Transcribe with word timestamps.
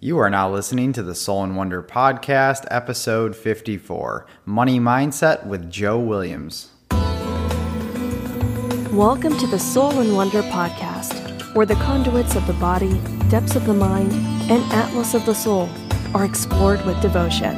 You 0.00 0.18
are 0.18 0.30
now 0.30 0.48
listening 0.48 0.92
to 0.92 1.02
the 1.02 1.16
Soul 1.16 1.42
and 1.42 1.56
Wonder 1.56 1.82
Podcast, 1.82 2.66
episode 2.70 3.34
54 3.34 4.26
Money 4.44 4.78
Mindset 4.78 5.44
with 5.44 5.68
Joe 5.68 5.98
Williams. 5.98 6.68
Welcome 8.92 9.36
to 9.38 9.48
the 9.48 9.58
Soul 9.58 9.98
and 9.98 10.14
Wonder 10.14 10.42
Podcast, 10.42 11.52
where 11.56 11.66
the 11.66 11.74
conduits 11.74 12.36
of 12.36 12.46
the 12.46 12.52
body, 12.52 13.00
depths 13.28 13.56
of 13.56 13.66
the 13.66 13.74
mind, 13.74 14.12
and 14.48 14.62
atlas 14.72 15.14
of 15.14 15.26
the 15.26 15.34
soul 15.34 15.68
are 16.14 16.24
explored 16.24 16.86
with 16.86 17.02
devotion. 17.02 17.56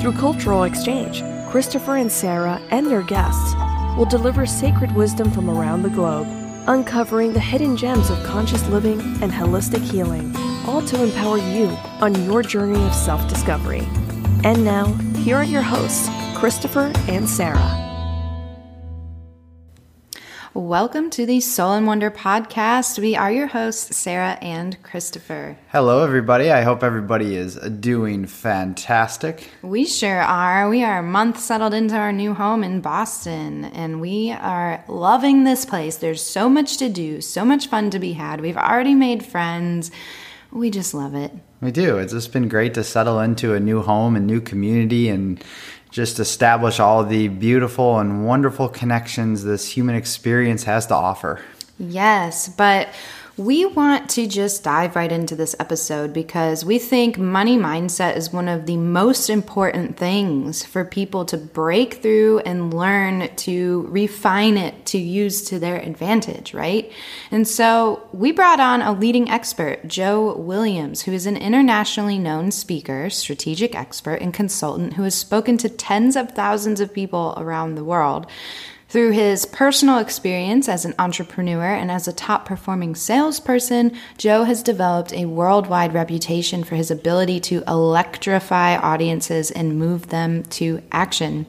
Through 0.00 0.12
cultural 0.12 0.62
exchange, 0.62 1.20
Christopher 1.50 1.96
and 1.96 2.12
Sarah 2.12 2.62
and 2.70 2.86
their 2.86 3.02
guests 3.02 3.56
will 3.96 4.06
deliver 4.06 4.46
sacred 4.46 4.94
wisdom 4.94 5.32
from 5.32 5.50
around 5.50 5.82
the 5.82 5.90
globe, 5.90 6.28
uncovering 6.68 7.32
the 7.32 7.40
hidden 7.40 7.76
gems 7.76 8.08
of 8.08 8.22
conscious 8.22 8.64
living 8.68 9.00
and 9.20 9.32
holistic 9.32 9.82
healing 9.82 10.32
all 10.66 10.82
to 10.82 11.02
empower 11.02 11.38
you 11.38 11.66
on 12.00 12.24
your 12.24 12.42
journey 12.42 12.82
of 12.84 12.94
self 12.94 13.26
discovery. 13.28 13.86
And 14.44 14.64
now, 14.64 14.86
here 15.22 15.36
are 15.36 15.44
your 15.44 15.62
hosts, 15.62 16.08
Christopher 16.36 16.92
and 17.08 17.28
Sarah. 17.28 17.78
Welcome 20.54 21.08
to 21.10 21.24
the 21.24 21.40
Soul 21.40 21.72
and 21.72 21.86
Wonder 21.86 22.10
podcast. 22.10 22.98
We 22.98 23.16
are 23.16 23.32
your 23.32 23.46
hosts, 23.46 23.96
Sarah 23.96 24.36
and 24.42 24.80
Christopher. 24.82 25.56
Hello, 25.68 26.04
everybody. 26.04 26.50
I 26.50 26.60
hope 26.60 26.82
everybody 26.82 27.36
is 27.36 27.54
doing 27.54 28.26
fantastic. 28.26 29.50
We 29.62 29.86
sure 29.86 30.20
are. 30.20 30.68
We 30.68 30.84
are 30.84 30.98
a 30.98 31.02
month 31.02 31.40
settled 31.40 31.72
into 31.72 31.96
our 31.96 32.12
new 32.12 32.34
home 32.34 32.62
in 32.62 32.82
Boston, 32.82 33.64
and 33.64 34.00
we 34.00 34.30
are 34.30 34.84
loving 34.88 35.44
this 35.44 35.64
place. 35.64 35.96
There's 35.96 36.22
so 36.22 36.50
much 36.50 36.76
to 36.76 36.90
do, 36.90 37.22
so 37.22 37.46
much 37.46 37.68
fun 37.68 37.88
to 37.88 37.98
be 37.98 38.12
had. 38.12 38.42
We've 38.42 38.56
already 38.56 38.94
made 38.94 39.24
friends 39.24 39.90
we 40.52 40.70
just 40.70 40.94
love 40.94 41.14
it. 41.14 41.32
We 41.60 41.70
do. 41.70 41.98
It's 41.98 42.12
just 42.12 42.32
been 42.32 42.48
great 42.48 42.74
to 42.74 42.84
settle 42.84 43.20
into 43.20 43.54
a 43.54 43.60
new 43.60 43.82
home 43.82 44.16
and 44.16 44.26
new 44.26 44.40
community 44.40 45.08
and 45.08 45.42
just 45.90 46.18
establish 46.18 46.80
all 46.80 47.04
the 47.04 47.28
beautiful 47.28 47.98
and 47.98 48.26
wonderful 48.26 48.68
connections 48.68 49.44
this 49.44 49.68
human 49.68 49.94
experience 49.94 50.64
has 50.64 50.86
to 50.86 50.94
offer. 50.94 51.40
Yes, 51.78 52.48
but 52.48 52.88
we 53.38 53.64
want 53.64 54.10
to 54.10 54.26
just 54.26 54.62
dive 54.62 54.94
right 54.94 55.10
into 55.10 55.34
this 55.34 55.56
episode 55.58 56.12
because 56.12 56.66
we 56.66 56.78
think 56.78 57.16
money 57.16 57.56
mindset 57.56 58.14
is 58.14 58.30
one 58.30 58.46
of 58.46 58.66
the 58.66 58.76
most 58.76 59.30
important 59.30 59.96
things 59.96 60.64
for 60.64 60.84
people 60.84 61.24
to 61.24 61.38
break 61.38 61.94
through 61.94 62.40
and 62.40 62.74
learn 62.74 63.34
to 63.36 63.86
refine 63.88 64.58
it 64.58 64.84
to 64.84 64.98
use 64.98 65.42
to 65.44 65.58
their 65.58 65.78
advantage, 65.78 66.52
right? 66.52 66.92
And 67.30 67.48
so 67.48 68.06
we 68.12 68.32
brought 68.32 68.60
on 68.60 68.82
a 68.82 68.92
leading 68.92 69.30
expert, 69.30 69.86
Joe 69.86 70.36
Williams, 70.36 71.02
who 71.02 71.12
is 71.12 71.24
an 71.24 71.38
internationally 71.38 72.18
known 72.18 72.50
speaker, 72.50 73.08
strategic 73.08 73.74
expert, 73.74 74.16
and 74.16 74.34
consultant 74.34 74.94
who 74.94 75.04
has 75.04 75.14
spoken 75.14 75.56
to 75.58 75.70
tens 75.70 76.16
of 76.16 76.32
thousands 76.32 76.80
of 76.80 76.92
people 76.92 77.32
around 77.38 77.76
the 77.76 77.84
world. 77.84 78.26
Through 78.92 79.12
his 79.12 79.46
personal 79.46 79.96
experience 79.96 80.68
as 80.68 80.84
an 80.84 80.94
entrepreneur 80.98 81.64
and 81.64 81.90
as 81.90 82.06
a 82.06 82.12
top 82.12 82.44
performing 82.44 82.94
salesperson, 82.94 83.96
Joe 84.18 84.44
has 84.44 84.62
developed 84.62 85.14
a 85.14 85.24
worldwide 85.24 85.94
reputation 85.94 86.62
for 86.62 86.74
his 86.74 86.90
ability 86.90 87.40
to 87.40 87.64
electrify 87.66 88.76
audiences 88.76 89.50
and 89.50 89.78
move 89.78 90.08
them 90.08 90.42
to 90.42 90.82
action. 90.92 91.46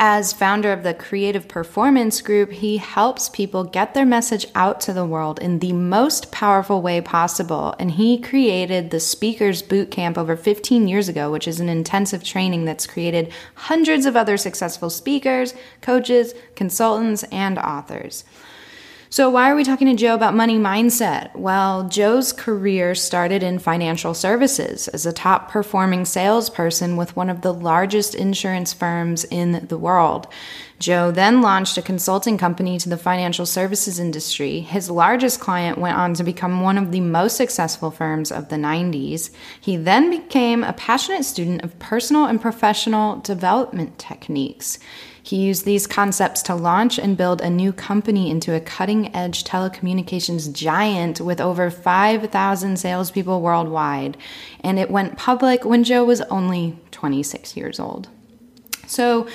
As 0.00 0.32
founder 0.32 0.72
of 0.72 0.84
the 0.84 0.94
Creative 0.94 1.48
Performance 1.48 2.20
Group, 2.20 2.52
he 2.52 2.76
helps 2.76 3.28
people 3.28 3.64
get 3.64 3.94
their 3.94 4.06
message 4.06 4.46
out 4.54 4.80
to 4.82 4.92
the 4.92 5.04
world 5.04 5.40
in 5.40 5.58
the 5.58 5.72
most 5.72 6.30
powerful 6.30 6.80
way 6.80 7.00
possible. 7.00 7.74
And 7.80 7.90
he 7.90 8.16
created 8.16 8.90
the 8.92 9.00
Speakers 9.00 9.60
Boot 9.60 9.90
Camp 9.90 10.16
over 10.16 10.36
15 10.36 10.86
years 10.86 11.08
ago, 11.08 11.32
which 11.32 11.48
is 11.48 11.58
an 11.58 11.68
intensive 11.68 12.22
training 12.22 12.64
that's 12.64 12.86
created 12.86 13.32
hundreds 13.56 14.06
of 14.06 14.14
other 14.14 14.36
successful 14.36 14.88
speakers, 14.88 15.52
coaches, 15.80 16.32
consultants, 16.54 17.24
and 17.32 17.58
authors. 17.58 18.22
So, 19.10 19.30
why 19.30 19.50
are 19.50 19.56
we 19.56 19.64
talking 19.64 19.86
to 19.88 19.94
Joe 19.94 20.14
about 20.14 20.34
money 20.34 20.58
mindset? 20.58 21.34
Well, 21.34 21.88
Joe's 21.88 22.30
career 22.30 22.94
started 22.94 23.42
in 23.42 23.58
financial 23.58 24.12
services 24.12 24.86
as 24.88 25.06
a 25.06 25.14
top 25.14 25.50
performing 25.50 26.04
salesperson 26.04 26.98
with 26.98 27.16
one 27.16 27.30
of 27.30 27.40
the 27.40 27.54
largest 27.54 28.14
insurance 28.14 28.74
firms 28.74 29.24
in 29.24 29.66
the 29.68 29.78
world. 29.78 30.26
Joe 30.78 31.10
then 31.10 31.40
launched 31.40 31.78
a 31.78 31.82
consulting 31.82 32.36
company 32.36 32.76
to 32.78 32.90
the 32.90 32.98
financial 32.98 33.46
services 33.46 33.98
industry. 33.98 34.60
His 34.60 34.90
largest 34.90 35.40
client 35.40 35.78
went 35.78 35.96
on 35.96 36.12
to 36.14 36.22
become 36.22 36.60
one 36.60 36.76
of 36.76 36.92
the 36.92 37.00
most 37.00 37.38
successful 37.38 37.90
firms 37.90 38.30
of 38.30 38.50
the 38.50 38.56
90s. 38.56 39.30
He 39.58 39.78
then 39.78 40.10
became 40.10 40.62
a 40.62 40.74
passionate 40.74 41.24
student 41.24 41.64
of 41.64 41.78
personal 41.78 42.26
and 42.26 42.42
professional 42.42 43.16
development 43.20 43.98
techniques. 43.98 44.78
He 45.28 45.36
used 45.36 45.66
these 45.66 45.86
concepts 45.86 46.40
to 46.44 46.54
launch 46.54 46.98
and 46.98 47.14
build 47.14 47.42
a 47.42 47.50
new 47.50 47.70
company 47.70 48.30
into 48.30 48.54
a 48.54 48.60
cutting 48.60 49.14
edge 49.14 49.44
telecommunications 49.44 50.50
giant 50.50 51.20
with 51.20 51.38
over 51.38 51.70
5,000 51.70 52.78
salespeople 52.78 53.42
worldwide. 53.42 54.16
And 54.60 54.78
it 54.78 54.90
went 54.90 55.18
public 55.18 55.66
when 55.66 55.84
Joe 55.84 56.02
was 56.02 56.22
only 56.22 56.78
26 56.92 57.58
years 57.58 57.78
old. 57.78 58.08
So, 58.86 59.28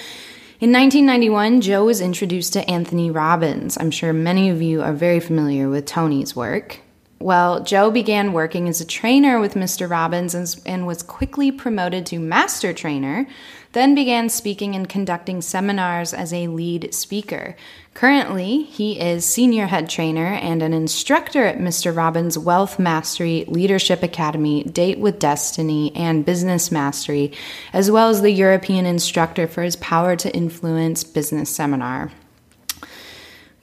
in 0.59 0.71
1991, 0.71 1.61
Joe 1.61 1.85
was 1.85 2.01
introduced 2.01 2.53
to 2.53 2.67
Anthony 2.67 3.11
Robbins. 3.11 3.77
I'm 3.77 3.91
sure 3.91 4.13
many 4.13 4.49
of 4.49 4.63
you 4.63 4.81
are 4.81 4.93
very 4.93 5.19
familiar 5.19 5.69
with 5.69 5.85
Tony's 5.85 6.35
work. 6.35 6.79
Well, 7.19 7.63
Joe 7.63 7.91
began 7.91 8.33
working 8.33 8.67
as 8.67 8.81
a 8.81 8.85
trainer 8.85 9.39
with 9.39 9.53
Mr. 9.53 9.89
Robbins 9.89 10.33
and, 10.35 10.59
and, 10.65 10.87
was 10.87 11.03
quickly 11.03 11.53
promoted 11.53 12.05
to 12.07 12.19
master 12.19 12.73
trainer, 12.73 13.27
then 13.73 13.93
began 13.93 14.29
speaking 14.29 14.75
and 14.75 14.87
conducting 14.87 15.41
seminars 15.41 16.13
as 16.13 16.31
a 16.31 16.47
lead 16.47 16.93
speaker. 16.93 17.55
Currently, 17.93 18.63
he 18.63 18.99
is 18.99 19.25
senior 19.25 19.67
head 19.67 19.89
trainer 19.89 20.25
and 20.27 20.63
an 20.63 20.73
instructor 20.73 21.45
at 21.45 21.59
Mr. 21.59 21.95
Robbins' 21.95 22.37
Wealth 22.37 22.79
Mastery 22.79 23.45
Leadership 23.47 24.01
Academy, 24.01 24.63
Date 24.63 24.99
with 24.99 25.19
Destiny, 25.19 25.91
and 25.95 26.25
Business 26.25 26.71
Mastery, 26.71 27.31
as 27.71 27.91
well 27.91 28.09
as 28.09 28.21
the 28.21 28.31
European 28.31 28.85
instructor 28.85 29.47
for 29.47 29.61
his 29.61 29.75
Power 29.75 30.15
to 30.15 30.33
Influence 30.33 31.03
business 31.03 31.49
seminar. 31.49 32.11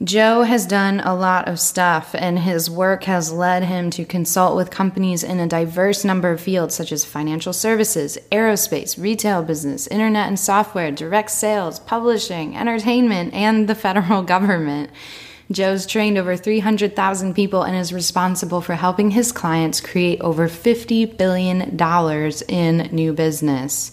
Joe 0.03 0.41
has 0.41 0.65
done 0.65 0.99
a 1.01 1.13
lot 1.13 1.47
of 1.47 1.59
stuff, 1.59 2.15
and 2.17 2.39
his 2.39 2.71
work 2.71 3.03
has 3.03 3.31
led 3.31 3.63
him 3.63 3.91
to 3.91 4.03
consult 4.03 4.55
with 4.55 4.71
companies 4.71 5.23
in 5.23 5.39
a 5.39 5.47
diverse 5.47 6.03
number 6.03 6.31
of 6.31 6.41
fields 6.41 6.73
such 6.73 6.91
as 6.91 7.05
financial 7.05 7.53
services, 7.53 8.17
aerospace, 8.31 8.99
retail 8.99 9.43
business, 9.43 9.85
internet 9.87 10.27
and 10.27 10.39
software, 10.39 10.89
direct 10.91 11.29
sales, 11.29 11.79
publishing, 11.79 12.57
entertainment, 12.57 13.31
and 13.35 13.69
the 13.69 13.75
federal 13.75 14.23
government. 14.35 14.89
Joe's 15.51 15.85
trained 15.85 16.17
over 16.17 16.35
300,000 16.35 17.35
people 17.35 17.61
and 17.61 17.75
is 17.75 17.93
responsible 17.93 18.61
for 18.61 18.73
helping 18.73 19.11
his 19.11 19.31
clients 19.31 19.81
create 19.81 20.19
over 20.21 20.47
$50 20.47 21.15
billion 21.17 21.77
in 22.47 22.95
new 22.95 23.13
business. 23.13 23.91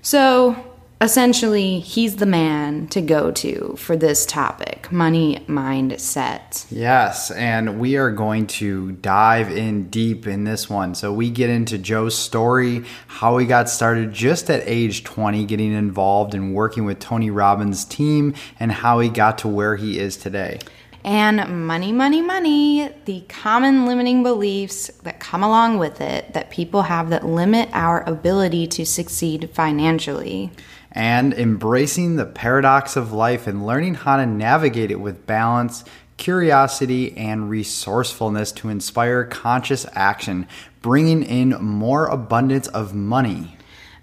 So, 0.00 0.71
essentially, 1.02 1.80
he's 1.80 2.16
the 2.16 2.26
man 2.26 2.86
to 2.88 3.00
go 3.00 3.32
to 3.32 3.74
for 3.76 3.96
this 3.96 4.24
topic 4.24 4.90
money 4.92 5.44
mindset. 5.48 6.64
Yes, 6.70 7.30
and 7.32 7.80
we 7.80 7.96
are 7.96 8.10
going 8.10 8.46
to 8.46 8.92
dive 8.92 9.50
in 9.50 9.88
deep 9.90 10.26
in 10.26 10.44
this 10.44 10.70
one. 10.70 10.94
So, 10.94 11.12
we 11.12 11.28
get 11.28 11.50
into 11.50 11.76
Joe's 11.76 12.16
story, 12.16 12.84
how 13.08 13.36
he 13.38 13.46
got 13.46 13.68
started 13.68 14.12
just 14.12 14.48
at 14.48 14.62
age 14.64 15.02
20, 15.02 15.44
getting 15.46 15.72
involved 15.72 16.34
in 16.34 16.54
working 16.54 16.84
with 16.84 17.00
Tony 17.00 17.30
Robbins' 17.30 17.84
team, 17.84 18.34
and 18.60 18.70
how 18.70 19.00
he 19.00 19.08
got 19.08 19.38
to 19.38 19.48
where 19.48 19.76
he 19.76 19.98
is 19.98 20.16
today. 20.16 20.60
And 21.04 21.66
money, 21.66 21.90
money, 21.90 22.22
money, 22.22 22.88
the 23.06 23.24
common 23.28 23.86
limiting 23.86 24.22
beliefs 24.22 24.86
that 25.02 25.18
come 25.18 25.42
along 25.42 25.78
with 25.78 26.00
it 26.00 26.32
that 26.32 26.50
people 26.50 26.82
have 26.82 27.10
that 27.10 27.26
limit 27.26 27.68
our 27.72 28.08
ability 28.08 28.68
to 28.68 28.86
succeed 28.86 29.50
financially 29.52 30.52
and 30.92 31.34
embracing 31.34 32.16
the 32.16 32.26
paradox 32.26 32.96
of 32.96 33.12
life 33.12 33.46
and 33.46 33.66
learning 33.66 33.94
how 33.94 34.16
to 34.16 34.26
navigate 34.26 34.90
it 34.90 35.00
with 35.00 35.26
balance, 35.26 35.84
curiosity, 36.18 37.16
and 37.16 37.50
resourcefulness 37.50 38.52
to 38.52 38.68
inspire 38.68 39.24
conscious 39.24 39.86
action, 39.92 40.46
bringing 40.82 41.22
in 41.22 41.50
more 41.60 42.06
abundance 42.06 42.68
of 42.68 42.94
money. 42.94 43.56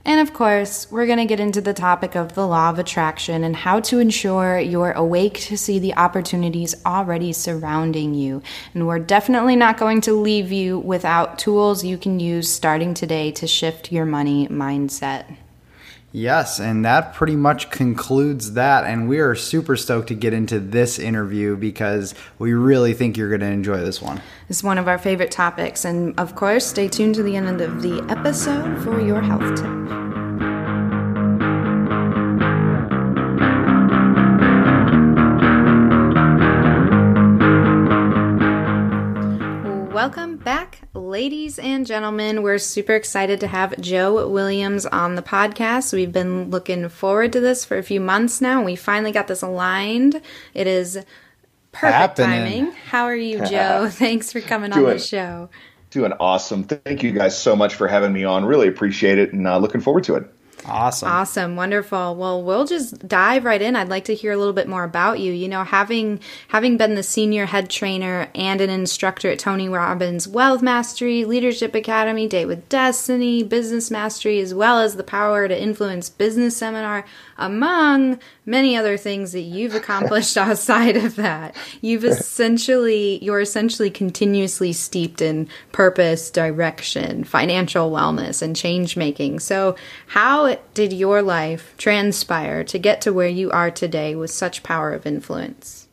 And 0.05 0.21
of 0.21 0.33
course, 0.33 0.89
we're 0.89 1.05
going 1.05 1.19
to 1.19 1.25
get 1.25 1.39
into 1.39 1.61
the 1.61 1.73
topic 1.73 2.15
of 2.15 2.33
the 2.33 2.47
law 2.47 2.69
of 2.69 2.79
attraction 2.79 3.43
and 3.43 3.55
how 3.55 3.81
to 3.81 3.99
ensure 3.99 4.57
you're 4.57 4.93
awake 4.93 5.39
to 5.41 5.57
see 5.57 5.77
the 5.77 5.93
opportunities 5.95 6.73
already 6.85 7.31
surrounding 7.33 8.15
you. 8.15 8.41
And 8.73 8.87
we're 8.87 8.99
definitely 8.99 9.55
not 9.55 9.77
going 9.77 10.01
to 10.01 10.13
leave 10.13 10.51
you 10.51 10.79
without 10.79 11.37
tools 11.37 11.83
you 11.83 11.97
can 11.97 12.19
use 12.19 12.51
starting 12.51 12.93
today 12.93 13.31
to 13.33 13.45
shift 13.45 13.91
your 13.91 14.05
money 14.05 14.47
mindset. 14.47 15.25
Yes, 16.11 16.59
and 16.59 16.83
that 16.85 17.13
pretty 17.13 17.35
much 17.35 17.69
concludes 17.69 18.53
that. 18.53 18.83
And 18.83 19.07
we 19.07 19.19
are 19.19 19.35
super 19.35 19.77
stoked 19.77 20.07
to 20.07 20.15
get 20.15 20.33
into 20.33 20.59
this 20.59 20.97
interview 20.97 21.55
because 21.55 22.15
we 22.39 22.53
really 22.53 22.93
think 22.93 23.15
you're 23.15 23.29
going 23.29 23.41
to 23.41 23.47
enjoy 23.47 23.77
this 23.77 24.01
one. 24.01 24.19
It's 24.49 24.63
one 24.63 24.79
of 24.79 24.87
our 24.87 24.97
favorite 24.97 25.29
topics. 25.29 25.85
And 25.85 26.19
of 26.19 26.33
course, 26.33 26.65
stay 26.65 26.87
tuned 26.87 27.13
to 27.15 27.23
the 27.23 27.35
end 27.35 27.61
of 27.61 27.83
the 27.83 28.03
episode 28.09 28.83
for 28.83 28.99
your 28.99 29.21
health 29.21 29.55
tip. 29.55 29.69
Welcome 39.93 40.37
back, 40.37 40.58
ladies 41.09 41.57
and 41.57 41.87
gentlemen. 41.87 42.43
We're 42.43 42.59
super 42.59 42.93
excited 42.93 43.39
to 43.39 43.47
have 43.47 43.79
Joe 43.81 44.29
Williams 44.29 44.85
on 44.85 45.15
the 45.15 45.23
podcast. 45.23 45.91
We've 45.91 46.11
been 46.11 46.51
looking 46.51 46.87
forward 46.87 47.33
to 47.33 47.39
this 47.39 47.65
for 47.65 47.79
a 47.79 47.83
few 47.83 47.99
months 47.99 48.41
now. 48.41 48.63
We 48.63 48.75
finally 48.75 49.11
got 49.11 49.27
this 49.27 49.41
aligned. 49.41 50.21
It 50.53 50.67
is 50.67 50.99
perfect 51.71 52.19
Happening. 52.19 52.65
timing. 52.65 52.71
How 52.73 53.05
are 53.05 53.15
you, 53.15 53.43
Joe? 53.43 53.87
Thanks 53.91 54.31
for 54.31 54.39
coming 54.39 54.71
on 54.71 54.83
the 54.83 54.99
show. 54.99 55.49
Doing 55.89 56.13
awesome. 56.19 56.65
Thank 56.65 57.01
you 57.01 57.11
guys 57.11 57.35
so 57.35 57.55
much 57.55 57.73
for 57.73 57.87
having 57.87 58.13
me 58.13 58.23
on. 58.23 58.45
Really 58.45 58.67
appreciate 58.67 59.17
it 59.17 59.33
and 59.33 59.47
uh, 59.47 59.57
looking 59.57 59.81
forward 59.81 60.03
to 60.03 60.15
it. 60.15 60.31
Awesome. 60.69 61.09
Awesome. 61.09 61.55
Wonderful. 61.55 62.15
Well, 62.15 62.43
we'll 62.43 62.65
just 62.65 63.07
dive 63.07 63.45
right 63.45 63.61
in. 63.61 63.75
I'd 63.75 63.89
like 63.89 64.05
to 64.05 64.15
hear 64.15 64.31
a 64.31 64.37
little 64.37 64.53
bit 64.53 64.67
more 64.67 64.83
about 64.83 65.19
you. 65.19 65.31
You 65.31 65.47
know, 65.47 65.63
having 65.63 66.19
having 66.49 66.77
been 66.77 66.95
the 66.95 67.03
senior 67.03 67.45
head 67.45 67.69
trainer 67.69 68.29
and 68.35 68.61
an 68.61 68.69
instructor 68.69 69.29
at 69.29 69.39
Tony 69.39 69.67
Robbins 69.67 70.27
Wealth 70.27 70.61
Mastery, 70.61 71.25
Leadership 71.25 71.75
Academy, 71.75 72.27
Date 72.27 72.45
with 72.45 72.69
Destiny, 72.69 73.43
Business 73.43 73.89
Mastery, 73.89 74.39
as 74.39 74.53
well 74.53 74.79
as 74.79 74.95
the 74.95 75.03
Power 75.03 75.47
to 75.47 75.61
Influence 75.61 76.09
Business 76.09 76.55
Seminar, 76.57 77.05
among 77.37 78.19
many 78.45 78.75
other 78.75 78.97
things 78.97 79.31
that 79.31 79.41
you've 79.41 79.75
accomplished 79.75 80.37
outside 80.37 80.97
of 80.97 81.15
that. 81.15 81.55
You've 81.81 82.05
essentially 82.05 83.23
you're 83.23 83.41
essentially 83.41 83.89
continuously 83.89 84.73
steeped 84.73 85.21
in 85.21 85.47
purpose, 85.71 86.29
direction, 86.29 87.23
financial 87.23 87.91
wellness, 87.91 88.41
and 88.41 88.55
change 88.55 88.97
making. 88.97 89.39
So, 89.39 89.75
how 90.07 90.58
did 90.73 90.93
your 90.93 91.21
life 91.21 91.73
transpire 91.77 92.63
to 92.63 92.79
get 92.79 93.01
to 93.01 93.13
where 93.13 93.27
you 93.27 93.51
are 93.51 93.71
today 93.71 94.15
with 94.15 94.31
such 94.31 94.63
power 94.63 94.91
of 94.91 95.05
influence? 95.05 95.87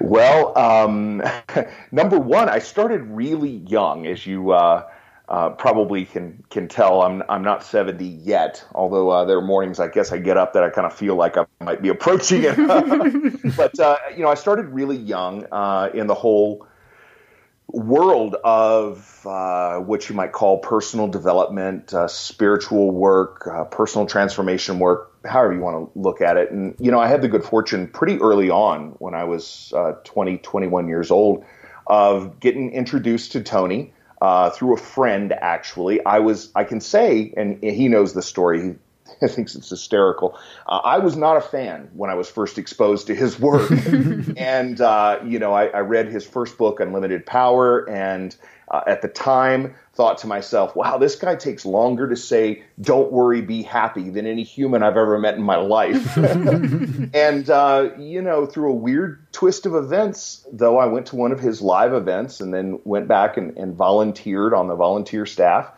Well, 0.00 0.56
um, 0.58 1.22
number 1.92 2.18
one, 2.18 2.48
I 2.48 2.58
started 2.58 3.02
really 3.02 3.56
young, 3.68 4.06
as 4.06 4.26
you 4.26 4.52
uh, 4.52 4.88
uh, 5.28 5.50
probably 5.50 6.04
can 6.04 6.44
can 6.50 6.68
tell. 6.68 7.02
I'm 7.02 7.22
I'm 7.28 7.42
not 7.42 7.64
70 7.64 8.04
yet, 8.04 8.64
although 8.74 9.10
uh, 9.10 9.24
there 9.24 9.38
are 9.38 9.42
mornings 9.42 9.80
I 9.80 9.88
guess 9.88 10.12
I 10.12 10.18
get 10.18 10.36
up 10.36 10.52
that 10.52 10.62
I 10.62 10.70
kind 10.70 10.86
of 10.86 10.92
feel 10.92 11.16
like 11.16 11.36
I 11.36 11.46
might 11.60 11.82
be 11.82 11.88
approaching 11.88 12.42
it. 12.44 12.56
but 13.56 13.78
uh, 13.80 13.96
you 14.14 14.22
know, 14.22 14.28
I 14.28 14.34
started 14.34 14.66
really 14.66 14.96
young 14.96 15.46
uh, 15.50 15.90
in 15.92 16.06
the 16.06 16.14
whole 16.14 16.66
world 17.68 18.36
of 18.44 19.26
uh, 19.26 19.78
what 19.78 20.08
you 20.08 20.14
might 20.14 20.32
call 20.32 20.58
personal 20.58 21.08
development, 21.08 21.92
uh, 21.92 22.08
spiritual 22.08 22.90
work, 22.90 23.46
uh, 23.46 23.64
personal 23.64 24.06
transformation 24.06 24.78
work, 24.78 25.12
however 25.24 25.54
you 25.54 25.60
want 25.60 25.92
to 25.92 25.98
look 25.98 26.20
at 26.20 26.36
it. 26.36 26.50
And, 26.50 26.76
you 26.78 26.90
know, 26.90 27.00
I 27.00 27.08
had 27.08 27.22
the 27.22 27.28
good 27.28 27.44
fortune 27.44 27.88
pretty 27.88 28.18
early 28.20 28.50
on 28.50 28.90
when 28.98 29.14
I 29.14 29.24
was 29.24 29.72
uh, 29.76 29.92
20, 30.04 30.38
21 30.38 30.88
years 30.88 31.10
old 31.10 31.44
of 31.86 32.40
getting 32.40 32.72
introduced 32.72 33.32
to 33.32 33.42
Tony. 33.42 33.92
Uh, 34.18 34.48
through 34.48 34.72
a 34.72 34.78
friend, 34.78 35.34
actually, 35.34 36.02
I 36.02 36.20
was. 36.20 36.50
I 36.54 36.64
can 36.64 36.80
say, 36.80 37.34
and 37.36 37.62
he 37.62 37.88
knows 37.88 38.14
the 38.14 38.22
story. 38.22 38.76
I 39.22 39.28
thinks 39.28 39.54
it's 39.54 39.70
hysterical. 39.70 40.38
Uh, 40.66 40.80
I 40.84 40.98
was 40.98 41.16
not 41.16 41.36
a 41.36 41.40
fan 41.40 41.88
when 41.94 42.10
I 42.10 42.14
was 42.14 42.28
first 42.28 42.58
exposed 42.58 43.06
to 43.08 43.14
his 43.14 43.38
work, 43.38 43.70
and 44.36 44.80
uh, 44.80 45.20
you 45.24 45.38
know, 45.38 45.52
I, 45.52 45.66
I, 45.66 45.80
read 45.80 46.08
his 46.08 46.26
first 46.26 46.58
book, 46.58 46.80
Unlimited 46.80 47.24
Power, 47.26 47.88
and 47.88 48.36
uh, 48.70 48.82
at 48.86 49.02
the 49.02 49.08
time 49.08 49.74
thought 49.94 50.18
to 50.18 50.26
myself, 50.26 50.74
"Wow, 50.76 50.98
this 50.98 51.16
guy 51.16 51.36
takes 51.36 51.64
longer 51.64 52.08
to 52.08 52.16
say 52.16 52.64
"Don't 52.80 53.12
worry, 53.12 53.40
be 53.40 53.62
happy" 53.62 54.10
than 54.10 54.26
any 54.26 54.42
human 54.42 54.82
I've 54.82 54.96
ever 54.96 55.18
met 55.18 55.34
in 55.34 55.42
my 55.42 55.56
life." 55.56 56.16
and 57.14 57.48
uh, 57.48 57.90
you 57.98 58.22
know, 58.22 58.46
through 58.46 58.70
a 58.70 58.76
weird 58.76 59.32
twist 59.32 59.66
of 59.66 59.74
events, 59.74 60.46
though, 60.52 60.78
I 60.78 60.86
went 60.86 61.06
to 61.06 61.16
one 61.16 61.32
of 61.32 61.40
his 61.40 61.62
live 61.62 61.94
events 61.94 62.40
and 62.40 62.52
then 62.52 62.80
went 62.84 63.08
back 63.08 63.36
and, 63.36 63.56
and 63.56 63.74
volunteered 63.74 64.52
on 64.52 64.68
the 64.68 64.76
volunteer 64.76 65.26
staff 65.26 65.70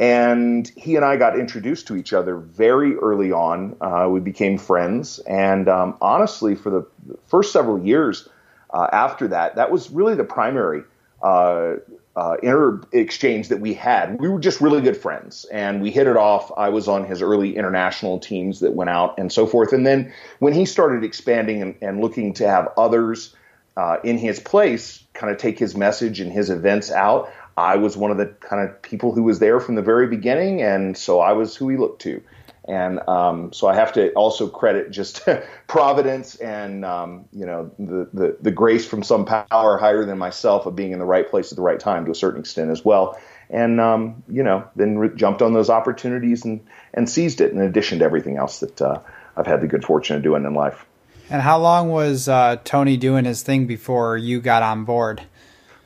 and 0.00 0.66
he 0.76 0.96
and 0.96 1.04
I 1.04 1.16
got 1.18 1.38
introduced 1.38 1.86
to 1.88 1.96
each 1.96 2.14
other 2.14 2.36
very 2.38 2.96
early 2.96 3.32
on. 3.32 3.76
Uh, 3.82 4.08
we 4.10 4.18
became 4.18 4.56
friends. 4.56 5.18
And 5.20 5.68
um, 5.68 5.98
honestly, 6.00 6.54
for 6.54 6.70
the 6.70 6.86
first 7.26 7.52
several 7.52 7.78
years 7.78 8.26
uh, 8.70 8.88
after 8.90 9.28
that, 9.28 9.56
that 9.56 9.70
was 9.70 9.90
really 9.90 10.14
the 10.14 10.24
primary 10.24 10.84
uh, 11.22 11.74
uh, 12.16 12.36
inter 12.42 12.80
exchange 12.92 13.48
that 13.48 13.60
we 13.60 13.74
had. 13.74 14.18
We 14.18 14.30
were 14.30 14.40
just 14.40 14.62
really 14.62 14.80
good 14.80 14.96
friends 14.96 15.44
and 15.52 15.82
we 15.82 15.90
hit 15.90 16.06
it 16.06 16.16
off. 16.16 16.50
I 16.56 16.70
was 16.70 16.88
on 16.88 17.04
his 17.04 17.20
early 17.20 17.54
international 17.54 18.18
teams 18.20 18.60
that 18.60 18.72
went 18.72 18.88
out 18.88 19.18
and 19.18 19.30
so 19.30 19.46
forth. 19.46 19.74
And 19.74 19.86
then 19.86 20.14
when 20.38 20.54
he 20.54 20.64
started 20.64 21.04
expanding 21.04 21.60
and, 21.60 21.74
and 21.82 22.00
looking 22.00 22.32
to 22.34 22.48
have 22.48 22.72
others 22.78 23.36
uh, 23.76 23.98
in 24.02 24.16
his 24.16 24.40
place 24.40 25.04
kind 25.12 25.30
of 25.30 25.38
take 25.38 25.58
his 25.58 25.76
message 25.76 26.20
and 26.20 26.32
his 26.32 26.48
events 26.48 26.90
out, 26.90 27.30
I 27.60 27.76
was 27.76 27.96
one 27.96 28.10
of 28.10 28.16
the 28.16 28.26
kind 28.26 28.68
of 28.68 28.80
people 28.82 29.12
who 29.12 29.22
was 29.22 29.38
there 29.38 29.60
from 29.60 29.74
the 29.74 29.82
very 29.82 30.06
beginning, 30.06 30.62
and 30.62 30.96
so 30.96 31.20
I 31.20 31.32
was 31.32 31.54
who 31.54 31.68
he 31.68 31.76
looked 31.76 32.02
to. 32.02 32.22
And 32.64 33.00
um, 33.08 33.52
so 33.52 33.66
I 33.66 33.74
have 33.74 33.92
to 33.94 34.12
also 34.12 34.48
credit 34.48 34.90
just 34.90 35.26
providence 35.66 36.36
and 36.36 36.84
um, 36.84 37.24
you 37.32 37.46
know 37.46 37.70
the, 37.78 38.08
the, 38.12 38.36
the 38.40 38.50
grace 38.50 38.86
from 38.86 39.02
some 39.02 39.24
power 39.24 39.78
higher 39.78 40.04
than 40.04 40.18
myself 40.18 40.66
of 40.66 40.76
being 40.76 40.92
in 40.92 40.98
the 40.98 41.04
right 41.04 41.28
place 41.28 41.52
at 41.52 41.56
the 41.56 41.62
right 41.62 41.80
time 41.80 42.04
to 42.04 42.10
a 42.10 42.14
certain 42.14 42.40
extent 42.40 42.70
as 42.70 42.84
well. 42.84 43.18
And 43.48 43.80
um, 43.80 44.22
you 44.28 44.42
know 44.42 44.68
then 44.76 44.98
re- 44.98 45.16
jumped 45.16 45.42
on 45.42 45.52
those 45.52 45.70
opportunities 45.70 46.44
and 46.44 46.64
and 46.94 47.08
seized 47.08 47.40
it. 47.40 47.52
In 47.52 47.60
addition 47.60 47.98
to 48.00 48.04
everything 48.04 48.36
else 48.36 48.60
that 48.60 48.80
uh, 48.80 49.00
I've 49.36 49.46
had 49.46 49.60
the 49.60 49.66
good 49.66 49.84
fortune 49.84 50.16
of 50.16 50.22
doing 50.22 50.44
in 50.44 50.54
life. 50.54 50.86
And 51.30 51.42
how 51.42 51.58
long 51.58 51.90
was 51.90 52.28
uh, 52.28 52.56
Tony 52.64 52.96
doing 52.96 53.24
his 53.24 53.42
thing 53.42 53.66
before 53.66 54.16
you 54.16 54.40
got 54.40 54.62
on 54.64 54.84
board? 54.84 55.22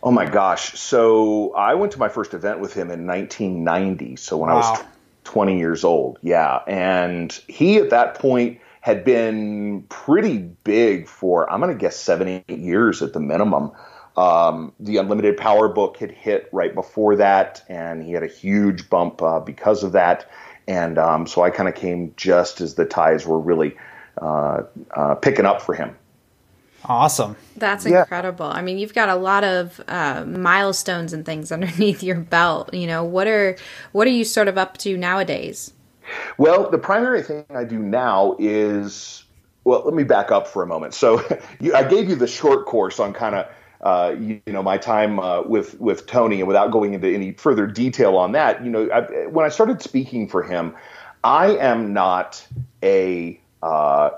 Oh 0.04 0.10
my 0.10 0.26
gosh. 0.26 0.78
So 0.78 1.54
I 1.54 1.74
went 1.74 1.92
to 1.92 1.98
my 1.98 2.10
first 2.10 2.34
event 2.34 2.60
with 2.60 2.74
him 2.74 2.90
in 2.90 3.06
1990. 3.06 4.16
So 4.16 4.36
when 4.36 4.50
wow. 4.50 4.60
I 4.60 4.70
was 4.70 4.84
20 5.24 5.58
years 5.58 5.82
old. 5.82 6.18
Yeah. 6.22 6.60
And 6.66 7.32
he 7.48 7.78
at 7.78 7.88
that 7.88 8.14
point 8.14 8.60
had 8.82 9.02
been 9.02 9.82
pretty 9.88 10.36
big 10.38 11.08
for, 11.08 11.50
I'm 11.50 11.60
going 11.60 11.72
to 11.72 11.78
guess, 11.78 11.96
seven, 11.96 12.28
eight 12.28 12.58
years 12.58 13.00
at 13.00 13.14
the 13.14 13.20
minimum. 13.20 13.72
Um, 14.14 14.74
the 14.78 14.98
Unlimited 14.98 15.38
Power 15.38 15.68
book 15.68 15.96
had 15.96 16.10
hit 16.10 16.50
right 16.52 16.74
before 16.74 17.16
that, 17.16 17.64
and 17.68 18.02
he 18.02 18.12
had 18.12 18.22
a 18.22 18.28
huge 18.28 18.90
bump 18.90 19.22
uh, 19.22 19.40
because 19.40 19.82
of 19.82 19.92
that. 19.92 20.30
And 20.68 20.98
um, 20.98 21.26
so 21.26 21.42
I 21.42 21.48
kind 21.48 21.68
of 21.68 21.74
came 21.74 22.12
just 22.16 22.60
as 22.60 22.74
the 22.74 22.84
ties 22.84 23.26
were 23.26 23.40
really 23.40 23.74
uh, 24.20 24.64
uh, 24.94 25.14
picking 25.14 25.46
up 25.46 25.62
for 25.62 25.74
him. 25.74 25.96
Awesome. 26.86 27.36
That's 27.56 27.86
yeah. 27.86 28.00
incredible. 28.00 28.46
I 28.46 28.60
mean, 28.62 28.78
you've 28.78 28.94
got 28.94 29.08
a 29.08 29.16
lot 29.16 29.44
of 29.44 29.80
uh, 29.88 30.24
milestones 30.26 31.12
and 31.12 31.24
things 31.24 31.50
underneath 31.52 32.02
your 32.02 32.16
belt. 32.16 32.72
You 32.74 32.86
know, 32.86 33.04
what 33.04 33.26
are 33.26 33.56
what 33.92 34.06
are 34.06 34.10
you 34.10 34.24
sort 34.24 34.48
of 34.48 34.58
up 34.58 34.78
to 34.78 34.96
nowadays? 34.96 35.72
Well, 36.36 36.70
the 36.70 36.78
primary 36.78 37.22
thing 37.22 37.46
I 37.54 37.64
do 37.64 37.78
now 37.78 38.36
is 38.38 39.24
well. 39.64 39.82
Let 39.84 39.94
me 39.94 40.04
back 40.04 40.30
up 40.30 40.46
for 40.46 40.62
a 40.62 40.66
moment. 40.66 40.94
So, 40.94 41.22
you, 41.60 41.74
I 41.74 41.84
gave 41.84 42.08
you 42.08 42.16
the 42.16 42.26
short 42.26 42.66
course 42.66 43.00
on 43.00 43.12
kind 43.12 43.34
of. 43.34 43.46
Uh, 43.80 44.16
you, 44.18 44.40
you, 44.46 44.52
know 44.54 44.62
my 44.62 44.78
time 44.78 45.20
uh, 45.20 45.42
with 45.42 45.78
with 45.78 46.06
Tony, 46.06 46.38
and 46.38 46.48
without 46.48 46.70
going 46.70 46.94
into 46.94 47.06
any 47.06 47.32
further 47.32 47.66
detail 47.66 48.16
on 48.16 48.32
that, 48.32 48.64
you 48.64 48.70
know, 48.70 48.88
I, 48.90 49.26
when 49.26 49.44
I 49.44 49.50
started 49.50 49.82
speaking 49.82 50.26
for 50.26 50.42
him, 50.42 50.74
I 51.22 51.56
am 51.56 51.92
not 51.92 52.46
a 52.82 53.38
uh, 53.62 54.10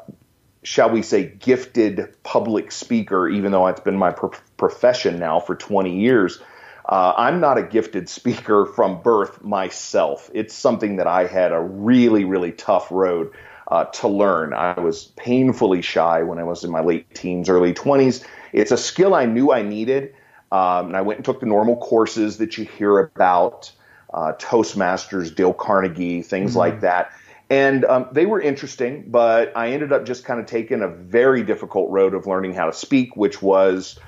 shall 0.66 0.90
we 0.90 1.00
say, 1.00 1.25
gifted 1.25 2.12
public 2.25 2.73
speaker, 2.73 3.28
even 3.28 3.52
though 3.52 3.68
it's 3.68 3.78
been 3.78 3.96
my 3.96 4.11
pro- 4.11 4.32
profession 4.56 5.16
now 5.20 5.38
for 5.38 5.54
20 5.54 6.00
years. 6.00 6.40
Uh, 6.85 7.14
I'm 7.16 7.38
not 7.38 7.56
a 7.56 7.62
gifted 7.62 8.08
speaker 8.08 8.66
from 8.66 9.00
birth 9.00 9.44
myself. 9.44 10.28
It's 10.35 10.52
something 10.52 10.96
that 10.96 11.06
I 11.06 11.26
had 11.26 11.52
a 11.52 11.61
really, 11.61 12.25
really 12.25 12.50
tough 12.50 12.90
road 12.90 13.30
uh, 13.68 13.85
to 13.85 14.08
learn. 14.08 14.54
I 14.54 14.80
was 14.80 15.04
painfully 15.16 15.82
shy 15.82 16.25
when 16.25 16.40
I 16.40 16.42
was 16.42 16.64
in 16.64 16.73
my 16.73 16.80
late 16.80 17.14
teens, 17.14 17.49
early 17.49 17.73
20s. 17.73 18.26
It's 18.52 18.73
a 18.73 18.76
skill 18.76 19.14
I 19.14 19.26
knew 19.26 19.52
I 19.52 19.62
needed. 19.62 20.16
Um, 20.50 20.88
and 20.88 20.96
I 20.96 21.02
went 21.02 21.18
and 21.18 21.25
took 21.25 21.38
the 21.38 21.46
normal 21.46 21.76
courses 21.76 22.38
that 22.38 22.58
you 22.58 22.64
hear 22.64 22.99
about 22.99 23.70
uh, 24.12 24.32
Toastmasters, 24.32 25.32
Dale 25.32 25.52
Carnegie, 25.52 26.23
things 26.23 26.50
mm-hmm. 26.50 26.58
like 26.58 26.80
that. 26.80 27.12
And 27.48 27.84
um, 27.84 28.08
they 28.10 28.26
were 28.26 28.40
interesting, 28.40 29.04
but 29.06 29.56
I 29.56 29.70
ended 29.70 29.92
up 29.92 30.04
just 30.04 30.24
kind 30.24 30.40
of 30.40 30.46
taking 30.46 30.82
a 30.82 30.88
very 30.88 31.44
difficult 31.44 31.90
road 31.90 32.14
of 32.14 32.26
learning 32.26 32.54
how 32.54 32.66
to 32.66 32.72
speak, 32.72 33.16
which 33.16 33.40
was 33.40 33.98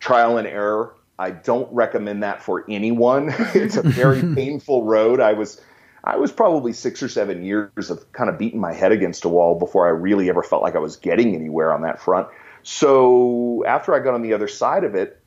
trial 0.00 0.38
and 0.38 0.46
error. 0.46 0.94
I 1.18 1.30
don't 1.30 1.70
recommend 1.72 2.22
that 2.22 2.42
for 2.42 2.64
anyone. 2.68 3.34
it's 3.54 3.76
a 3.76 3.82
very 3.82 4.22
painful 4.34 4.84
road. 4.84 5.20
I 5.20 5.34
was 5.34 5.60
I 6.04 6.16
was 6.16 6.32
probably 6.32 6.72
six 6.72 7.02
or 7.02 7.08
seven 7.08 7.42
years 7.44 7.90
of 7.90 8.10
kind 8.12 8.30
of 8.30 8.38
beating 8.38 8.60
my 8.60 8.72
head 8.72 8.92
against 8.92 9.24
a 9.24 9.28
wall 9.28 9.58
before 9.58 9.86
I 9.86 9.90
really 9.90 10.30
ever 10.30 10.42
felt 10.42 10.62
like 10.62 10.76
I 10.76 10.78
was 10.78 10.96
getting 10.96 11.34
anywhere 11.34 11.74
on 11.74 11.82
that 11.82 12.00
front. 12.00 12.28
So 12.62 13.64
after 13.66 13.94
I 13.94 13.98
got 13.98 14.14
on 14.14 14.22
the 14.22 14.32
other 14.32 14.48
side 14.48 14.84
of 14.84 14.94
it, 14.94 15.20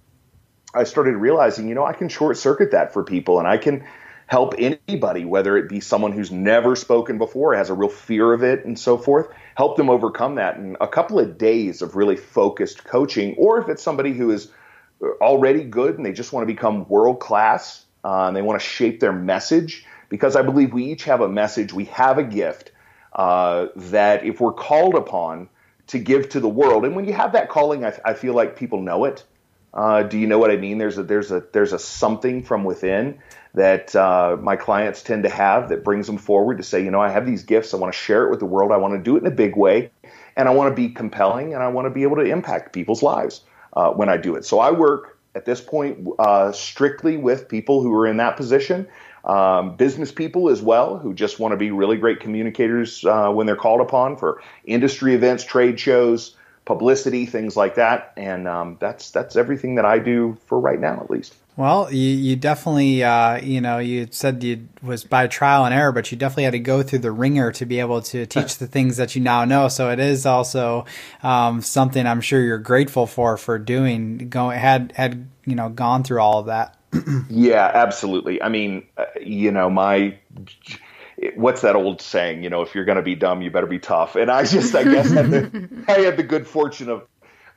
I 0.73 0.85
started 0.85 1.17
realizing, 1.17 1.67
you 1.67 1.75
know, 1.75 1.85
I 1.85 1.93
can 1.93 2.09
short 2.09 2.37
circuit 2.37 2.71
that 2.71 2.93
for 2.93 3.03
people 3.03 3.37
and 3.37 3.47
I 3.47 3.57
can 3.57 3.85
help 4.31 4.55
anybody, 4.57 5.25
whether 5.25 5.57
it 5.57 5.67
be 5.67 5.81
someone 5.81 6.13
who's 6.13 6.31
never 6.31 6.73
spoken 6.73 7.17
before, 7.17 7.53
has 7.53 7.69
a 7.69 7.73
real 7.73 7.89
fear 7.89 8.31
of 8.31 8.43
it 8.43 8.63
and 8.63 8.79
so 8.79 8.97
forth, 8.97 9.27
help 9.55 9.75
them 9.75 9.89
overcome 9.89 10.35
that 10.35 10.55
in 10.55 10.77
a 10.79 10.87
couple 10.87 11.19
of 11.19 11.37
days 11.37 11.81
of 11.81 11.97
really 11.97 12.15
focused 12.15 12.85
coaching. 12.85 13.35
Or 13.37 13.59
if 13.59 13.67
it's 13.67 13.83
somebody 13.83 14.13
who 14.13 14.31
is 14.31 14.49
already 15.19 15.65
good 15.65 15.97
and 15.97 16.05
they 16.05 16.13
just 16.13 16.31
want 16.31 16.47
to 16.47 16.53
become 16.53 16.87
world 16.87 17.19
class 17.19 17.83
uh, 18.05 18.27
and 18.27 18.33
they 18.33 18.41
want 18.41 18.57
to 18.61 18.65
shape 18.65 19.01
their 19.01 19.11
message, 19.11 19.85
because 20.07 20.37
I 20.37 20.43
believe 20.43 20.71
we 20.71 20.85
each 20.85 21.03
have 21.03 21.19
a 21.19 21.27
message, 21.27 21.73
we 21.73 21.85
have 21.85 22.17
a 22.17 22.23
gift 22.23 22.71
uh, 23.11 23.65
that 23.75 24.23
if 24.23 24.39
we're 24.39 24.53
called 24.53 24.95
upon 24.95 25.49
to 25.87 25.99
give 25.99 26.29
to 26.29 26.39
the 26.39 26.47
world, 26.47 26.85
and 26.85 26.95
when 26.95 27.03
you 27.03 27.11
have 27.11 27.33
that 27.33 27.49
calling, 27.49 27.83
I, 27.83 27.99
I 28.05 28.13
feel 28.13 28.33
like 28.33 28.55
people 28.55 28.81
know 28.81 29.03
it. 29.03 29.25
Uh, 29.73 30.03
do 30.03 30.17
you 30.17 30.27
know 30.27 30.39
what 30.39 30.51
I 30.51 30.57
mean? 30.57 30.77
There's 30.77 30.97
a 30.97 31.03
there's 31.03 31.31
a 31.31 31.43
there's 31.53 31.71
a 31.71 31.79
something 31.79 32.43
from 32.43 32.65
within 32.65 33.19
that 33.53 33.95
uh, 33.95 34.37
my 34.39 34.55
clients 34.55 35.03
tend 35.03 35.23
to 35.23 35.29
have 35.29 35.69
that 35.69 35.83
brings 35.83 36.07
them 36.07 36.17
forward 36.17 36.57
to 36.57 36.63
say, 36.63 36.83
you 36.83 36.91
know, 36.91 37.01
I 37.01 37.09
have 37.09 37.25
these 37.25 37.43
gifts. 37.43 37.73
I 37.73 37.77
want 37.77 37.93
to 37.93 37.99
share 37.99 38.25
it 38.25 38.29
with 38.29 38.39
the 38.39 38.45
world. 38.45 38.71
I 38.71 38.77
want 38.77 38.93
to 38.93 39.01
do 39.01 39.17
it 39.17 39.21
in 39.21 39.27
a 39.27 39.35
big 39.35 39.55
way, 39.57 39.91
and 40.37 40.47
I 40.47 40.51
want 40.51 40.71
to 40.71 40.75
be 40.75 40.89
compelling, 40.89 41.53
and 41.53 41.61
I 41.61 41.67
want 41.67 41.85
to 41.85 41.89
be 41.89 42.03
able 42.03 42.15
to 42.17 42.23
impact 42.23 42.73
people's 42.73 43.03
lives 43.03 43.41
uh, 43.73 43.91
when 43.91 44.09
I 44.09 44.17
do 44.17 44.35
it. 44.35 44.45
So 44.45 44.59
I 44.59 44.71
work 44.71 45.17
at 45.35 45.45
this 45.45 45.61
point 45.61 46.07
uh, 46.19 46.51
strictly 46.51 47.17
with 47.17 47.47
people 47.47 47.81
who 47.81 47.93
are 47.93 48.07
in 48.07 48.17
that 48.17 48.37
position. 48.37 48.87
Um, 49.23 49.75
business 49.75 50.11
people 50.11 50.49
as 50.49 50.63
well 50.63 50.97
who 50.97 51.13
just 51.13 51.39
want 51.39 51.51
to 51.51 51.57
be 51.57 51.69
really 51.69 51.95
great 51.95 52.19
communicators 52.19 53.05
uh, 53.05 53.29
when 53.29 53.45
they're 53.45 53.55
called 53.55 53.79
upon 53.79 54.17
for 54.17 54.41
industry 54.65 55.13
events, 55.13 55.43
trade 55.43 55.79
shows, 55.79 56.35
publicity, 56.65 57.27
things 57.27 57.55
like 57.55 57.75
that. 57.75 58.13
And 58.17 58.47
um, 58.47 58.77
that's 58.79 59.11
that's 59.11 59.35
everything 59.35 59.75
that 59.75 59.85
I 59.85 59.99
do 59.99 60.37
for 60.47 60.59
right 60.59 60.79
now, 60.79 60.99
at 61.01 61.11
least. 61.11 61.35
Well, 61.57 61.91
you, 61.91 62.09
you 62.09 62.35
definitely, 62.37 63.03
uh, 63.03 63.41
you 63.41 63.59
know, 63.59 63.79
you 63.79 64.07
said 64.09 64.43
you 64.43 64.69
was 64.81 65.03
by 65.03 65.27
trial 65.27 65.65
and 65.65 65.73
error, 65.73 65.91
but 65.91 66.11
you 66.11 66.17
definitely 66.17 66.45
had 66.45 66.53
to 66.53 66.59
go 66.59 66.81
through 66.81 66.99
the 66.99 67.11
ringer 67.11 67.51
to 67.53 67.65
be 67.65 67.79
able 67.79 68.01
to 68.03 68.25
teach 68.25 68.57
the 68.57 68.67
things 68.67 68.97
that 68.97 69.15
you 69.15 69.21
now 69.21 69.43
know. 69.43 69.67
So 69.67 69.91
it 69.91 69.99
is 69.99 70.25
also 70.25 70.85
um, 71.23 71.61
something 71.61 72.07
I'm 72.07 72.21
sure 72.21 72.41
you're 72.41 72.57
grateful 72.57 73.05
for 73.05 73.35
for 73.37 73.59
doing. 73.59 74.29
Go 74.29 74.49
had 74.49 74.93
had 74.95 75.27
you 75.45 75.55
know 75.55 75.69
gone 75.69 76.03
through 76.03 76.21
all 76.21 76.39
of 76.39 76.45
that. 76.45 76.77
yeah, 77.29 77.69
absolutely. 77.73 78.41
I 78.41 78.49
mean, 78.49 78.85
uh, 78.97 79.05
you 79.19 79.51
know, 79.51 79.69
my 79.69 80.17
what's 81.35 81.61
that 81.61 81.75
old 81.75 82.01
saying? 82.01 82.43
You 82.43 82.49
know, 82.49 82.61
if 82.61 82.73
you're 82.73 82.85
going 82.85 82.97
to 82.97 83.03
be 83.03 83.15
dumb, 83.15 83.41
you 83.41 83.51
better 83.51 83.67
be 83.67 83.79
tough. 83.79 84.15
And 84.15 84.31
I 84.31 84.43
just, 84.43 84.73
I 84.75 84.83
guess, 84.83 85.11
had 85.11 85.29
the, 85.29 85.83
I 85.87 85.99
had 85.99 86.17
the 86.17 86.23
good 86.23 86.47
fortune 86.47 86.89
of, 86.89 87.03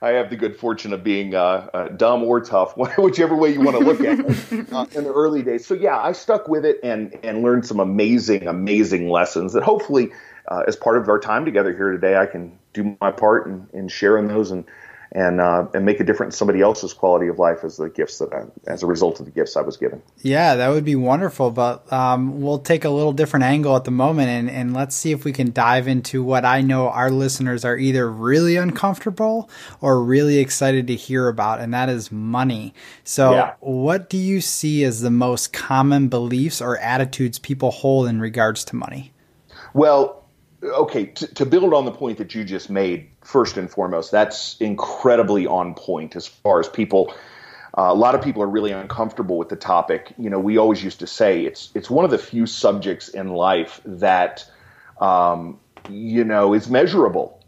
I 0.04 0.11
have 0.11 0.28
the 0.28 0.37
good 0.37 0.54
fortune 0.54 0.92
of 0.92 1.02
being 1.02 1.34
uh, 1.34 1.70
uh, 1.73 1.88
dumb 1.88 2.25
or 2.25 2.38
tough, 2.42 2.76
whichever 2.99 3.34
way 3.34 3.54
you 3.54 3.62
want 3.62 3.78
to 3.78 3.82
look 3.82 4.00
at 4.00 4.20
it, 4.20 4.68
uh, 4.73 4.84
in 4.94 5.04
the 5.04 5.12
early 5.12 5.42
days. 5.42 5.66
So 5.66 5.73
yeah, 5.73 5.99
I 5.99 6.12
stuck 6.12 6.46
with 6.46 6.66
it 6.66 6.78
and 6.82 7.18
and 7.23 7.42
learned 7.42 7.66
some 7.66 7.80
amazing, 7.80 8.46
amazing 8.46 9.08
lessons 9.08 9.54
that 9.54 9.62
hopefully, 9.62 10.11
uh, 10.49 10.64
as 10.68 10.76
part 10.76 10.99
of 10.99 11.08
our 11.08 11.18
time 11.18 11.46
together 11.46 11.75
here 11.75 11.90
today, 11.90 12.16
I 12.18 12.26
can 12.26 12.58
do 12.75 12.94
my 13.00 13.12
part 13.12 13.46
in, 13.46 13.66
in 13.73 13.88
sharing 13.88 14.28
those 14.28 14.50
and 14.50 14.66
and 15.14 15.40
uh, 15.40 15.66
and 15.73 15.85
make 15.85 16.00
a 16.00 16.04
difference 16.04 16.35
in 16.35 16.38
somebody 16.38 16.61
else's 16.61 16.92
quality 16.92 17.28
of 17.28 17.38
life 17.38 17.62
as 17.62 17.76
the 17.76 17.88
gifts 17.88 18.18
that 18.18 18.33
I, 18.33 18.42
as 18.71 18.83
a 18.83 18.87
result 18.87 19.21
of 19.21 19.26
the 19.26 19.30
gifts 19.30 19.56
I 19.56 19.61
was 19.61 19.76
given. 19.76 20.02
Yeah, 20.23 20.56
that 20.56 20.68
would 20.71 20.85
be 20.85 20.97
wonderful. 20.97 21.52
But 21.52 21.90
um, 21.92 22.42
we'll 22.42 22.59
take 22.59 22.85
a 22.85 22.90
little 22.90 23.12
different 23.12 23.44
angle 23.44 23.76
at 23.76 23.85
the 23.85 23.92
moment, 23.92 24.28
and 24.28 24.50
and 24.50 24.75
let's 24.75 24.97
see 24.97 25.12
if 25.12 25.25
we 25.25 25.33
can 25.33 25.52
dive 25.52 25.87
into 25.87 26.25
what 26.25 26.44
I 26.44 26.62
know 26.62 26.88
our 26.88 27.11
listeners 27.11 27.64
are 27.64 27.78
either 27.78 28.11
really 28.11 28.56
uncomfortable 28.56 29.49
or 29.80 30.02
really 30.02 30.38
excited 30.38 30.88
to 30.88 30.97
hear 30.97 31.28
about, 31.28 31.61
and 31.61 31.73
that 31.73 31.88
is 31.88 32.11
money. 32.11 32.75
So, 33.04 33.35
yeah. 33.35 33.54
what 33.61 34.11
do 34.11 34.16
you 34.16 34.40
see 34.40 34.83
as 34.83 35.00
the 35.00 35.11
most 35.11 35.52
common 35.52 36.09
beliefs 36.09 36.61
or 36.61 36.76
attitudes 36.78 37.38
people 37.38 37.71
hold 37.71 38.09
in 38.09 38.21
regards 38.21 38.64
to 38.64 38.76
money? 38.76 39.12
Well, 39.75 40.24
okay, 40.64 41.06
to, 41.06 41.26
to 41.35 41.47
build 41.47 41.75
on 41.75 41.85
the 41.85 41.92
point 41.92 42.18
that 42.18 42.35
you 42.35 42.44
just 42.44 42.71
made, 42.71 43.09
first 43.23 43.56
and 43.56 43.71
foremost, 43.71 44.11
that's 44.11 44.56
incredibly 44.61 45.47
on 45.47 45.75
point 45.75 46.16
as 46.16 46.26
far 46.26 46.61
as 46.61 46.68
people. 46.68 47.14
Uh, 47.76 47.90
a 47.90 47.94
lot 47.94 48.14
of 48.14 48.23
people 48.23 48.42
are 48.42 48.49
really 48.49 48.71
uncomfortable 48.71 49.37
with 49.37 49.49
the 49.49 49.56
topic. 49.56 50.14
You 50.16 50.30
know, 50.30 50.38
we 50.38 50.59
always 50.59 50.83
used 50.83 51.00
to 51.00 51.06
say 51.06 51.44
it's 51.44 51.71
it's 51.75 51.90
one 51.90 52.04
of 52.04 52.11
the 52.11 52.18
few 52.18 52.47
subjects 52.47 53.09
in 53.09 53.28
life 53.28 53.80
that 53.85 54.49
um, 55.00 55.59
you 55.90 56.25
know 56.25 56.54
is 56.54 56.68
measurable. 56.68 57.40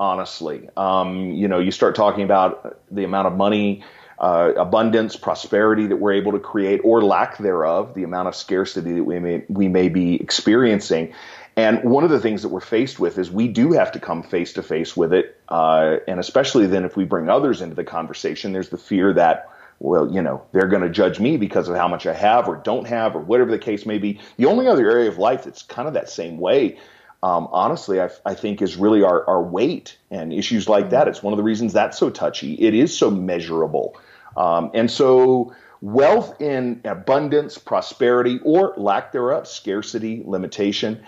Honestly, 0.00 0.68
um, 0.76 1.32
you 1.32 1.48
know, 1.48 1.58
you 1.58 1.70
start 1.72 1.96
talking 1.96 2.22
about 2.22 2.80
the 2.90 3.02
amount 3.02 3.26
of 3.26 3.36
money, 3.36 3.84
uh, 4.18 4.52
abundance, 4.56 5.16
prosperity 5.16 5.88
that 5.88 5.96
we're 5.96 6.12
able 6.12 6.32
to 6.32 6.38
create, 6.38 6.80
or 6.84 7.02
lack 7.02 7.36
thereof, 7.38 7.94
the 7.94 8.04
amount 8.04 8.28
of 8.28 8.34
scarcity 8.36 8.92
that 8.92 9.04
we 9.04 9.18
may 9.18 9.44
we 9.48 9.68
may 9.68 9.88
be 9.88 10.14
experiencing, 10.14 11.12
and 11.58 11.82
one 11.82 12.04
of 12.04 12.10
the 12.10 12.20
things 12.20 12.42
that 12.42 12.50
we're 12.50 12.60
faced 12.60 13.00
with 13.00 13.18
is 13.18 13.32
we 13.32 13.48
do 13.48 13.72
have 13.72 13.90
to 13.90 13.98
come 13.98 14.22
face 14.22 14.52
to 14.52 14.62
face 14.62 14.96
with 14.96 15.12
it. 15.12 15.40
Uh, 15.48 15.96
and 16.06 16.20
especially 16.20 16.68
then 16.68 16.84
if 16.84 16.96
we 16.96 17.04
bring 17.04 17.28
others 17.28 17.60
into 17.60 17.74
the 17.74 17.82
conversation, 17.82 18.52
there's 18.52 18.68
the 18.68 18.78
fear 18.78 19.12
that, 19.14 19.50
well, 19.80 20.08
you 20.08 20.22
know, 20.22 20.40
they're 20.52 20.68
going 20.68 20.84
to 20.84 20.88
judge 20.88 21.18
me 21.18 21.36
because 21.36 21.68
of 21.68 21.74
how 21.74 21.88
much 21.88 22.06
I 22.06 22.14
have 22.14 22.46
or 22.46 22.54
don't 22.54 22.86
have 22.86 23.16
or 23.16 23.18
whatever 23.22 23.50
the 23.50 23.58
case 23.58 23.86
may 23.86 23.98
be. 23.98 24.20
The 24.36 24.46
only 24.46 24.68
other 24.68 24.88
area 24.88 25.08
of 25.08 25.18
life 25.18 25.42
that's 25.42 25.64
kind 25.64 25.88
of 25.88 25.94
that 25.94 26.08
same 26.08 26.38
way, 26.38 26.78
um, 27.24 27.48
honestly, 27.50 28.00
I, 28.00 28.10
I, 28.24 28.34
think 28.34 28.62
is 28.62 28.76
really 28.76 29.02
our, 29.02 29.26
our 29.26 29.42
weight 29.42 29.98
and 30.12 30.32
issues 30.32 30.68
like 30.68 30.90
that. 30.90 31.08
It's 31.08 31.24
one 31.24 31.32
of 31.32 31.38
the 31.38 31.42
reasons 31.42 31.72
that's 31.72 31.98
so 31.98 32.08
touchy. 32.08 32.54
It 32.54 32.74
is 32.74 32.96
so 32.96 33.10
measurable. 33.10 33.96
Um, 34.36 34.70
and 34.74 34.88
so, 34.88 35.56
wealth 35.80 36.40
in 36.40 36.80
abundance, 36.84 37.58
prosperity, 37.58 38.38
or 38.44 38.74
lack 38.76 39.10
thereof, 39.10 39.48
scarcity, 39.48 40.22
limitation 40.24 41.04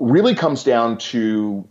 really 0.00 0.34
comes 0.34 0.64
down 0.64 0.98
to 0.98 1.66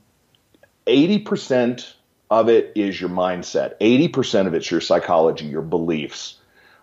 80% 0.88 1.94
of 2.30 2.50
it 2.50 2.74
is 2.75 3.00
your 3.00 3.10
mindset, 3.10 3.77
80% 3.80 4.48
of 4.48 4.53
it's 4.53 4.70
your 4.70 4.82
psychology, 4.82 5.46
your 5.46 5.62
beliefs. 5.62 6.39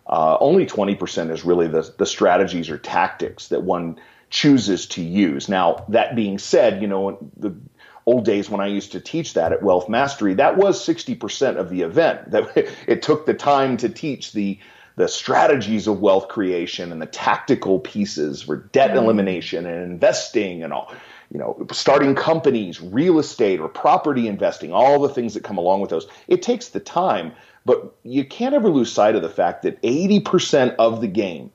Uh, 0.06 0.37
only 0.40 0.66
20% 0.66 1.30
is 1.30 1.44
really 1.44 1.68
the, 1.68 1.92
the 1.99 2.06
strategies 2.06 2.70
or 2.70 2.78
tactics 2.78 3.49
that 3.49 3.62
one 3.62 4.00
chooses 4.28 4.87
to 4.87 5.02
use. 5.02 5.49
Now, 5.49 5.85
that 5.88 6.16
being 6.16 6.38
said, 6.38 6.80
you 6.82 6.88
know, 6.88 7.18
the 7.37 7.54
old 8.06 8.25
days 8.25 8.49
when 8.49 8.61
I 8.61 8.66
used 8.66 8.92
to 8.92 9.00
teach 9.00 9.35
that 9.35 9.52
at 9.52 9.62
Wealth 9.62 9.88
Mastery, 9.88 10.35
that 10.35 10.56
was 10.56 10.85
60% 10.85 11.56
of 11.56 11.68
the 11.68 11.82
event. 11.82 12.30
That 12.30 12.68
it 12.87 13.02
took 13.02 13.26
the 13.26 13.35
time 13.35 13.76
to 13.78 13.88
teach 13.88 14.32
the 14.32 14.59
the 14.97 15.09
strategies 15.09 15.87
of 15.87 16.00
wealth 16.00 16.28
creation 16.28 16.92
and 16.92 17.00
the 17.00 17.06
tactical 17.06 17.78
pieces 17.78 18.42
for 18.42 18.56
debt 18.56 18.90
mm-hmm. 18.90 18.99
elimination 18.99 19.64
and 19.64 19.82
investing 19.82 20.62
and 20.62 20.75
all 20.75 20.92
you 21.30 21.38
know, 21.38 21.64
starting 21.72 22.14
companies, 22.14 22.80
real 22.80 23.18
estate 23.18 23.60
or 23.60 23.68
property 23.68 24.26
investing, 24.26 24.72
all 24.72 25.00
the 25.00 25.08
things 25.08 25.34
that 25.34 25.44
come 25.44 25.58
along 25.58 25.80
with 25.80 25.90
those. 25.90 26.08
It 26.26 26.42
takes 26.42 26.68
the 26.68 26.80
time, 26.80 27.32
but 27.64 27.94
you 28.02 28.25
can't 28.25 28.54
ever 28.54 28.68
lose 28.68 28.92
sight 28.92 29.14
of 29.14 29.22
the 29.22 29.28
fact 29.28 29.62
that 29.62 29.80
80% 29.82 30.75
of 30.78 31.00
the 31.00 31.06
game 31.06 31.52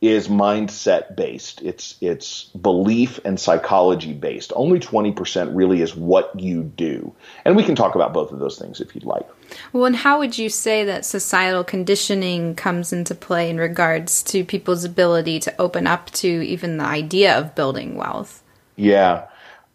is 0.00 0.28
mindset 0.28 1.14
based. 1.14 1.60
It's 1.60 1.96
it's 2.00 2.44
belief 2.44 3.20
and 3.24 3.38
psychology 3.38 4.14
based. 4.14 4.50
Only 4.56 4.80
20% 4.80 5.54
really 5.54 5.82
is 5.82 5.94
what 5.94 6.38
you 6.40 6.62
do. 6.62 7.12
And 7.44 7.54
we 7.54 7.64
can 7.64 7.74
talk 7.74 7.94
about 7.94 8.14
both 8.14 8.32
of 8.32 8.38
those 8.38 8.58
things 8.58 8.80
if 8.80 8.94
you'd 8.94 9.04
like. 9.04 9.28
Well, 9.72 9.84
and 9.84 9.96
how 9.96 10.18
would 10.18 10.38
you 10.38 10.48
say 10.48 10.84
that 10.84 11.04
societal 11.04 11.64
conditioning 11.64 12.54
comes 12.54 12.92
into 12.94 13.14
play 13.14 13.50
in 13.50 13.58
regards 13.58 14.22
to 14.24 14.44
people's 14.44 14.84
ability 14.84 15.38
to 15.40 15.60
open 15.60 15.86
up 15.86 16.10
to 16.12 16.28
even 16.28 16.78
the 16.78 16.84
idea 16.84 17.36
of 17.36 17.54
building 17.54 17.96
wealth? 17.96 18.39
Yeah. 18.80 19.26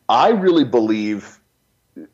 I 0.09 0.29
really 0.29 0.63
believe, 0.63 1.39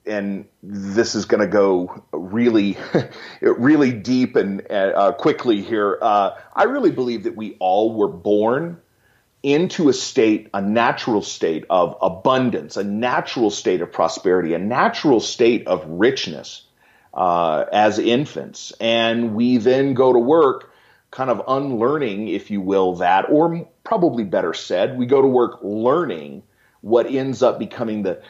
and 0.06 0.46
this 0.62 1.16
is 1.16 1.26
going 1.26 1.40
to 1.40 1.48
go 1.48 2.04
really, 2.12 2.78
really 3.42 3.94
deep 3.94 4.36
and 4.36 4.70
uh, 4.70 5.14
quickly 5.14 5.62
here. 5.62 5.98
Uh, 6.02 6.32
I 6.54 6.64
really 6.64 6.92
believe 6.92 7.24
that 7.24 7.36
we 7.38 7.56
all 7.60 7.94
were 7.94 8.10
born 8.10 8.82
into 9.42 9.88
a 9.88 9.94
state, 9.94 10.50
a 10.54 10.62
natural 10.62 11.22
state 11.22 11.66
of 11.70 11.98
abundance, 12.02 12.76
a 12.76 12.84
natural 12.84 13.50
state 13.50 13.82
of 13.82 13.92
prosperity, 13.92 14.54
a 14.54 14.60
natural 14.60 15.22
state 15.22 15.68
of 15.68 15.86
richness 15.88 16.66
uh, 17.14 17.66
as 17.72 18.00
infants. 18.00 18.74
And 18.82 19.34
we 19.34 19.58
then 19.58 19.94
go 19.94 20.12
to 20.12 20.20
work 20.20 20.74
kind 21.10 21.30
of 21.30 21.42
unlearning, 21.48 22.28
if 22.28 22.52
you 22.52 22.60
will, 22.60 22.96
that, 22.98 23.30
or 23.30 23.68
probably 23.84 24.26
better 24.26 24.54
said, 24.54 24.98
we 24.98 25.06
go 25.06 25.22
to 25.22 25.28
work 25.28 25.60
learning 25.62 26.44
what 26.82 27.08
ends 27.08 27.42
up 27.42 27.60
becoming 27.60 28.04
the 28.04 28.22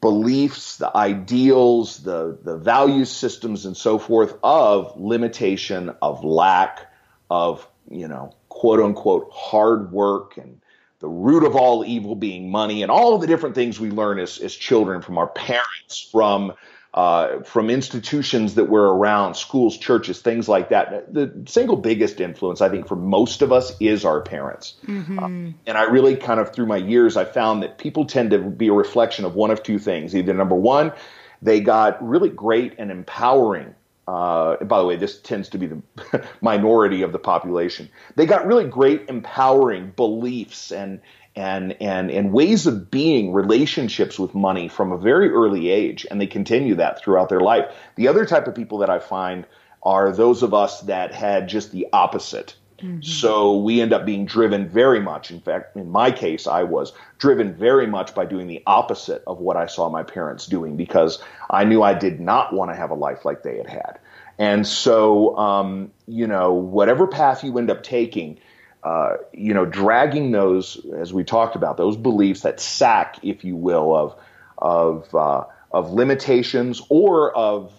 beliefs, 0.00 0.76
the 0.76 0.94
ideals, 0.96 1.98
the, 2.02 2.38
the 2.42 2.56
value 2.56 3.04
systems, 3.04 3.66
and 3.66 3.76
so 3.76 3.98
forth 3.98 4.38
of 4.42 4.98
limitation, 5.00 5.90
of 6.02 6.24
lack, 6.24 6.92
of, 7.30 7.66
you 7.90 8.08
know, 8.08 8.34
quote 8.48 8.80
unquote 8.80 9.30
hard 9.32 9.92
work 9.92 10.36
and 10.36 10.60
the 11.00 11.08
root 11.08 11.44
of 11.44 11.54
all 11.54 11.84
evil 11.84 12.16
being 12.16 12.50
money, 12.50 12.82
and 12.82 12.90
all 12.90 13.18
the 13.18 13.26
different 13.26 13.54
things 13.54 13.78
we 13.78 13.90
learn 13.90 14.18
as, 14.18 14.38
as 14.38 14.52
children 14.52 15.00
from 15.00 15.16
our 15.16 15.28
parents, 15.28 16.08
from 16.10 16.52
uh, 16.94 17.42
from 17.42 17.70
institutions 17.70 18.54
that 18.54 18.64
were 18.64 18.94
around, 18.94 19.34
schools, 19.34 19.76
churches, 19.76 20.20
things 20.20 20.48
like 20.48 20.70
that. 20.70 21.12
The 21.12 21.32
single 21.46 21.76
biggest 21.76 22.20
influence, 22.20 22.60
I 22.60 22.68
think, 22.70 22.88
for 22.88 22.96
most 22.96 23.42
of 23.42 23.52
us 23.52 23.72
is 23.78 24.04
our 24.04 24.20
parents. 24.22 24.74
Mm-hmm. 24.86 25.18
Uh, 25.18 25.52
and 25.66 25.78
I 25.78 25.82
really 25.84 26.16
kind 26.16 26.40
of, 26.40 26.54
through 26.54 26.66
my 26.66 26.78
years, 26.78 27.16
I 27.16 27.24
found 27.24 27.62
that 27.62 27.78
people 27.78 28.06
tend 28.06 28.30
to 28.30 28.38
be 28.38 28.68
a 28.68 28.72
reflection 28.72 29.24
of 29.24 29.34
one 29.34 29.50
of 29.50 29.62
two 29.62 29.78
things. 29.78 30.16
Either 30.16 30.32
number 30.32 30.56
one, 30.56 30.92
they 31.42 31.60
got 31.60 32.06
really 32.06 32.30
great 32.30 32.74
and 32.78 32.90
empowering 32.90 33.74
uh, 34.08 34.56
by 34.64 34.78
the 34.78 34.86
way, 34.86 34.96
this 34.96 35.20
tends 35.20 35.50
to 35.50 35.58
be 35.58 35.66
the 35.66 35.82
minority 36.40 37.02
of 37.02 37.12
the 37.12 37.18
population. 37.18 37.90
They 38.16 38.24
got 38.24 38.46
really 38.46 38.64
great, 38.64 39.10
empowering 39.10 39.92
beliefs 39.94 40.72
and 40.72 41.02
and 41.38 41.80
and 41.80 42.10
and 42.10 42.32
ways 42.32 42.66
of 42.66 42.90
being, 42.90 43.32
relationships 43.32 44.18
with 44.18 44.34
money 44.34 44.66
from 44.66 44.90
a 44.90 44.98
very 44.98 45.30
early 45.30 45.70
age, 45.70 46.04
and 46.10 46.20
they 46.20 46.26
continue 46.26 46.74
that 46.74 47.00
throughout 47.00 47.28
their 47.28 47.40
life. 47.40 47.72
The 47.94 48.08
other 48.08 48.26
type 48.26 48.48
of 48.48 48.56
people 48.56 48.78
that 48.78 48.90
I 48.90 48.98
find 48.98 49.46
are 49.84 50.10
those 50.10 50.42
of 50.42 50.52
us 50.52 50.80
that 50.82 51.14
had 51.14 51.48
just 51.48 51.70
the 51.70 51.86
opposite. 51.92 52.56
Mm-hmm. 52.80 53.02
So 53.02 53.56
we 53.56 53.80
end 53.80 53.92
up 53.92 54.04
being 54.04 54.26
driven 54.26 54.68
very 54.68 55.00
much. 55.00 55.30
In 55.30 55.40
fact, 55.40 55.76
in 55.76 55.90
my 55.90 56.10
case, 56.10 56.46
I 56.46 56.64
was 56.64 56.92
driven 57.18 57.54
very 57.54 57.86
much 57.86 58.14
by 58.14 58.24
doing 58.24 58.48
the 58.48 58.62
opposite 58.66 59.22
of 59.26 59.38
what 59.38 59.56
I 59.56 59.66
saw 59.66 59.88
my 59.88 60.02
parents 60.02 60.46
doing 60.46 60.76
because 60.76 61.22
I 61.50 61.64
knew 61.64 61.82
I 61.82 61.94
did 61.94 62.20
not 62.20 62.52
want 62.52 62.70
to 62.72 62.76
have 62.76 62.90
a 62.90 62.94
life 62.94 63.24
like 63.24 63.42
they 63.42 63.58
had 63.58 63.68
had. 63.68 63.98
And 64.38 64.66
so, 64.66 65.36
um, 65.36 65.90
you 66.06 66.26
know, 66.26 66.52
whatever 66.52 67.08
path 67.08 67.42
you 67.42 67.56
end 67.58 67.70
up 67.70 67.82
taking, 67.82 68.38
uh, 68.82 69.16
you 69.32 69.54
know, 69.54 69.64
dragging 69.64 70.30
those, 70.30 70.84
as 70.96 71.12
we 71.12 71.24
talked 71.24 71.56
about, 71.56 71.76
those 71.76 71.96
beliefs, 71.96 72.42
that 72.42 72.60
sack, 72.60 73.18
if 73.22 73.44
you 73.44 73.56
will, 73.56 73.94
of 73.94 74.14
of 74.58 75.14
uh, 75.14 75.44
of 75.72 75.92
limitations 75.92 76.82
or 76.88 77.36
of 77.36 77.72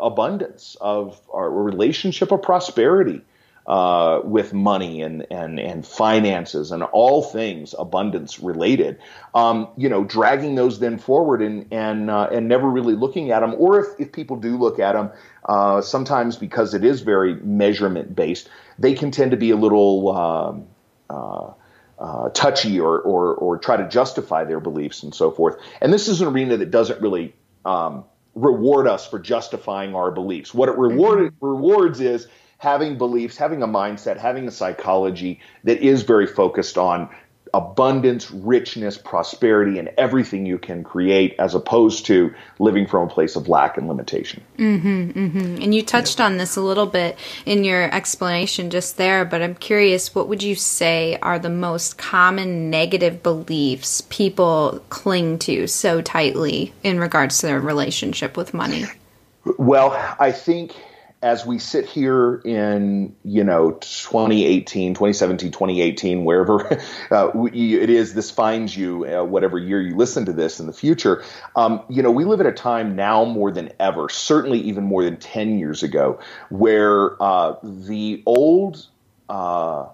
abundance, 0.00 0.76
of 0.80 1.20
our 1.32 1.50
relationship 1.50 2.32
of 2.32 2.42
prosperity, 2.42 3.22
uh, 3.66 4.20
with 4.24 4.52
money 4.52 5.02
and, 5.02 5.26
and, 5.30 5.60
and 5.60 5.86
finances 5.86 6.72
and 6.72 6.82
all 6.82 7.22
things 7.22 7.74
abundance 7.78 8.40
related, 8.40 8.98
um, 9.34 9.68
you 9.76 9.88
know, 9.88 10.04
dragging 10.04 10.56
those 10.56 10.80
then 10.80 10.98
forward 10.98 11.40
and, 11.40 11.66
and, 11.72 12.10
uh, 12.10 12.28
and 12.32 12.48
never 12.48 12.68
really 12.68 12.94
looking 12.94 13.30
at 13.30 13.40
them. 13.40 13.54
Or 13.56 13.80
if, 13.80 14.00
if 14.00 14.12
people 14.12 14.36
do 14.36 14.56
look 14.56 14.80
at 14.80 14.94
them, 14.94 15.10
uh, 15.44 15.80
sometimes 15.80 16.36
because 16.36 16.74
it 16.74 16.84
is 16.84 17.02
very 17.02 17.34
measurement 17.36 18.16
based, 18.16 18.48
they 18.82 18.94
can 18.94 19.10
tend 19.10 19.30
to 19.30 19.36
be 19.36 19.50
a 19.50 19.56
little, 19.56 20.10
um, 20.10 20.66
uh, 21.08 21.52
uh, 21.98 22.28
touchy 22.30 22.80
or, 22.80 23.00
or, 23.00 23.34
or 23.34 23.58
try 23.58 23.76
to 23.76 23.88
justify 23.88 24.44
their 24.44 24.60
beliefs 24.60 25.02
and 25.04 25.14
so 25.14 25.30
forth. 25.30 25.56
And 25.80 25.92
this 25.92 26.08
is 26.08 26.20
an 26.20 26.28
arena 26.28 26.56
that 26.56 26.70
doesn't 26.70 27.00
really, 27.00 27.34
um, 27.64 28.04
reward 28.34 28.86
us 28.86 29.06
for 29.06 29.18
justifying 29.18 29.94
our 29.94 30.10
beliefs. 30.10 30.54
What 30.54 30.68
it 30.68 30.76
reward, 30.76 31.18
mm-hmm. 31.18 31.46
rewards 31.46 32.00
is 32.00 32.26
having 32.58 32.96
beliefs, 32.96 33.36
having 33.36 33.62
a 33.62 33.68
mindset, 33.68 34.16
having 34.18 34.48
a 34.48 34.50
psychology 34.50 35.40
that 35.64 35.78
is 35.78 36.02
very 36.02 36.26
focused 36.26 36.78
on 36.78 37.10
abundance, 37.54 38.30
richness, 38.30 38.96
prosperity, 38.96 39.78
and 39.78 39.90
everything 39.98 40.46
you 40.46 40.58
can 40.58 40.82
create, 40.82 41.34
as 41.38 41.54
opposed 41.54 42.06
to 42.06 42.32
living 42.58 42.86
from 42.86 43.08
a 43.08 43.10
place 43.10 43.36
of 43.36 43.48
lack 43.48 43.76
and 43.76 43.88
limitation. 43.88 44.42
Mm-hmm, 44.56 45.10
mm-hmm. 45.10 45.62
And 45.62 45.74
you 45.74 45.82
touched 45.82 46.20
on 46.20 46.38
this 46.38 46.56
a 46.56 46.62
little 46.62 46.86
bit 46.86 47.18
in 47.44 47.64
your 47.64 47.94
explanation 47.94 48.70
just 48.70 48.96
there, 48.96 49.24
but 49.24 49.42
I'm 49.42 49.54
curious, 49.54 50.14
what 50.14 50.28
would 50.28 50.42
you 50.42 50.54
say 50.54 51.18
are 51.20 51.38
the 51.38 51.50
most 51.50 51.98
common 51.98 52.70
negative 52.70 53.22
beliefs 53.22 54.00
people 54.08 54.82
cling 54.88 55.38
to 55.40 55.66
so 55.66 56.00
tightly 56.00 56.72
in 56.82 56.98
regards 56.98 57.38
to 57.38 57.46
their 57.46 57.60
relationship 57.60 58.36
with 58.36 58.54
money? 58.54 58.84
Well, 59.58 59.92
I 60.18 60.32
think 60.32 60.74
as 61.22 61.46
we 61.46 61.58
sit 61.58 61.86
here 61.86 62.42
in 62.44 63.14
you 63.24 63.44
know 63.44 63.72
2018 63.72 64.94
2017 64.94 65.52
2018 65.52 66.24
wherever 66.24 66.72
uh, 67.10 67.30
it 67.52 67.90
is 67.90 68.12
this 68.12 68.30
finds 68.30 68.76
you 68.76 69.06
uh, 69.06 69.24
whatever 69.24 69.58
year 69.58 69.80
you 69.80 69.96
listen 69.96 70.26
to 70.26 70.32
this 70.32 70.58
in 70.58 70.66
the 70.66 70.72
future. 70.72 71.24
Um, 71.54 71.82
you 71.88 72.02
know 72.02 72.10
we 72.10 72.24
live 72.24 72.40
at 72.40 72.46
a 72.46 72.52
time 72.52 72.96
now 72.96 73.24
more 73.24 73.52
than 73.52 73.72
ever 73.78 74.08
certainly 74.08 74.60
even 74.60 74.84
more 74.84 75.04
than 75.04 75.16
10 75.16 75.58
years 75.58 75.82
ago 75.82 76.18
where 76.50 77.22
uh, 77.22 77.54
the 77.62 78.22
old 78.26 78.86
uh, 79.28 79.86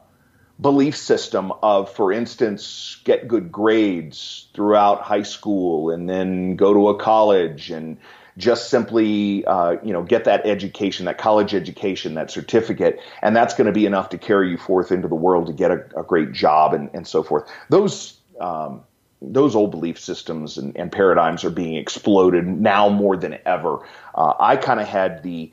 belief 0.60 0.96
system 0.96 1.52
of 1.62 1.92
for 1.92 2.10
instance 2.10 3.00
get 3.04 3.28
good 3.28 3.52
grades 3.52 4.48
throughout 4.54 5.02
high 5.02 5.22
school 5.22 5.90
and 5.90 6.08
then 6.08 6.56
go 6.56 6.72
to 6.72 6.88
a 6.88 6.98
college 6.98 7.70
and 7.70 7.98
just 8.38 8.70
simply 8.70 9.44
uh, 9.44 9.76
you 9.82 9.92
know 9.92 10.02
get 10.02 10.24
that 10.24 10.46
education, 10.46 11.04
that 11.04 11.18
college 11.18 11.54
education, 11.54 12.14
that 12.14 12.30
certificate, 12.30 12.98
and 13.20 13.36
that's 13.36 13.54
going 13.54 13.66
to 13.66 13.72
be 13.72 13.84
enough 13.84 14.08
to 14.10 14.18
carry 14.18 14.50
you 14.50 14.56
forth 14.56 14.90
into 14.90 15.08
the 15.08 15.14
world 15.14 15.48
to 15.48 15.52
get 15.52 15.70
a, 15.70 15.84
a 15.98 16.02
great 16.04 16.32
job 16.32 16.72
and, 16.72 16.88
and 16.94 17.06
so 17.06 17.22
forth. 17.22 17.50
Those 17.68 18.16
um, 18.40 18.82
those 19.20 19.56
old 19.56 19.72
belief 19.72 19.98
systems 19.98 20.56
and, 20.56 20.76
and, 20.76 20.92
paradigms 20.92 21.44
are 21.44 21.50
being 21.50 21.74
exploded 21.74 22.46
now 22.46 22.88
more 22.88 23.16
than 23.16 23.36
ever. 23.44 23.80
Uh, 24.14 24.34
I 24.38 24.56
kind 24.56 24.78
of 24.78 24.86
had 24.86 25.24
the 25.24 25.50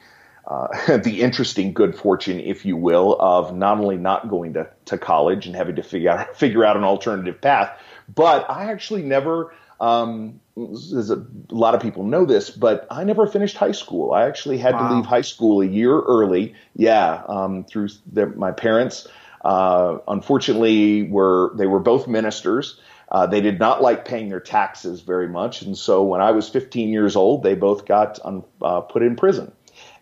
uh, 0.48 0.98
the 0.98 1.22
interesting 1.22 1.74
good 1.74 1.96
fortune, 1.96 2.40
if 2.40 2.66
you 2.66 2.78
will, 2.78 3.18
of 3.20 3.56
not 3.56 3.80
only 3.80 3.98
not 3.98 4.30
going 4.30 4.54
to, 4.54 4.70
to 4.86 4.98
college 4.98 5.48
and 5.48 5.56
having 5.56 5.76
to 5.76 5.84
figure 5.84 6.12
out 6.12 6.38
figure 6.38 6.64
out 6.64 6.78
an 6.78 6.84
alternative 6.84 7.42
path, 7.42 7.80
but 8.14 8.50
I 8.50 8.72
actually 8.72 9.02
never 9.02 9.52
um, 9.80 10.40
a, 10.58 10.62
a, 10.62 11.26
lot 11.50 11.76
of 11.76 11.82
people 11.82 12.04
know 12.04 12.26
this, 12.26 12.50
but 12.50 12.88
I 12.90 13.04
never 13.04 13.28
finished 13.28 13.58
high 13.58 13.74
school. 13.74 14.14
I 14.14 14.26
actually 14.26 14.58
had 14.58 14.74
wow. 14.74 14.90
to 14.90 14.96
leave 14.96 15.06
high 15.06 15.22
school 15.22 15.62
a 15.62 15.66
year 15.66 16.00
early. 16.00 16.56
Yeah, 16.76 17.24
um, 17.28 17.66
through 17.66 17.90
their, 18.06 18.28
my 18.28 18.52
parents. 18.52 19.08
Uh, 19.44 20.00
unfortunately, 20.08 21.04
were 21.04 21.52
they 21.56 21.68
were 21.68 21.80
both 21.80 22.08
ministers. 22.08 22.80
Uh, 23.12 23.28
they 23.28 23.42
did 23.42 23.60
not 23.60 23.82
like 23.82 24.06
paying 24.06 24.30
their 24.30 24.40
taxes 24.40 25.02
very 25.02 25.28
much, 25.28 25.62
and 25.62 25.78
so 25.78 26.04
when 26.04 26.22
I 26.22 26.32
was 26.32 26.50
15 26.50 26.90
years 26.90 27.16
old, 27.16 27.44
they 27.44 27.54
both 27.54 27.86
got 27.86 28.20
un, 28.26 28.44
uh, 28.62 28.82
put 28.82 29.04
in 29.04 29.16
prison. 29.16 29.52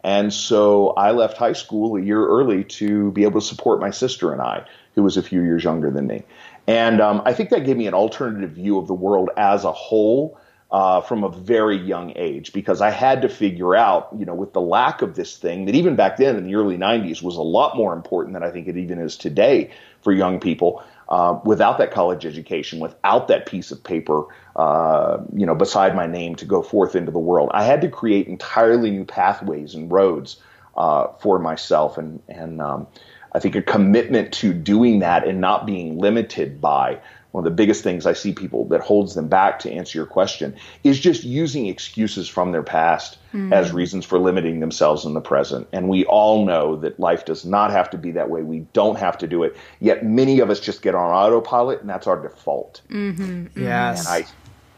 And 0.04 0.34
so 0.34 0.90
I 0.90 1.12
left 1.12 1.38
high 1.38 1.54
school 1.54 1.96
a 1.96 2.02
year 2.02 2.26
early 2.26 2.66
to 2.66 3.12
be 3.12 3.24
able 3.24 3.40
to 3.40 3.46
support 3.46 3.80
my 3.80 3.90
sister 3.90 4.34
and 4.34 4.42
I, 4.42 4.66
who 4.96 5.04
was 5.04 5.16
a 5.16 5.24
few 5.24 5.42
years 5.42 5.64
younger 5.64 5.90
than 5.90 6.08
me. 6.08 6.24
And 6.68 7.02
um, 7.02 7.22
I 7.26 7.34
think 7.34 7.50
that 7.50 7.66
gave 7.66 7.78
me 7.78 7.88
an 7.88 7.94
alternative 7.94 8.52
view 8.52 8.78
of 8.78 8.88
the 8.88 8.94
world 8.94 9.30
as 9.38 9.64
a 9.64 9.72
whole 9.72 10.40
uh, 10.72 11.02
from 11.02 11.24
a 11.24 11.30
very 11.30 11.78
young 11.78 12.14
age 12.16 12.52
because 12.52 12.82
I 12.82 12.90
had 12.90 13.22
to 13.22 13.30
figure 13.30 13.76
out, 13.76 14.10
you 14.18 14.26
know, 14.26 14.34
with 14.34 14.54
the 14.54 14.62
lack 14.62 15.04
of 15.04 15.16
this 15.16 15.38
thing 15.38 15.66
that 15.66 15.76
even 15.76 15.96
back 15.96 16.18
then 16.18 16.36
in 16.36 16.48
the 16.48 16.56
early 16.56 16.78
90s 16.78 17.22
was 17.22 17.36
a 17.36 17.44
lot 17.44 17.78
more 17.78 17.94
important 17.94 18.34
than 18.34 18.44
I 18.44 18.50
think 18.50 18.68
it 18.68 18.76
even 18.76 18.98
is 18.98 19.16
today 19.16 19.70
for 20.02 20.12
young 20.12 20.40
people. 20.40 20.84
Uh, 21.10 21.40
without 21.44 21.78
that 21.78 21.92
college 21.92 22.26
education, 22.26 22.80
without 22.80 23.28
that 23.28 23.46
piece 23.46 23.72
of 23.72 23.84
paper, 23.84 24.24
uh, 24.56 25.20
you 25.36 25.46
know, 25.46 25.54
beside 25.54 25.96
my 25.96 26.08
name 26.08 26.34
to 26.34 26.46
go 26.46 26.64
forth 26.64 26.96
into 26.96 27.12
the 27.12 27.20
world, 27.20 27.52
I 27.54 27.66
had 27.66 27.82
to 27.82 27.90
create 27.90 28.28
entirely 28.28 28.90
new 28.90 29.06
pathways 29.06 29.76
and 29.76 29.92
roads 29.92 30.38
uh, 30.76 31.08
for 31.20 31.38
myself, 31.38 31.98
and 31.98 32.20
and 32.30 32.62
um, 32.62 32.88
I 33.34 33.40
think 33.40 33.56
a 33.56 33.62
commitment 33.62 34.32
to 34.36 34.54
doing 34.54 35.00
that 35.00 35.28
and 35.28 35.42
not 35.42 35.66
being 35.66 35.98
limited 35.98 36.62
by 36.62 37.00
one 37.34 37.44
of 37.44 37.52
the 37.52 37.56
biggest 37.56 37.84
things 37.84 38.06
I 38.06 38.14
see 38.14 38.32
people 38.32 38.66
that 38.66 38.82
holds 38.82 39.16
them 39.16 39.28
back 39.28 39.58
to 39.60 39.72
answer 39.72 39.98
your 39.98 40.06
question 40.06 40.56
is 40.84 41.00
just 41.00 41.24
using 41.24 41.66
excuses 41.66 42.30
from 42.30 42.52
their 42.52 42.62
past 42.62 43.18
mm. 43.34 43.52
as 43.52 43.72
reasons 43.72 44.06
for 44.06 44.20
limiting 44.20 44.60
themselves 44.60 45.04
in 45.04 45.16
the 45.16 45.22
present. 45.22 45.68
And 45.74 45.90
we 45.90 46.06
all 46.06 46.46
know 46.46 46.76
that 46.78 47.00
life 47.00 47.26
does 47.26 47.44
not 47.44 47.72
have 47.72 47.90
to 47.90 47.98
be 47.98 48.12
that 48.12 48.30
way. 48.30 48.44
We 48.44 48.60
don't 48.74 49.00
have 49.00 49.18
to 49.18 49.28
do 49.28 49.42
it. 49.42 49.58
Yet 49.80 50.06
many 50.06 50.42
of 50.42 50.52
us 50.52 50.60
just 50.60 50.84
get 50.84 50.94
on 50.94 51.10
autopilot 51.10 51.82
and 51.82 51.90
that's 51.90 52.06
our 52.06 52.22
default. 52.22 52.82
Mm-hmm. 52.90 53.24
mm-hmm. 53.24 53.64
Yes. 53.64 54.06
And 54.06 54.26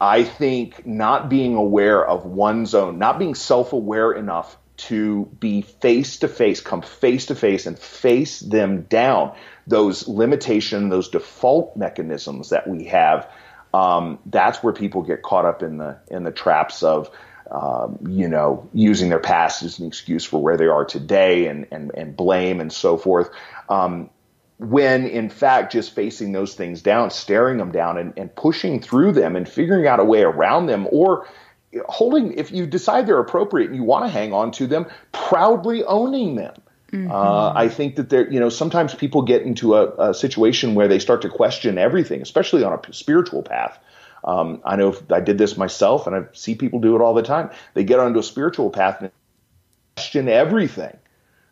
I, 0.00 0.16
I 0.18 0.24
think 0.24 0.86
not 0.86 1.28
being 1.28 1.56
aware 1.56 2.06
of 2.06 2.24
one's 2.24 2.74
own, 2.74 2.98
not 2.98 3.18
being 3.18 3.34
self 3.34 3.74
aware 3.74 4.12
enough 4.12 4.56
to 4.76 5.24
be 5.40 5.62
face 5.62 6.18
to 6.18 6.28
face, 6.28 6.60
come 6.60 6.82
face 6.82 7.26
to 7.26 7.34
face 7.34 7.66
and 7.66 7.78
face 7.78 8.40
them 8.40 8.82
down. 8.82 9.34
Those 9.66 10.06
limitation, 10.06 10.88
those 10.88 11.08
default 11.08 11.76
mechanisms 11.76 12.50
that 12.50 12.68
we 12.68 12.84
have, 12.84 13.28
um, 13.74 14.18
that's 14.26 14.62
where 14.62 14.72
people 14.72 15.02
get 15.02 15.22
caught 15.22 15.44
up 15.44 15.62
in 15.62 15.78
the 15.78 15.98
in 16.08 16.24
the 16.24 16.30
traps 16.30 16.82
of, 16.82 17.10
um, 17.50 17.98
you 18.08 18.28
know, 18.28 18.68
using 18.72 19.08
their 19.08 19.18
past 19.18 19.62
as 19.62 19.78
an 19.78 19.86
excuse 19.86 20.24
for 20.24 20.40
where 20.40 20.56
they 20.56 20.66
are 20.66 20.84
today 20.84 21.46
and 21.46 21.66
and, 21.70 21.90
and 21.94 22.16
blame 22.16 22.60
and 22.60 22.72
so 22.72 22.96
forth. 22.96 23.30
Um, 23.68 24.10
when 24.58 25.06
in 25.06 25.28
fact 25.28 25.72
just 25.72 25.94
facing 25.94 26.32
those 26.32 26.54
things 26.54 26.80
down, 26.80 27.10
staring 27.10 27.58
them 27.58 27.72
down 27.72 27.98
and, 27.98 28.14
and 28.16 28.34
pushing 28.34 28.80
through 28.80 29.12
them 29.12 29.36
and 29.36 29.48
figuring 29.48 29.86
out 29.86 30.00
a 30.00 30.04
way 30.04 30.22
around 30.22 30.66
them 30.66 30.88
or 30.90 31.26
holding 31.88 32.32
if 32.34 32.50
you 32.52 32.66
decide 32.66 33.06
they're 33.06 33.18
appropriate 33.18 33.66
and 33.66 33.76
you 33.76 33.82
want 33.82 34.04
to 34.04 34.08
hang 34.08 34.32
on 34.32 34.50
to 34.52 34.66
them 34.66 34.86
proudly 35.12 35.84
owning 35.84 36.36
them 36.36 36.54
Mm-hmm. 36.92 37.10
Uh, 37.10 37.52
I 37.52 37.68
think 37.68 37.96
that 37.96 38.10
there, 38.10 38.30
you 38.30 38.38
know, 38.38 38.48
sometimes 38.48 38.94
people 38.94 39.22
get 39.22 39.42
into 39.42 39.74
a, 39.74 40.10
a, 40.10 40.14
situation 40.14 40.74
where 40.74 40.86
they 40.86 41.00
start 41.00 41.22
to 41.22 41.28
question 41.28 41.78
everything, 41.78 42.22
especially 42.22 42.62
on 42.62 42.72
a 42.72 42.92
spiritual 42.92 43.42
path. 43.42 43.78
Um, 44.24 44.62
I 44.64 44.76
know 44.76 44.96
I 45.10 45.20
did 45.20 45.36
this 45.36 45.56
myself, 45.56 46.06
and 46.06 46.14
I 46.14 46.24
see 46.32 46.54
people 46.54 46.78
do 46.78 46.94
it 46.94 47.02
all 47.02 47.14
the 47.14 47.22
time. 47.22 47.50
They 47.74 47.82
get 47.82 47.98
onto 47.98 48.20
a 48.20 48.22
spiritual 48.22 48.70
path 48.70 49.02
and 49.02 49.10
question 49.96 50.28
everything 50.28 50.96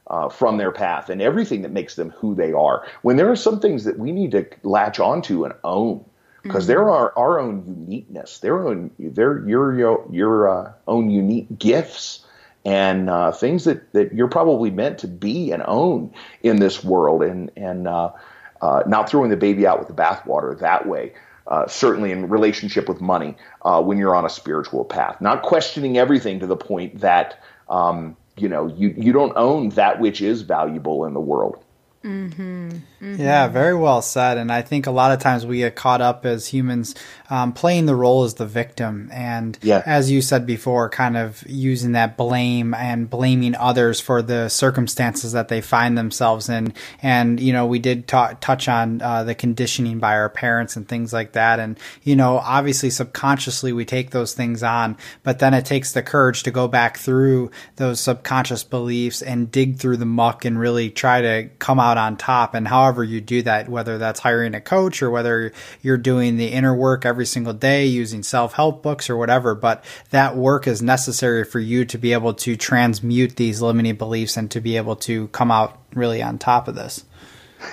uh, 0.07 0.29
from 0.29 0.57
their 0.57 0.71
path 0.71 1.11
and 1.11 1.21
everything 1.21 1.63
that 1.63 1.73
makes 1.73 1.97
them 1.97 2.11
who 2.11 2.35
they 2.35 2.53
are. 2.53 2.87
When 3.03 3.17
there 3.17 3.31
are 3.31 3.37
some 3.37 3.59
things 3.59 3.85
that 3.85 3.99
we 3.99 4.13
need 4.13 4.31
to 4.33 4.47
latch 4.63 5.01
onto 5.01 5.45
and 5.45 5.55
own, 5.65 6.05
because 6.45 6.65
mm-hmm. 6.65 6.73
there 6.73 6.91
are 6.91 7.13
our 7.19 7.41
own 7.41 7.65
uniqueness, 7.67 8.39
their 8.39 8.69
own, 8.69 8.91
their 8.99 9.47
your 9.49 10.07
your, 10.13 10.49
uh, 10.49 10.73
own 10.87 11.11
unique 11.11 11.59
gifts 11.59 12.25
and 12.65 13.11
uh, 13.11 13.33
things 13.33 13.65
that, 13.65 13.93
that 13.93 14.15
you're 14.15 14.29
probably 14.29 14.71
meant 14.71 14.99
to 14.99 15.09
be 15.09 15.51
and 15.53 15.63
own 15.67 16.13
in 16.43 16.61
this 16.61 16.85
world, 16.85 17.23
and 17.23 17.51
and 17.57 17.89
uh, 17.89 18.13
uh, 18.61 18.83
not 18.87 19.09
throwing 19.09 19.31
the 19.31 19.37
baby 19.37 19.67
out 19.67 19.79
with 19.79 19.89
the 19.89 19.95
bathwater 19.95 20.59
that 20.61 20.87
way. 20.87 21.13
Uh, 21.47 21.67
certainly 21.67 22.11
in 22.11 22.27
relationship 22.31 22.89
with 22.89 23.03
money 23.03 23.37
uh, 23.67 23.83
when 23.83 23.99
you're 23.99 24.17
on 24.17 24.25
a 24.25 24.31
spiritual 24.31 24.83
path, 24.83 25.21
not 25.21 25.43
questioning 25.43 25.99
everything 25.99 26.41
to 26.41 26.47
the 26.47 26.57
point 26.57 27.01
that 27.01 27.39
um, 27.69 28.17
you 28.37 28.49
know 28.49 28.67
you 28.67 28.95
you 28.97 29.13
don't 29.13 29.33
own 29.37 29.69
that 29.71 30.01
which 30.01 30.23
is 30.23 30.43
valuable 30.43 31.05
in 31.05 31.15
the 31.15 31.21
world. 31.21 31.64
Mm-hmm. 32.05 32.69
Mm-hmm. 32.69 33.21
Yeah, 33.21 33.49
very 33.49 33.75
well 33.75 34.03
said. 34.03 34.37
And 34.37 34.53
I 34.53 34.61
think 34.63 34.87
a 34.87 34.91
lot 34.91 35.13
of 35.13 35.21
times 35.21 35.47
we 35.47 35.59
get 35.59 35.75
caught 35.75 36.03
up 36.03 36.27
as 36.27 36.47
humans 36.47 36.95
um, 37.31 37.53
playing 37.53 37.87
the 37.87 37.97
role 37.97 38.25
as 38.25 38.35
the 38.35 38.47
victim. 38.47 39.09
And 39.13 39.59
yeah. 39.63 39.83
as 39.87 40.11
you 40.11 40.21
said 40.21 40.47
before, 40.47 40.89
kind 40.89 41.17
of 41.17 41.43
using 41.47 41.93
that 41.93 42.17
blame 42.17 42.75
and 42.75 43.09
blaming 43.09 43.55
others 43.57 44.01
for 44.01 44.23
the 44.23 44.49
circumstances 44.49 45.33
that 45.33 45.49
they 45.49 45.61
find 45.61 45.97
themselves 45.97 46.49
in. 46.49 46.75
And, 47.03 47.41
you 47.41 47.53
know, 47.53 47.67
we 47.67 47.79
did 47.79 48.07
ta- 48.07 48.37
touch 48.41 48.69
on 48.69 49.01
uh, 49.01 49.25
the 49.25 49.35
conditioning 49.35 49.99
by 49.99 50.15
our 50.15 50.29
parents 50.29 50.77
and 50.77 50.87
things 50.87 51.13
like 51.13 51.33
that. 51.33 51.59
And, 51.61 51.79
you 52.03 52.17
know, 52.17 52.39
obviously 52.39 52.91
subconsciously 52.91 53.73
we 53.73 53.85
take 53.85 54.11
those 54.11 54.35
things 54.35 54.63
on, 54.63 54.97
but 55.23 55.39
then 55.39 55.55
it 55.55 55.65
takes 55.65 55.93
the 55.93 56.03
courage 56.03 56.43
to 56.43 56.51
go 56.51 56.69
back 56.69 56.99
through 56.99 57.51
those 57.77 58.01
subconscious 58.01 58.65
beliefs 58.65 59.23
and 59.23 59.51
dig 59.51 59.79
through 59.79 59.97
the 59.97 60.05
muck 60.05 60.45
and 60.45 60.59
really 60.59 60.91
try 60.91 61.23
to 61.23 61.49
come 61.59 61.81
out 61.81 61.97
on 61.97 62.17
top. 62.17 62.55
And 62.55 62.69
however 62.69 63.03
you 63.03 63.21
do 63.21 63.43
that, 63.43 63.69
whether 63.69 63.99
that's 63.99 64.21
hiring 64.21 64.55
a 64.55 64.61
coach 64.61 65.03
or 65.03 65.11
whether 65.11 65.53
you're 65.83 65.97
doing 65.97 66.37
the 66.37 66.49
inner 66.49 66.75
work 66.75 67.05
every 67.15 67.27
single 67.27 67.53
day 67.53 67.87
using 67.87 68.25
self 68.25 68.55
help 68.55 68.83
books 68.83 69.09
or 69.09 69.17
whatever, 69.17 69.55
but 69.55 69.85
that 70.11 70.37
work 70.37 70.67
is 70.67 70.83
necessary 70.83 71.45
for 71.45 71.61
you 71.61 71.85
to 71.85 71.97
be 71.97 72.13
able 72.13 72.35
to 72.35 72.57
transmute 72.57 73.37
these 73.37 73.63
limiting 73.63 73.95
beliefs 73.95 74.37
and 74.37 74.51
to 74.51 74.61
be 74.61 74.77
able 74.77 74.97
to 74.97 75.29
come 75.29 75.53
out 75.53 75.79
really 75.95 76.21
on 76.21 76.39
top 76.39 76.67
of 76.67 76.75
this. 76.75 77.05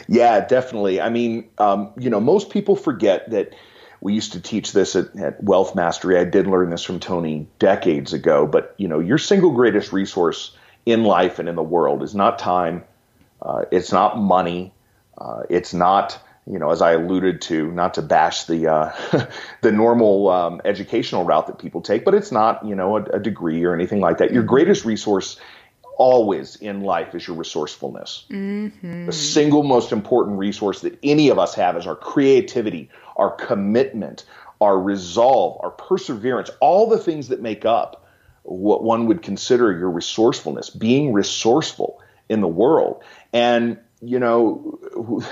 Yeah, 0.08 0.46
definitely. 0.46 1.02
I 1.02 1.10
mean, 1.10 1.50
um, 1.58 1.92
you 1.98 2.12
know, 2.12 2.20
most 2.20 2.52
people 2.52 2.76
forget 2.76 3.32
that 3.32 3.56
we 4.00 4.14
used 4.14 4.34
to 4.34 4.40
teach 4.40 4.74
this 4.74 4.96
at, 4.96 5.16
at, 5.18 5.44
Wealth 5.44 5.74
Mastery. 5.74 6.20
I 6.20 6.24
did 6.24 6.46
learn 6.46 6.70
this 6.70 6.84
from 6.84 7.00
Tony 7.00 7.48
decades 7.58 8.14
ago, 8.14 8.46
but 8.46 8.76
you 8.78 8.88
know, 8.88 9.00
your 9.00 9.18
single 9.18 9.52
greatest 9.52 9.92
resource 9.92 10.56
in 10.86 11.04
life 11.04 11.40
and 11.40 11.50
in 11.50 11.56
the 11.56 11.64
world 11.64 12.04
is 12.04 12.14
not 12.14 12.38
time, 12.38 12.84
uh, 13.42 13.66
it's 13.72 13.92
not 13.92 14.20
money. 14.20 14.72
Uh, 15.18 15.44
it's 15.50 15.74
not, 15.74 16.20
you 16.48 16.58
know, 16.58 16.72
as 16.72 16.82
I 16.82 16.94
alluded 16.94 17.42
to, 17.44 17.72
not 17.72 17.94
to 17.96 18.02
bash 18.02 18.46
the 18.46 18.68
uh, 18.68 19.28
the 19.62 19.72
normal 19.72 20.30
um, 20.30 20.62
educational 20.66 21.24
route 21.24 21.48
that 21.48 21.60
people 21.60 21.82
take, 21.82 22.04
but 22.04 22.14
it's 22.14 22.32
not, 22.32 22.66
you 22.66 22.76
know, 22.76 22.98
a, 22.98 23.04
a, 23.04 23.20
degree 23.20 23.64
or 23.64 23.74
anything 23.74 24.00
like 24.00 24.18
that. 24.18 24.32
Your 24.32 24.44
greatest 24.44 24.84
resource 24.84 25.38
always 25.98 26.56
in 26.56 26.82
life 26.82 27.14
is 27.14 27.28
your 27.28 27.38
resourcefulness. 27.38 28.26
Mm-hmm. 28.30 29.06
The 29.06 29.12
single 29.12 29.62
most 29.62 29.92
important 29.92 30.40
resource 30.40 30.82
that 30.82 30.98
any 31.04 31.30
of 31.30 31.38
us 31.38 31.54
have 31.56 31.78
is 31.78 31.86
our 31.86 31.96
creativity, 31.96 32.90
our 33.16 33.30
commitment, 33.30 34.26
our 34.60 34.80
resolve, 34.80 35.60
our 35.62 35.70
perseverance, 35.70 36.50
all 36.60 36.90
the 36.90 36.98
things 36.98 37.28
that 37.28 37.42
make 37.42 37.66
up 37.66 38.08
what 38.44 38.84
one 38.84 39.06
would 39.06 39.22
consider 39.22 39.72
your 39.78 39.92
resourcefulness, 39.92 40.72
being 40.72 41.14
resourceful 41.14 42.02
in 42.30 42.42
the 42.42 42.48
world. 42.48 43.04
And 43.32 43.78
you 44.02 44.20
know, 44.20 44.80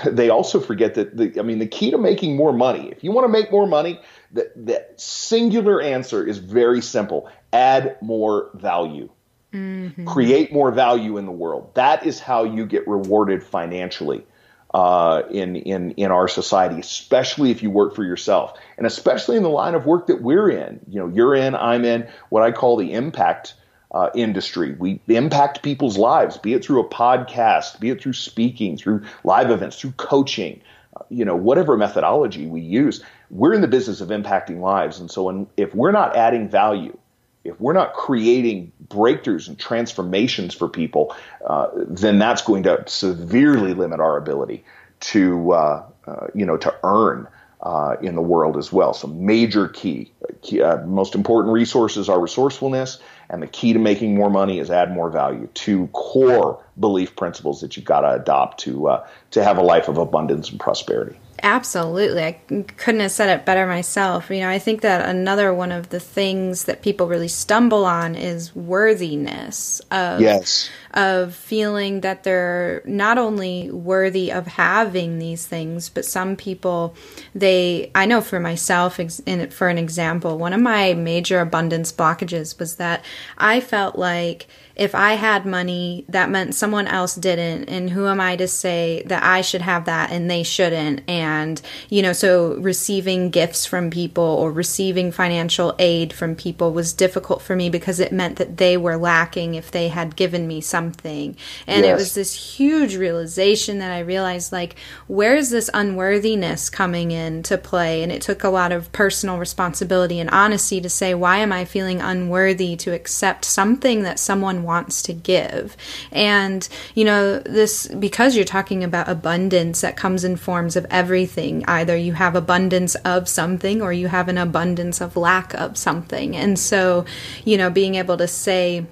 they 0.06 0.30
also 0.30 0.60
forget 0.60 0.94
that 0.94 1.16
the, 1.16 1.38
I 1.38 1.42
mean, 1.42 1.58
the 1.58 1.66
key 1.66 1.90
to 1.90 1.98
making 1.98 2.36
more 2.36 2.52
money, 2.52 2.88
if 2.90 3.02
you 3.02 3.12
want 3.12 3.24
to 3.24 3.28
make 3.28 3.50
more 3.50 3.66
money, 3.66 4.00
the, 4.32 4.50
the 4.54 4.86
singular 4.96 5.80
answer 5.80 6.26
is 6.26 6.38
very 6.38 6.80
simple 6.80 7.28
add 7.52 7.96
more 8.00 8.50
value. 8.54 9.10
Mm-hmm. 9.52 10.06
Create 10.06 10.52
more 10.52 10.70
value 10.70 11.18
in 11.18 11.26
the 11.26 11.32
world. 11.32 11.74
That 11.74 12.06
is 12.06 12.20
how 12.20 12.44
you 12.44 12.64
get 12.64 12.86
rewarded 12.86 13.42
financially 13.42 14.24
uh, 14.72 15.22
in 15.30 15.56
in 15.56 15.90
in 15.92 16.12
our 16.12 16.28
society, 16.28 16.78
especially 16.78 17.50
if 17.50 17.60
you 17.60 17.70
work 17.70 17.96
for 17.96 18.04
yourself, 18.04 18.56
and 18.78 18.86
especially 18.86 19.36
in 19.36 19.42
the 19.42 19.48
line 19.48 19.74
of 19.74 19.86
work 19.86 20.06
that 20.06 20.22
we're 20.22 20.48
in. 20.50 20.78
You 20.88 21.00
know, 21.00 21.08
you're 21.08 21.34
in, 21.34 21.56
I'm 21.56 21.84
in, 21.84 22.08
what 22.28 22.44
I 22.44 22.52
call 22.52 22.76
the 22.76 22.92
impact 22.92 23.54
uh, 23.92 24.10
industry. 24.14 24.72
We 24.78 25.00
impact 25.08 25.62
people's 25.62 25.98
lives, 25.98 26.38
be 26.38 26.54
it 26.54 26.64
through 26.64 26.80
a 26.80 26.88
podcast, 26.88 27.80
be 27.80 27.90
it 27.90 28.02
through 28.02 28.12
speaking, 28.12 28.76
through 28.76 29.04
live 29.24 29.50
events, 29.50 29.80
through 29.80 29.92
coaching, 29.92 30.60
uh, 30.96 31.04
you 31.08 31.24
know, 31.24 31.36
whatever 31.36 31.76
methodology 31.76 32.46
we 32.46 32.60
use. 32.60 33.02
We're 33.30 33.54
in 33.54 33.60
the 33.60 33.68
business 33.68 34.00
of 34.00 34.08
impacting 34.08 34.60
lives. 34.60 35.00
And 35.00 35.10
so 35.10 35.24
when, 35.24 35.46
if 35.56 35.74
we're 35.74 35.92
not 35.92 36.16
adding 36.16 36.48
value, 36.48 36.96
if 37.42 37.60
we're 37.60 37.72
not 37.72 37.94
creating 37.94 38.72
breakthroughs 38.86 39.48
and 39.48 39.58
transformations 39.58 40.54
for 40.54 40.68
people, 40.68 41.14
uh, 41.46 41.68
then 41.86 42.18
that's 42.18 42.42
going 42.42 42.64
to 42.64 42.84
severely 42.86 43.74
limit 43.74 44.00
our 44.00 44.16
ability 44.16 44.64
to, 45.00 45.52
uh, 45.52 45.84
uh, 46.06 46.26
you 46.34 46.44
know, 46.44 46.58
to 46.58 46.74
earn 46.84 47.26
uh, 47.62 47.96
in 48.02 48.14
the 48.14 48.22
world 48.22 48.56
as 48.56 48.72
well. 48.72 48.92
So 48.94 49.06
major 49.08 49.68
key, 49.68 50.12
key 50.42 50.62
uh, 50.62 50.84
most 50.86 51.14
important 51.14 51.52
resources 51.52 52.08
are 52.08 52.20
resourcefulness, 52.20 52.98
and 53.30 53.42
the 53.42 53.46
key 53.46 53.72
to 53.72 53.78
making 53.78 54.14
more 54.14 54.28
money 54.28 54.58
is 54.58 54.70
add 54.70 54.92
more 54.92 55.08
value. 55.08 55.48
Two 55.54 55.86
core 55.88 56.62
belief 56.78 57.14
principles 57.16 57.60
that 57.60 57.76
you've 57.76 57.86
got 57.86 58.00
to 58.00 58.12
adopt 58.12 58.58
to 58.60 58.88
uh, 58.88 59.06
to 59.30 59.44
have 59.44 59.56
a 59.56 59.62
life 59.62 59.88
of 59.88 59.96
abundance 59.96 60.50
and 60.50 60.58
prosperity. 60.58 61.18
Absolutely. 61.42 62.22
I 62.22 62.32
couldn't 62.76 63.00
have 63.00 63.10
said 63.10 63.28
it 63.30 63.46
better 63.46 63.66
myself. 63.66 64.30
You 64.30 64.40
know, 64.40 64.48
I 64.48 64.58
think 64.58 64.82
that 64.82 65.08
another 65.08 65.52
one 65.54 65.72
of 65.72 65.88
the 65.88 66.00
things 66.00 66.64
that 66.64 66.82
people 66.82 67.08
really 67.08 67.28
stumble 67.28 67.84
on 67.84 68.14
is 68.14 68.54
worthiness 68.54 69.80
of 69.90 70.20
yes. 70.20 70.68
of 70.92 71.34
feeling 71.34 72.02
that 72.02 72.24
they're 72.24 72.82
not 72.84 73.18
only 73.18 73.70
worthy 73.70 74.30
of 74.30 74.46
having 74.46 75.18
these 75.18 75.46
things, 75.46 75.88
but 75.88 76.04
some 76.04 76.36
people 76.36 76.94
they 77.34 77.90
I 77.94 78.06
know 78.06 78.20
for 78.20 78.40
myself 78.40 79.00
in 79.00 79.50
for 79.50 79.68
an 79.68 79.78
example, 79.78 80.38
one 80.38 80.52
of 80.52 80.60
my 80.60 80.94
major 80.94 81.40
abundance 81.40 81.92
blockages 81.92 82.58
was 82.58 82.76
that 82.76 83.04
I 83.38 83.60
felt 83.60 83.96
like 83.96 84.46
if 84.80 84.94
I 84.94 85.12
had 85.12 85.44
money, 85.44 86.06
that 86.08 86.30
meant 86.30 86.54
someone 86.54 86.86
else 86.86 87.14
didn't. 87.14 87.68
And 87.68 87.90
who 87.90 88.06
am 88.06 88.18
I 88.18 88.36
to 88.36 88.48
say 88.48 89.02
that 89.04 89.22
I 89.22 89.42
should 89.42 89.60
have 89.60 89.84
that 89.84 90.10
and 90.10 90.30
they 90.30 90.42
shouldn't? 90.42 91.02
And, 91.06 91.60
you 91.90 92.00
know, 92.00 92.14
so 92.14 92.54
receiving 92.54 93.28
gifts 93.28 93.66
from 93.66 93.90
people 93.90 94.24
or 94.24 94.50
receiving 94.50 95.12
financial 95.12 95.74
aid 95.78 96.14
from 96.14 96.34
people 96.34 96.72
was 96.72 96.94
difficult 96.94 97.42
for 97.42 97.54
me 97.54 97.68
because 97.68 98.00
it 98.00 98.10
meant 98.10 98.38
that 98.38 98.56
they 98.56 98.78
were 98.78 98.96
lacking 98.96 99.54
if 99.54 99.70
they 99.70 99.88
had 99.88 100.16
given 100.16 100.48
me 100.48 100.62
something. 100.62 101.36
And 101.66 101.84
yes. 101.84 101.90
it 101.90 101.94
was 101.96 102.14
this 102.14 102.56
huge 102.56 102.96
realization 102.96 103.80
that 103.80 103.92
I 103.92 103.98
realized, 103.98 104.50
like, 104.50 104.76
where's 105.08 105.50
this 105.50 105.68
unworthiness 105.74 106.70
coming 106.70 107.10
into 107.10 107.58
play? 107.58 108.02
And 108.02 108.10
it 108.10 108.22
took 108.22 108.44
a 108.44 108.48
lot 108.48 108.72
of 108.72 108.90
personal 108.92 109.36
responsibility 109.36 110.18
and 110.20 110.30
honesty 110.30 110.80
to 110.80 110.88
say, 110.88 111.12
why 111.12 111.36
am 111.36 111.52
I 111.52 111.66
feeling 111.66 112.00
unworthy 112.00 112.76
to 112.76 112.94
accept 112.94 113.44
something 113.44 114.04
that 114.04 114.18
someone 114.18 114.69
wants 114.70 115.02
to 115.02 115.12
give. 115.12 115.76
And, 116.12 116.68
you 116.94 117.04
know, 117.04 117.40
this, 117.40 117.88
because 117.88 118.36
you're 118.36 118.44
talking 118.44 118.84
about 118.84 119.08
abundance 119.08 119.80
that 119.80 119.96
comes 119.96 120.22
in 120.22 120.36
forms 120.36 120.76
of 120.76 120.86
everything, 120.90 121.64
either 121.66 121.96
you 121.96 122.12
have 122.12 122.36
abundance 122.36 122.94
of 123.14 123.28
something 123.28 123.82
or 123.82 123.92
you 123.92 124.06
have 124.06 124.28
an 124.28 124.38
abundance 124.38 125.00
of 125.00 125.16
lack 125.16 125.52
of 125.54 125.76
something. 125.76 126.36
And 126.36 126.56
so, 126.56 127.04
you 127.44 127.58
know, 127.58 127.68
being 127.68 127.96
able 127.96 128.16
to 128.18 128.28
say, 128.28 128.86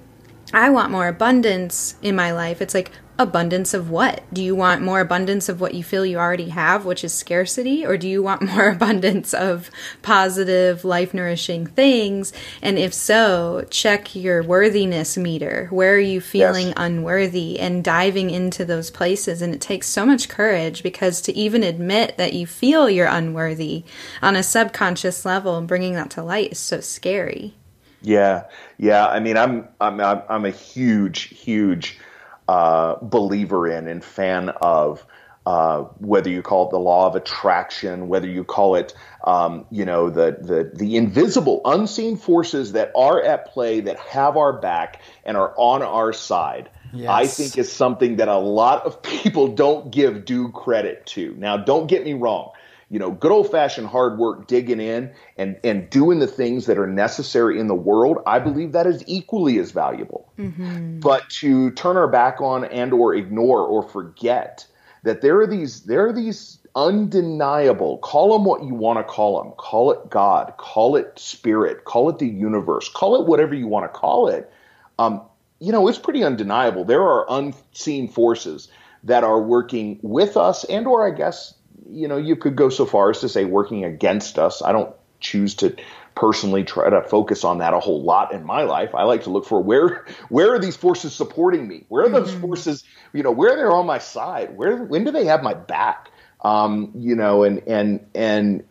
I 0.53 0.69
want 0.69 0.91
more 0.91 1.07
abundance 1.07 1.95
in 2.01 2.15
my 2.15 2.31
life. 2.31 2.61
It's 2.61 2.73
like, 2.73 2.91
abundance 3.19 3.73
of 3.73 3.89
what? 3.89 4.23
Do 4.31 4.41
you 4.41 4.55
want 4.55 4.81
more 4.81 5.01
abundance 5.01 5.49
of 5.49 5.59
what 5.59 5.73
you 5.73 5.83
feel 5.83 6.05
you 6.05 6.17
already 6.17 6.49
have, 6.49 6.85
which 6.85 7.03
is 7.03 7.13
scarcity? 7.13 7.85
Or 7.85 7.97
do 7.97 8.07
you 8.07 8.23
want 8.23 8.41
more 8.53 8.69
abundance 8.69 9.33
of 9.33 9.69
positive, 10.01 10.85
life 10.85 11.13
nourishing 11.13 11.67
things? 11.67 12.31
And 12.61 12.79
if 12.79 12.93
so, 12.93 13.67
check 13.69 14.15
your 14.15 14.41
worthiness 14.41 15.17
meter. 15.17 15.67
Where 15.69 15.95
are 15.95 15.99
you 15.99 16.21
feeling 16.21 16.67
yes. 16.67 16.75
unworthy 16.77 17.59
and 17.59 17.83
diving 17.83 18.29
into 18.29 18.63
those 18.63 18.89
places? 18.89 19.41
And 19.41 19.53
it 19.53 19.61
takes 19.61 19.87
so 19.87 20.05
much 20.05 20.29
courage 20.29 20.81
because 20.81 21.19
to 21.21 21.35
even 21.35 21.61
admit 21.61 22.17
that 22.17 22.33
you 22.33 22.47
feel 22.47 22.89
you're 22.89 23.07
unworthy 23.07 23.83
on 24.21 24.37
a 24.37 24.43
subconscious 24.43 25.25
level 25.25 25.57
and 25.57 25.67
bringing 25.67 25.93
that 25.95 26.09
to 26.11 26.23
light 26.23 26.53
is 26.53 26.59
so 26.59 26.79
scary. 26.79 27.53
Yeah. 28.01 28.45
Yeah. 28.77 29.07
I 29.07 29.19
mean, 29.19 29.37
I'm, 29.37 29.67
I'm, 29.79 29.99
I'm 29.99 30.45
a 30.45 30.51
huge, 30.51 31.23
huge, 31.29 31.99
uh, 32.47 32.95
believer 33.01 33.67
in 33.67 33.87
and 33.87 34.03
fan 34.03 34.49
of. 34.49 35.05
Uh, 35.45 35.83
whether 35.97 36.29
you 36.29 36.43
call 36.43 36.67
it 36.67 36.69
the 36.69 36.77
law 36.77 37.07
of 37.07 37.15
attraction, 37.15 38.07
whether 38.07 38.27
you 38.27 38.43
call 38.43 38.75
it, 38.75 38.93
um, 39.23 39.65
you 39.71 39.83
know, 39.83 40.07
the, 40.09 40.37
the 40.39 40.69
the 40.75 40.95
invisible, 40.95 41.61
unseen 41.65 42.17
forces 42.17 42.73
that 42.73 42.91
are 42.95 43.19
at 43.23 43.47
play 43.47 43.79
that 43.79 43.97
have 43.97 44.37
our 44.37 44.53
back 44.53 45.01
and 45.23 45.35
are 45.37 45.53
on 45.57 45.81
our 45.81 46.13
side. 46.13 46.69
Yes. 46.93 47.09
I 47.09 47.25
think 47.25 47.57
is 47.57 47.71
something 47.71 48.17
that 48.17 48.27
a 48.27 48.37
lot 48.37 48.85
of 48.85 49.01
people 49.21 49.47
don't 49.47 49.91
give 49.91 50.25
due 50.25 50.51
credit 50.51 51.05
to. 51.07 51.33
Now, 51.37 51.57
don't 51.57 51.87
get 51.87 52.03
me 52.03 52.13
wrong 52.13 52.51
you 52.89 52.97
know, 52.97 53.11
good 53.11 53.31
old 53.31 53.51
fashioned 53.51 53.87
hard 53.87 54.17
work, 54.17 54.47
digging 54.47 54.79
in 54.79 55.11
and, 55.37 55.59
and 55.63 55.89
doing 55.89 56.19
the 56.19 56.27
things 56.27 56.65
that 56.65 56.77
are 56.77 56.87
necessary 56.87 57.59
in 57.59 57.67
the 57.67 57.75
world, 57.75 58.17
I 58.25 58.39
believe 58.39 58.71
that 58.71 58.87
is 58.87 59.03
equally 59.05 59.59
as 59.59 59.71
valuable. 59.71 60.31
Mm-hmm. 60.39 60.99
But 60.99 61.29
to 61.41 61.71
turn 61.71 61.97
our 61.97 62.07
back 62.07 62.41
on 62.41 62.65
and 62.65 62.91
or 62.91 63.13
ignore 63.13 63.61
or 63.61 63.83
forget 63.83 64.65
that 65.03 65.21
there 65.21 65.39
are 65.39 65.47
these 65.47 65.81
there 65.83 66.07
are 66.07 66.13
these 66.13 66.59
undeniable 66.75 67.97
call 67.99 68.33
them 68.33 68.45
what 68.45 68.63
you 68.63 68.73
want 68.73 68.99
to 68.99 69.03
call 69.03 69.41
them 69.41 69.51
call 69.53 69.91
it 69.91 70.09
god 70.09 70.53
call 70.57 70.95
it 70.95 71.17
spirit 71.17 71.85
call 71.85 72.09
it 72.09 72.19
the 72.19 72.27
universe 72.27 72.89
call 72.89 73.19
it 73.19 73.27
whatever 73.27 73.55
you 73.55 73.65
want 73.65 73.91
to 73.91 73.97
call 73.97 74.27
it 74.27 74.51
um, 74.99 75.21
you 75.59 75.71
know 75.71 75.87
it's 75.87 75.97
pretty 75.97 76.23
undeniable 76.23 76.85
there 76.85 77.01
are 77.01 77.25
unseen 77.29 78.07
forces 78.07 78.67
that 79.03 79.23
are 79.23 79.41
working 79.41 79.99
with 80.03 80.37
us 80.37 80.63
and 80.65 80.85
or 80.85 81.07
i 81.07 81.09
guess 81.09 81.55
you 81.91 82.07
know, 82.07 82.17
you 82.17 82.35
could 82.35 82.55
go 82.55 82.69
so 82.69 82.85
far 82.85 83.09
as 83.09 83.19
to 83.21 83.29
say 83.29 83.45
working 83.45 83.85
against 83.85 84.39
us. 84.39 84.61
I 84.61 84.71
don't 84.71 84.93
choose 85.19 85.55
to 85.55 85.75
personally 86.15 86.63
try 86.63 86.89
to 86.89 87.01
focus 87.01 87.43
on 87.43 87.59
that 87.59 87.73
a 87.73 87.79
whole 87.79 88.03
lot 88.03 88.33
in 88.33 88.43
my 88.43 88.63
life. 88.63 88.93
I 88.93 89.03
like 89.03 89.23
to 89.23 89.29
look 89.29 89.45
for 89.45 89.61
where 89.61 90.05
where 90.29 90.53
are 90.53 90.59
these 90.59 90.75
forces 90.75 91.13
supporting 91.13 91.67
me? 91.67 91.85
Where 91.89 92.05
are 92.05 92.09
those 92.09 92.31
mm-hmm. 92.31 92.41
forces, 92.41 92.83
you 93.13 93.23
know, 93.23 93.31
where 93.31 93.55
they're 93.55 93.71
on 93.71 93.85
my 93.85 93.99
side? 93.99 94.55
Where 94.55 94.83
when 94.83 95.03
do 95.03 95.11
they 95.11 95.25
have 95.25 95.43
my 95.43 95.53
back? 95.53 96.09
Um, 96.43 96.91
you 96.95 97.15
know, 97.15 97.43
and 97.43 97.61
and 97.67 98.05
and 98.15 98.63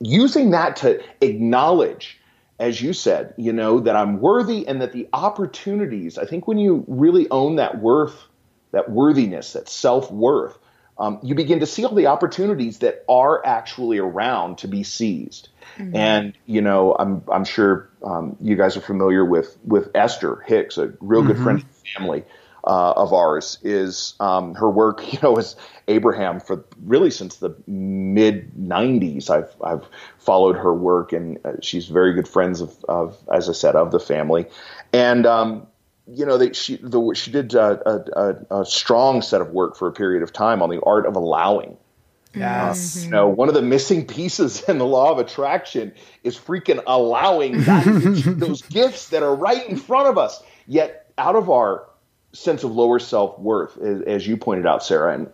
using 0.00 0.50
that 0.50 0.76
to 0.76 1.02
acknowledge 1.20 2.18
as 2.62 2.80
you 2.80 2.92
said, 2.92 3.34
you 3.36 3.52
know, 3.52 3.80
that 3.80 3.96
I'm 3.96 4.20
worthy 4.20 4.68
and 4.68 4.82
that 4.82 4.92
the 4.92 5.08
opportunities, 5.12 6.16
I 6.16 6.26
think 6.26 6.46
when 6.46 6.58
you 6.58 6.84
really 6.86 7.28
own 7.28 7.56
that 7.56 7.80
worth, 7.80 8.14
that 8.70 8.88
worthiness, 8.88 9.54
that 9.54 9.68
self 9.68 10.12
worth, 10.12 10.56
um, 10.98 11.18
you 11.22 11.34
begin 11.34 11.60
to 11.60 11.66
see 11.66 11.84
all 11.84 11.94
the 11.94 12.06
opportunities 12.06 12.78
that 12.78 13.04
are 13.08 13.44
actually 13.44 13.98
around 13.98 14.58
to 14.58 14.68
be 14.68 14.82
seized. 14.82 15.48
Mm-hmm. 15.78 15.96
And 15.96 16.38
you 16.46 16.60
know, 16.60 16.94
I'm 16.98 17.22
I'm 17.32 17.44
sure 17.44 17.90
um, 18.04 18.36
you 18.40 18.56
guys 18.56 18.76
are 18.76 18.82
familiar 18.82 19.24
with 19.24 19.58
with 19.64 19.90
Esther 19.94 20.42
Hicks, 20.46 20.76
a 20.78 20.92
real 21.00 21.22
good 21.22 21.36
mm-hmm. 21.36 21.44
friend 21.44 21.58
of 21.60 21.68
the 21.68 21.88
family 21.98 22.24
uh, 22.64 22.92
of 22.92 23.12
ours. 23.12 23.58
Is 23.62 24.14
um, 24.20 24.54
her 24.54 24.68
work, 24.68 25.12
you 25.12 25.18
know, 25.22 25.36
as 25.36 25.56
Abraham 25.88 26.40
for 26.40 26.64
really 26.84 27.10
since 27.10 27.36
the 27.36 27.56
mid 27.66 28.54
'90s. 28.54 29.30
I've 29.30 29.54
I've 29.64 29.86
followed 30.18 30.56
her 30.56 30.74
work, 30.74 31.12
and 31.12 31.38
uh, 31.44 31.52
she's 31.62 31.86
very 31.86 32.12
good 32.12 32.28
friends 32.28 32.60
of, 32.60 32.84
of, 32.86 33.16
as 33.32 33.48
I 33.48 33.52
said, 33.52 33.76
of 33.76 33.92
the 33.92 34.00
family. 34.00 34.46
And 34.92 35.24
um, 35.24 35.66
you 36.06 36.26
know, 36.26 36.36
they, 36.36 36.52
she 36.52 36.76
the, 36.76 37.14
she 37.14 37.30
did 37.30 37.54
a, 37.54 38.44
a, 38.50 38.60
a, 38.60 38.66
strong 38.66 39.22
set 39.22 39.40
of 39.40 39.50
work 39.50 39.76
for 39.76 39.88
a 39.88 39.92
period 39.92 40.22
of 40.22 40.32
time 40.32 40.62
on 40.62 40.68
the 40.68 40.80
art 40.82 41.06
of 41.06 41.16
allowing. 41.16 41.76
Yes. 42.34 42.96
Uh, 42.96 43.04
you 43.04 43.10
know, 43.10 43.28
one 43.28 43.48
of 43.48 43.54
the 43.54 43.62
missing 43.62 44.06
pieces 44.06 44.62
in 44.68 44.78
the 44.78 44.86
law 44.86 45.12
of 45.12 45.18
attraction 45.18 45.92
is 46.24 46.36
freaking 46.36 46.82
allowing 46.86 47.62
that, 47.64 47.84
those 48.38 48.62
gifts 48.62 49.10
that 49.10 49.22
are 49.22 49.34
right 49.34 49.68
in 49.68 49.76
front 49.76 50.08
of 50.08 50.18
us. 50.18 50.42
Yet, 50.66 51.12
out 51.18 51.36
of 51.36 51.50
our 51.50 51.86
sense 52.32 52.64
of 52.64 52.72
lower 52.72 52.98
self 52.98 53.38
worth, 53.38 53.76
as, 53.78 54.02
as 54.02 54.26
you 54.26 54.36
pointed 54.36 54.66
out, 54.66 54.82
Sarah, 54.82 55.14
and 55.14 55.30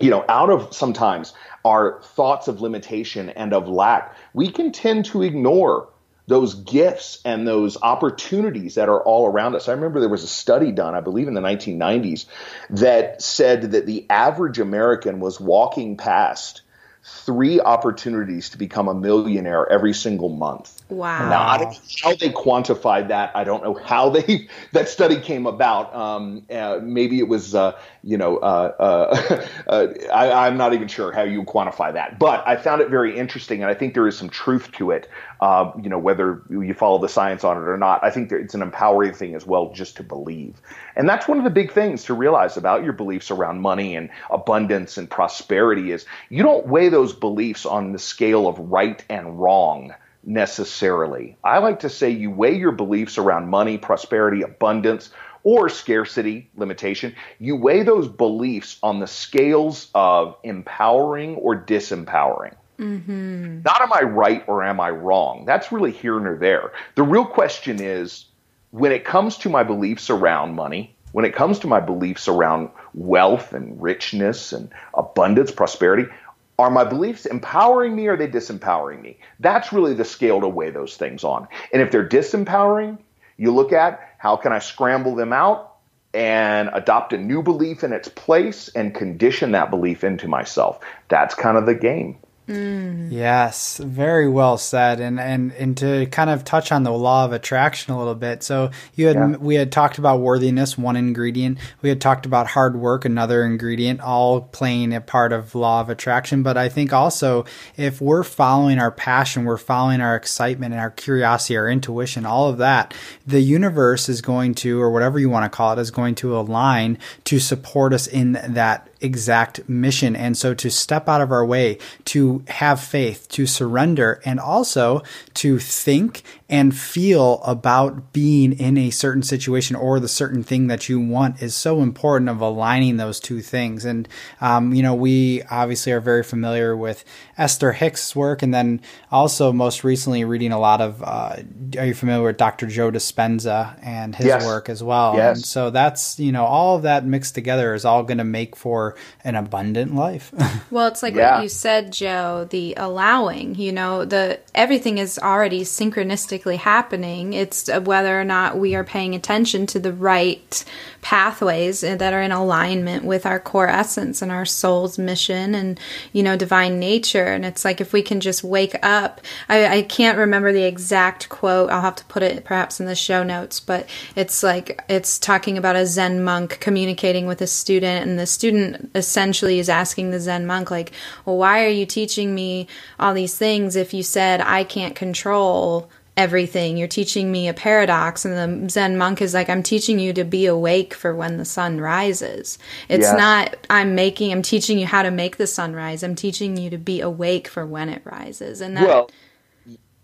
you 0.00 0.10
know, 0.10 0.24
out 0.28 0.50
of 0.50 0.74
sometimes 0.74 1.34
our 1.64 2.02
thoughts 2.02 2.48
of 2.48 2.60
limitation 2.60 3.30
and 3.30 3.52
of 3.52 3.68
lack, 3.68 4.16
we 4.34 4.50
can 4.50 4.72
tend 4.72 5.04
to 5.06 5.22
ignore 5.22 5.88
those 6.26 6.54
gifts 6.54 7.20
and 7.24 7.46
those 7.46 7.76
opportunities 7.80 8.76
that 8.76 8.88
are 8.88 9.00
all 9.02 9.26
around 9.26 9.54
us. 9.54 9.68
I 9.68 9.72
remember 9.72 10.00
there 10.00 10.08
was 10.08 10.24
a 10.24 10.28
study 10.28 10.72
done, 10.72 10.94
I 10.94 11.00
believe 11.00 11.28
in 11.28 11.34
the 11.34 11.40
1990s, 11.40 12.26
that 12.70 13.20
said 13.20 13.72
that 13.72 13.86
the 13.86 14.06
average 14.08 14.58
American 14.58 15.20
was 15.20 15.38
walking 15.38 15.96
past 15.96 16.62
three 17.06 17.60
opportunities 17.60 18.48
to 18.48 18.58
become 18.58 18.88
a 18.88 18.94
millionaire 18.94 19.70
every 19.70 19.92
single 19.92 20.30
month. 20.30 20.82
Wow. 20.88 21.28
Now, 21.28 21.46
I 21.46 21.58
don't 21.58 21.72
know 21.72 21.80
how 22.02 22.16
they 22.16 22.30
quantified 22.30 23.08
that. 23.08 23.36
I 23.36 23.44
don't 23.44 23.62
know 23.62 23.74
how 23.74 24.08
they 24.08 24.48
that 24.72 24.88
study 24.88 25.20
came 25.20 25.46
about. 25.46 25.94
Um, 25.94 26.46
uh, 26.50 26.80
maybe 26.82 27.18
it 27.18 27.28
was, 27.28 27.54
uh, 27.54 27.78
you 28.02 28.16
know, 28.16 28.38
uh, 28.38 28.72
uh, 28.78 29.46
uh 29.66 29.86
I, 30.12 30.46
am 30.46 30.56
not 30.56 30.72
even 30.72 30.88
sure 30.88 31.12
how 31.12 31.22
you 31.22 31.42
quantify 31.42 31.92
that. 31.92 32.18
But 32.18 32.46
I 32.48 32.56
found 32.56 32.80
it 32.80 32.88
very 32.88 33.18
interesting, 33.18 33.62
and 33.62 33.70
I 33.70 33.74
think 33.74 33.92
there 33.92 34.08
is 34.08 34.16
some 34.16 34.30
truth 34.30 34.72
to 34.72 34.90
it. 34.90 35.10
Uh, 35.44 35.70
you 35.82 35.90
know, 35.90 35.98
whether 35.98 36.40
you 36.48 36.72
follow 36.72 36.96
the 36.98 37.06
science 37.06 37.44
on 37.44 37.58
it 37.58 37.68
or 37.68 37.76
not, 37.76 38.02
I 38.02 38.08
think 38.08 38.32
it's 38.32 38.54
an 38.54 38.62
empowering 38.62 39.12
thing 39.12 39.34
as 39.34 39.44
well, 39.44 39.70
just 39.74 39.94
to 39.98 40.02
believe. 40.02 40.58
And 40.96 41.06
that's 41.06 41.28
one 41.28 41.36
of 41.36 41.44
the 41.44 41.50
big 41.50 41.70
things 41.70 42.04
to 42.04 42.14
realize 42.14 42.56
about 42.56 42.82
your 42.82 42.94
beliefs 42.94 43.30
around 43.30 43.60
money 43.60 43.94
and 43.94 44.08
abundance 44.30 44.96
and 44.96 45.10
prosperity 45.10 45.92
is 45.92 46.06
you 46.30 46.42
don't 46.42 46.66
weigh 46.66 46.88
those 46.88 47.12
beliefs 47.12 47.66
on 47.66 47.92
the 47.92 47.98
scale 47.98 48.48
of 48.48 48.58
right 48.58 49.04
and 49.10 49.38
wrong 49.38 49.92
necessarily. 50.22 51.36
I 51.44 51.58
like 51.58 51.80
to 51.80 51.90
say 51.90 52.08
you 52.08 52.30
weigh 52.30 52.56
your 52.56 52.72
beliefs 52.72 53.18
around 53.18 53.50
money, 53.50 53.76
prosperity, 53.76 54.40
abundance, 54.40 55.10
or 55.42 55.68
scarcity, 55.68 56.48
limitation. 56.56 57.14
You 57.38 57.56
weigh 57.56 57.82
those 57.82 58.08
beliefs 58.08 58.78
on 58.82 58.98
the 58.98 59.06
scales 59.06 59.90
of 59.94 60.38
empowering 60.42 61.36
or 61.36 61.54
disempowering. 61.54 62.54
Mm-hmm. 62.78 63.62
Not 63.62 63.80
am 63.80 63.92
I 63.92 64.02
right 64.02 64.44
or 64.46 64.62
am 64.62 64.80
I 64.80 64.90
wrong? 64.90 65.44
That's 65.44 65.72
really 65.72 65.92
here 65.92 66.18
nor 66.18 66.36
there. 66.36 66.72
The 66.94 67.02
real 67.02 67.24
question 67.24 67.80
is 67.80 68.26
when 68.70 68.92
it 68.92 69.04
comes 69.04 69.38
to 69.38 69.48
my 69.48 69.62
beliefs 69.62 70.10
around 70.10 70.54
money, 70.54 70.96
when 71.12 71.24
it 71.24 71.34
comes 71.34 71.60
to 71.60 71.68
my 71.68 71.78
beliefs 71.78 72.26
around 72.26 72.70
wealth 72.92 73.52
and 73.52 73.80
richness 73.80 74.52
and 74.52 74.70
abundance, 74.94 75.52
prosperity, 75.52 76.10
are 76.58 76.70
my 76.70 76.84
beliefs 76.84 77.26
empowering 77.26 77.94
me 77.94 78.06
or 78.08 78.14
are 78.14 78.16
they 78.16 78.28
disempowering 78.28 79.00
me? 79.00 79.18
That's 79.40 79.72
really 79.72 79.94
the 79.94 80.04
scale 80.04 80.40
to 80.40 80.48
weigh 80.48 80.70
those 80.70 80.96
things 80.96 81.24
on. 81.24 81.48
And 81.72 81.82
if 81.82 81.90
they're 81.90 82.08
disempowering, 82.08 82.98
you 83.36 83.52
look 83.52 83.72
at 83.72 84.00
how 84.18 84.36
can 84.36 84.52
I 84.52 84.58
scramble 84.58 85.14
them 85.14 85.32
out 85.32 85.74
and 86.14 86.70
adopt 86.72 87.12
a 87.12 87.18
new 87.18 87.42
belief 87.42 87.82
in 87.82 87.92
its 87.92 88.08
place 88.08 88.68
and 88.68 88.94
condition 88.94 89.52
that 89.52 89.70
belief 89.70 90.04
into 90.04 90.28
myself. 90.28 90.78
That's 91.08 91.34
kind 91.34 91.56
of 91.58 91.66
the 91.66 91.74
game. 91.74 92.18
Mm. 92.48 93.10
Yes, 93.10 93.78
very 93.78 94.28
well 94.28 94.58
said. 94.58 95.00
And, 95.00 95.18
and 95.18 95.52
and 95.52 95.76
to 95.78 96.04
kind 96.06 96.28
of 96.28 96.44
touch 96.44 96.72
on 96.72 96.82
the 96.82 96.92
law 96.92 97.24
of 97.24 97.32
attraction 97.32 97.94
a 97.94 97.98
little 97.98 98.14
bit. 98.14 98.42
So 98.42 98.70
you 98.94 99.06
had 99.06 99.16
yeah. 99.16 99.36
we 99.36 99.54
had 99.54 99.72
talked 99.72 99.96
about 99.96 100.20
worthiness, 100.20 100.76
one 100.76 100.96
ingredient. 100.96 101.56
We 101.80 101.88
had 101.88 102.02
talked 102.02 102.26
about 102.26 102.48
hard 102.48 102.76
work, 102.76 103.06
another 103.06 103.44
ingredient, 103.44 104.00
all 104.02 104.42
playing 104.42 104.92
a 104.92 105.00
part 105.00 105.32
of 105.32 105.54
law 105.54 105.80
of 105.80 105.88
attraction. 105.88 106.42
But 106.42 106.58
I 106.58 106.68
think 106.68 106.92
also 106.92 107.46
if 107.78 108.02
we're 108.02 108.24
following 108.24 108.78
our 108.78 108.90
passion, 108.90 109.46
we're 109.46 109.56
following 109.56 110.02
our 110.02 110.14
excitement 110.14 110.74
and 110.74 110.80
our 110.80 110.90
curiosity, 110.90 111.56
our 111.56 111.68
intuition, 111.68 112.26
all 112.26 112.50
of 112.50 112.58
that, 112.58 112.92
the 113.26 113.40
universe 113.40 114.10
is 114.10 114.20
going 114.20 114.54
to, 114.56 114.82
or 114.82 114.90
whatever 114.90 115.18
you 115.18 115.30
want 115.30 115.50
to 115.50 115.56
call 115.56 115.72
it, 115.72 115.78
is 115.78 115.90
going 115.90 116.14
to 116.16 116.36
align 116.36 116.98
to 117.24 117.38
support 117.38 117.94
us 117.94 118.06
in 118.06 118.32
that 118.32 118.90
exact 119.04 119.68
mission. 119.68 120.16
And 120.16 120.36
so 120.36 120.54
to 120.54 120.70
step 120.70 121.08
out 121.08 121.20
of 121.20 121.30
our 121.30 121.44
way, 121.44 121.78
to 122.06 122.42
have 122.48 122.80
faith, 122.80 123.28
to 123.30 123.46
surrender, 123.46 124.20
and 124.24 124.40
also 124.40 125.02
to 125.34 125.58
think 125.58 126.22
and 126.48 126.76
feel 126.76 127.42
about 127.44 128.12
being 128.12 128.52
in 128.52 128.76
a 128.76 128.90
certain 128.90 129.22
situation 129.22 129.74
or 129.74 129.98
the 129.98 130.08
certain 130.08 130.42
thing 130.42 130.66
that 130.66 130.88
you 130.88 131.00
want 131.00 131.42
is 131.42 131.54
so 131.54 131.82
important 131.82 132.28
of 132.28 132.40
aligning 132.40 132.96
those 132.96 133.18
two 133.18 133.40
things. 133.40 133.84
And, 133.84 134.08
um, 134.40 134.74
you 134.74 134.82
know, 134.82 134.94
we 134.94 135.42
obviously 135.50 135.92
are 135.92 136.00
very 136.00 136.22
familiar 136.22 136.76
with 136.76 137.04
Esther 137.38 137.72
Hicks' 137.72 138.14
work 138.14 138.42
and 138.42 138.52
then 138.52 138.82
also 139.10 139.52
most 139.52 139.84
recently 139.84 140.24
reading 140.24 140.52
a 140.52 140.58
lot 140.58 140.80
of, 140.80 141.02
uh, 141.02 141.36
are 141.78 141.86
you 141.86 141.94
familiar 141.94 142.26
with 142.26 142.36
Dr. 142.36 142.66
Joe 142.66 142.90
Dispenza 142.90 143.78
and 143.82 144.14
his 144.14 144.26
yes. 144.26 144.44
work 144.44 144.68
as 144.68 144.82
well? 144.82 145.14
Yes. 145.16 145.36
And 145.36 145.44
so 145.44 145.70
that's, 145.70 146.20
you 146.20 146.30
know, 146.30 146.44
all 146.44 146.76
of 146.76 146.82
that 146.82 147.06
mixed 147.06 147.34
together 147.34 147.74
is 147.74 147.84
all 147.84 148.02
going 148.02 148.18
to 148.18 148.24
make 148.24 148.54
for 148.54 148.93
an 149.22 149.36
abundant 149.36 149.94
life. 149.94 150.32
well, 150.70 150.86
it's 150.86 151.02
like 151.02 151.14
yeah. 151.14 151.36
what 151.36 151.42
you 151.42 151.48
said, 151.48 151.92
Joe, 151.92 152.46
the 152.50 152.74
allowing, 152.76 153.54
you 153.54 153.72
know, 153.72 154.04
the 154.04 154.40
everything 154.54 154.98
is 154.98 155.18
already 155.18 155.62
synchronistically 155.62 156.56
happening. 156.56 157.32
It's 157.32 157.68
whether 157.68 158.18
or 158.18 158.24
not 158.24 158.58
we 158.58 158.74
are 158.74 158.84
paying 158.84 159.14
attention 159.14 159.66
to 159.66 159.78
the 159.78 159.92
right 159.92 160.64
pathways 161.04 161.82
that 161.82 162.14
are 162.14 162.22
in 162.22 162.32
alignment 162.32 163.04
with 163.04 163.26
our 163.26 163.38
core 163.38 163.68
essence 163.68 164.22
and 164.22 164.32
our 164.32 164.46
soul's 164.46 164.96
mission 164.96 165.54
and 165.54 165.78
you 166.14 166.22
know 166.22 166.34
divine 166.34 166.78
nature. 166.78 167.26
And 167.26 167.44
it's 167.44 167.62
like 167.62 167.78
if 167.78 167.92
we 167.92 168.00
can 168.00 168.20
just 168.20 168.42
wake 168.42 168.74
up 168.82 169.20
I, 169.50 169.66
I 169.66 169.82
can't 169.82 170.16
remember 170.16 170.50
the 170.50 170.64
exact 170.64 171.28
quote. 171.28 171.68
I'll 171.68 171.82
have 171.82 171.96
to 171.96 172.04
put 172.06 172.22
it 172.22 172.42
perhaps 172.42 172.80
in 172.80 172.86
the 172.86 172.94
show 172.94 173.22
notes 173.22 173.60
but 173.60 173.86
it's 174.16 174.42
like 174.42 174.82
it's 174.88 175.18
talking 175.18 175.58
about 175.58 175.76
a 175.76 175.84
zen 175.84 176.24
monk 176.24 176.58
communicating 176.58 177.26
with 177.26 177.42
a 177.42 177.46
student 177.46 178.08
and 178.08 178.18
the 178.18 178.26
student 178.26 178.90
essentially 178.94 179.58
is 179.58 179.68
asking 179.68 180.10
the 180.10 180.20
zen 180.20 180.46
monk 180.46 180.70
like 180.70 180.92
well 181.26 181.36
why 181.36 181.62
are 181.66 181.68
you 181.68 181.84
teaching 181.84 182.34
me 182.34 182.66
all 182.98 183.12
these 183.12 183.36
things 183.36 183.76
if 183.76 183.92
you 183.92 184.02
said 184.02 184.40
i 184.40 184.64
can't 184.64 184.96
control 184.96 185.90
everything. 186.16 186.76
You're 186.76 186.88
teaching 186.88 187.30
me 187.32 187.48
a 187.48 187.54
paradox. 187.54 188.24
And 188.24 188.64
the 188.64 188.70
Zen 188.70 188.96
monk 188.96 189.20
is 189.20 189.34
like, 189.34 189.48
I'm 189.48 189.62
teaching 189.62 189.98
you 189.98 190.12
to 190.12 190.24
be 190.24 190.46
awake 190.46 190.94
for 190.94 191.14
when 191.14 191.38
the 191.38 191.44
sun 191.44 191.80
rises. 191.80 192.58
It's 192.88 193.12
not, 193.12 193.56
I'm 193.68 193.94
making, 193.94 194.32
I'm 194.32 194.42
teaching 194.42 194.78
you 194.78 194.86
how 194.86 195.02
to 195.02 195.10
make 195.10 195.36
the 195.36 195.46
sun 195.46 195.74
rise. 195.74 196.02
I'm 196.02 196.14
teaching 196.14 196.56
you 196.56 196.70
to 196.70 196.78
be 196.78 197.00
awake 197.00 197.48
for 197.48 197.66
when 197.66 197.88
it 197.88 198.02
rises. 198.04 198.60
And 198.60 198.76
that. 198.76 198.86
Well, 198.86 199.10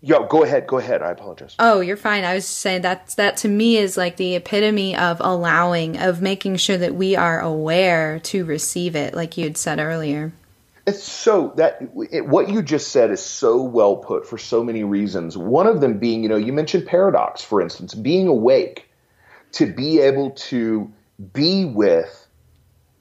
Yo, 0.03 0.25
go 0.25 0.43
ahead, 0.43 0.65
go 0.65 0.79
ahead. 0.79 1.03
I 1.03 1.11
apologize. 1.11 1.55
Oh, 1.59 1.79
you're 1.79 1.95
fine. 1.95 2.23
I 2.23 2.33
was 2.33 2.47
saying 2.47 2.81
that 2.81 3.09
that 3.17 3.37
to 3.37 3.47
me 3.47 3.77
is 3.77 3.97
like 3.97 4.17
the 4.17 4.33
epitome 4.33 4.97
of 4.97 5.17
allowing, 5.19 5.99
of 5.99 6.23
making 6.23 6.55
sure 6.55 6.77
that 6.77 6.95
we 6.95 7.15
are 7.15 7.39
aware 7.39 8.19
to 8.21 8.43
receive 8.43 8.95
it, 8.95 9.13
like 9.13 9.37
you 9.37 9.43
had 9.43 9.57
said 9.57 9.77
earlier. 9.77 10.33
It's 10.87 11.03
so 11.03 11.53
that 11.57 11.79
it, 12.11 12.25
what 12.25 12.49
you 12.49 12.61
just 12.61 12.91
said 12.91 13.11
is 13.11 13.21
so 13.21 13.61
well 13.61 13.97
put 13.97 14.27
for 14.27 14.37
so 14.37 14.63
many 14.63 14.83
reasons. 14.83 15.37
One 15.37 15.67
of 15.67 15.79
them 15.79 15.99
being, 15.99 16.23
you 16.23 16.29
know, 16.29 16.37
you 16.37 16.53
mentioned 16.53 16.87
paradox, 16.87 17.43
for 17.43 17.61
instance, 17.61 17.93
being 17.93 18.27
awake 18.27 18.89
to 19.53 19.71
be 19.71 19.99
able 19.99 20.31
to 20.31 20.91
be 21.33 21.65
with 21.65 22.27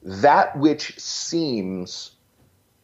that 0.03 0.59
which 0.59 0.99
seems 0.99 2.13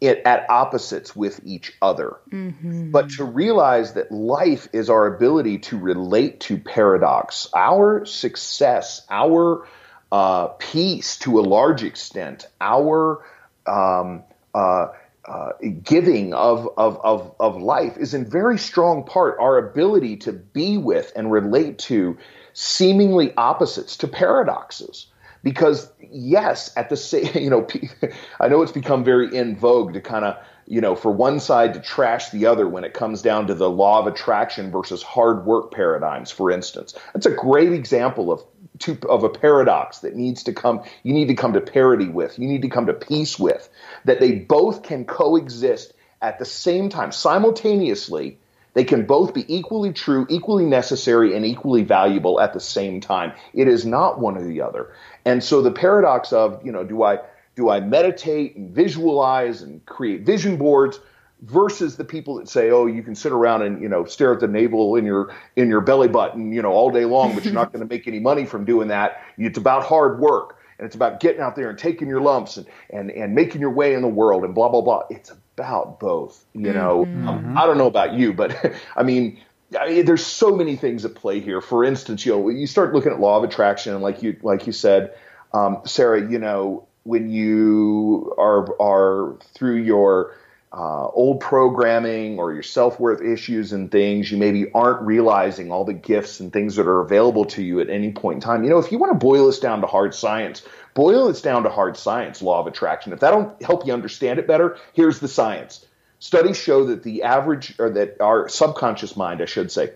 it 0.00 0.22
at 0.24 0.48
opposites 0.50 1.16
with 1.16 1.40
each 1.44 1.72
other. 1.80 2.16
Mm-hmm. 2.30 2.90
But 2.90 3.10
to 3.12 3.24
realize 3.24 3.94
that 3.94 4.12
life 4.12 4.68
is 4.72 4.90
our 4.90 5.06
ability 5.06 5.58
to 5.58 5.78
relate 5.78 6.40
to 6.40 6.58
paradox, 6.58 7.48
our 7.54 8.04
success, 8.04 9.06
our 9.10 9.66
uh, 10.12 10.48
peace 10.58 11.18
to 11.18 11.40
a 11.40 11.42
large 11.42 11.82
extent, 11.82 12.46
our 12.60 13.24
um, 13.66 14.22
uh, 14.56 14.92
uh, 15.26 15.50
giving 15.82 16.32
of, 16.32 16.68
of, 16.76 16.98
of, 17.02 17.34
of 17.40 17.60
life 17.60 17.96
is 17.98 18.14
in 18.14 18.24
very 18.24 18.56
strong 18.56 19.04
part 19.04 19.36
our 19.40 19.58
ability 19.58 20.16
to 20.16 20.32
be 20.32 20.78
with 20.78 21.12
and 21.16 21.30
relate 21.30 21.78
to 21.78 22.16
seemingly 22.52 23.34
opposites, 23.36 23.96
to 23.96 24.08
paradoxes. 24.08 25.08
Because 25.42 25.90
yes, 26.00 26.72
at 26.76 26.88
the 26.88 26.96
same, 26.96 27.28
you 27.34 27.50
know, 27.50 27.66
I 28.40 28.48
know 28.48 28.62
it's 28.62 28.72
become 28.72 29.04
very 29.04 29.34
in 29.36 29.56
vogue 29.56 29.92
to 29.94 30.00
kind 30.00 30.24
of, 30.24 30.36
you 30.66 30.80
know, 30.80 30.96
for 30.96 31.12
one 31.12 31.38
side 31.38 31.74
to 31.74 31.80
trash 31.80 32.30
the 32.30 32.46
other 32.46 32.66
when 32.68 32.84
it 32.84 32.94
comes 32.94 33.20
down 33.20 33.46
to 33.48 33.54
the 33.54 33.68
law 33.68 34.00
of 34.00 34.06
attraction 34.06 34.70
versus 34.70 35.02
hard 35.02 35.44
work 35.44 35.72
paradigms, 35.72 36.30
for 36.30 36.50
instance. 36.50 36.94
That's 37.12 37.26
a 37.26 37.34
great 37.34 37.72
example 37.72 38.32
of 38.32 38.42
to, 38.80 38.98
of 39.08 39.24
a 39.24 39.28
paradox 39.28 40.00
that 40.00 40.14
needs 40.14 40.44
to 40.44 40.52
come 40.52 40.82
you 41.02 41.12
need 41.12 41.28
to 41.28 41.34
come 41.34 41.52
to 41.52 41.60
parity 41.60 42.08
with 42.08 42.38
you 42.38 42.46
need 42.48 42.62
to 42.62 42.68
come 42.68 42.86
to 42.86 42.92
peace 42.92 43.38
with 43.38 43.68
that 44.04 44.20
they 44.20 44.32
both 44.32 44.82
can 44.82 45.04
coexist 45.04 45.92
at 46.22 46.38
the 46.38 46.44
same 46.44 46.88
time. 46.88 47.12
Simultaneously 47.12 48.38
they 48.74 48.84
can 48.84 49.06
both 49.06 49.32
be 49.32 49.44
equally 49.54 49.92
true 49.92 50.26
equally 50.28 50.66
necessary 50.66 51.34
and 51.34 51.46
equally 51.46 51.82
valuable 51.82 52.40
at 52.40 52.52
the 52.52 52.60
same 52.60 53.00
time. 53.00 53.32
It 53.54 53.68
is 53.68 53.86
not 53.86 54.20
one 54.20 54.36
or 54.36 54.44
the 54.44 54.60
other. 54.60 54.92
And 55.24 55.42
so 55.42 55.62
the 55.62 55.70
paradox 55.70 56.32
of 56.32 56.64
you 56.64 56.72
know 56.72 56.84
do 56.84 57.02
i 57.02 57.20
do 57.54 57.70
i 57.70 57.80
meditate 57.80 58.56
and 58.56 58.74
visualize 58.74 59.62
and 59.62 59.84
create 59.86 60.26
vision 60.26 60.56
boards 60.56 61.00
versus 61.42 61.96
the 61.96 62.04
people 62.04 62.36
that 62.36 62.48
say, 62.48 62.70
"Oh, 62.70 62.86
you 62.86 63.02
can 63.02 63.14
sit 63.14 63.32
around 63.32 63.62
and 63.62 63.80
you 63.80 63.88
know 63.88 64.04
stare 64.04 64.32
at 64.32 64.40
the 64.40 64.48
navel 64.48 64.96
in 64.96 65.04
your 65.04 65.34
in 65.56 65.68
your 65.68 65.80
belly 65.80 66.08
button, 66.08 66.52
you 66.52 66.62
know, 66.62 66.72
all 66.72 66.90
day 66.90 67.04
long, 67.04 67.34
but 67.34 67.44
you're 67.44 67.54
not 67.54 67.72
going 67.72 67.86
to 67.86 67.94
make 67.94 68.08
any 68.08 68.20
money 68.20 68.46
from 68.46 68.64
doing 68.64 68.88
that." 68.88 69.22
It's 69.38 69.58
about 69.58 69.84
hard 69.84 70.18
work 70.18 70.56
and 70.78 70.86
it's 70.86 70.94
about 70.94 71.20
getting 71.20 71.40
out 71.40 71.56
there 71.56 71.70
and 71.70 71.78
taking 71.78 72.08
your 72.08 72.20
lumps 72.20 72.56
and 72.56 72.66
and 72.90 73.10
and 73.10 73.34
making 73.34 73.60
your 73.60 73.70
way 73.70 73.94
in 73.94 74.02
the 74.02 74.08
world 74.08 74.44
and 74.44 74.54
blah 74.54 74.68
blah 74.68 74.82
blah. 74.82 75.04
It's 75.10 75.30
about 75.30 76.00
both, 76.00 76.44
you 76.54 76.72
know. 76.72 77.04
Mm-hmm. 77.04 77.28
Um, 77.28 77.58
I 77.58 77.66
don't 77.66 77.78
know 77.78 77.86
about 77.86 78.14
you, 78.14 78.32
but 78.32 78.74
I 78.96 79.02
mean. 79.02 79.38
I 79.76 79.88
mean, 79.88 80.04
there's 80.06 80.24
so 80.24 80.54
many 80.54 80.76
things 80.76 81.04
at 81.04 81.16
play 81.16 81.40
here. 81.40 81.60
For 81.60 81.82
instance, 81.82 82.24
you 82.24 82.30
know, 82.30 82.48
you 82.50 82.68
start 82.68 82.94
looking 82.94 83.10
at 83.10 83.18
law 83.18 83.36
of 83.36 83.42
attraction, 83.42 83.94
and 83.94 84.00
like 84.00 84.22
you, 84.22 84.36
like 84.40 84.64
you 84.68 84.72
said, 84.72 85.12
um, 85.52 85.80
Sara, 85.84 86.20
you 86.30 86.38
know, 86.38 86.86
when 87.02 87.28
you 87.30 88.32
are 88.38 88.80
are 88.80 89.36
through 89.54 89.78
your 89.78 90.36
uh, 90.72 91.08
old 91.08 91.40
programming 91.40 92.38
or 92.38 92.52
your 92.52 92.62
self 92.62 92.98
worth 93.00 93.22
issues 93.22 93.72
and 93.72 93.90
things, 93.90 94.30
you 94.30 94.36
maybe 94.36 94.70
aren't 94.72 95.02
realizing 95.02 95.70
all 95.70 95.84
the 95.84 95.94
gifts 95.94 96.40
and 96.40 96.52
things 96.52 96.76
that 96.76 96.86
are 96.86 97.00
available 97.00 97.44
to 97.44 97.62
you 97.62 97.80
at 97.80 97.88
any 97.88 98.12
point 98.12 98.36
in 98.36 98.40
time. 98.40 98.64
You 98.64 98.70
know, 98.70 98.78
if 98.78 98.92
you 98.92 98.98
want 98.98 99.12
to 99.12 99.18
boil 99.18 99.46
this 99.46 99.60
down 99.60 99.80
to 99.80 99.86
hard 99.86 100.14
science, 100.14 100.62
boil 100.94 101.28
this 101.28 101.40
down 101.40 101.62
to 101.62 101.70
hard 101.70 101.96
science, 101.96 102.42
law 102.42 102.60
of 102.60 102.66
attraction. 102.66 103.12
If 103.12 103.20
that 103.20 103.30
don't 103.30 103.62
help 103.62 103.86
you 103.86 103.92
understand 103.92 104.38
it 104.38 104.46
better, 104.46 104.76
here's 104.92 105.20
the 105.20 105.28
science. 105.28 105.86
Studies 106.18 106.56
show 106.56 106.86
that 106.86 107.02
the 107.02 107.22
average, 107.22 107.74
or 107.78 107.90
that 107.90 108.20
our 108.20 108.48
subconscious 108.48 109.16
mind, 109.16 109.42
I 109.42 109.44
should 109.44 109.70
say, 109.70 109.92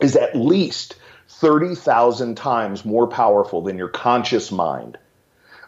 is 0.00 0.16
at 0.16 0.34
least 0.34 0.96
30,000 1.28 2.36
times 2.36 2.84
more 2.84 3.06
powerful 3.06 3.62
than 3.62 3.78
your 3.78 3.88
conscious 3.88 4.50
mind. 4.50 4.98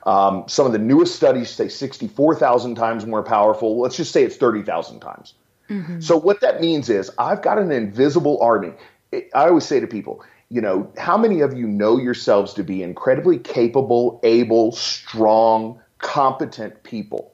Um, 0.05 0.45
some 0.47 0.67
of 0.67 0.73
the 0.73 0.79
newest 0.79 1.17
studies 1.17 1.51
say 1.51 1.69
64,000 1.69 2.75
times 2.75 3.07
more 3.07 3.23
powerful. 3.23 3.81
Let's 3.81 3.97
just 3.97 4.13
say 4.13 4.23
it's 4.23 4.37
30,000 4.37 5.01
times. 5.01 5.35
Mm-hmm. 5.71 6.01
So, 6.01 6.19
what 6.19 6.41
that 6.41 6.61
means 6.61 6.91
is 6.91 7.11
I've 7.19 7.41
got 7.41 7.59
an 7.59 7.73
invisible 7.73 8.41
army. 8.43 8.73
I 9.13 9.49
always 9.49 9.65
say 9.65 9.81
to 9.81 9.87
people, 9.87 10.23
you 10.51 10.61
know, 10.61 10.93
how 10.99 11.17
many 11.17 11.41
of 11.41 11.57
you 11.57 11.67
know 11.67 11.99
yourselves 11.99 12.53
to 12.55 12.63
be 12.63 12.83
incredibly 12.83 13.39
capable, 13.39 14.21
able, 14.23 14.73
strong, 14.73 15.81
competent 15.99 16.83
people? 16.83 17.33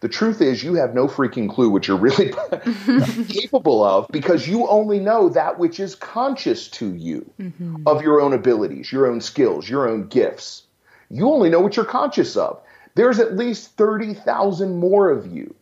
The 0.00 0.08
truth 0.08 0.40
is, 0.40 0.64
you 0.64 0.74
have 0.74 0.94
no 0.94 1.06
freaking 1.06 1.48
clue 1.48 1.70
what 1.70 1.86
you're 1.86 1.96
really 1.96 2.32
capable 3.28 3.84
of 3.84 4.08
because 4.10 4.48
you 4.48 4.66
only 4.66 4.98
know 4.98 5.28
that 5.28 5.58
which 5.58 5.78
is 5.78 5.94
conscious 5.94 6.68
to 6.68 6.94
you 6.94 7.30
mm-hmm. 7.38 7.86
of 7.86 8.02
your 8.02 8.20
own 8.20 8.32
abilities, 8.32 8.90
your 8.90 9.06
own 9.06 9.20
skills, 9.20 9.68
your 9.68 9.88
own 9.88 10.08
gifts. 10.08 10.64
You 11.12 11.28
only 11.30 11.50
know 11.50 11.60
what 11.60 11.76
you're 11.76 11.84
conscious 11.84 12.36
of. 12.36 12.60
There's 12.94 13.20
at 13.20 13.36
least 13.36 13.76
30,000 13.76 14.78
more 14.78 15.10
of 15.10 15.26
you. 15.26 15.54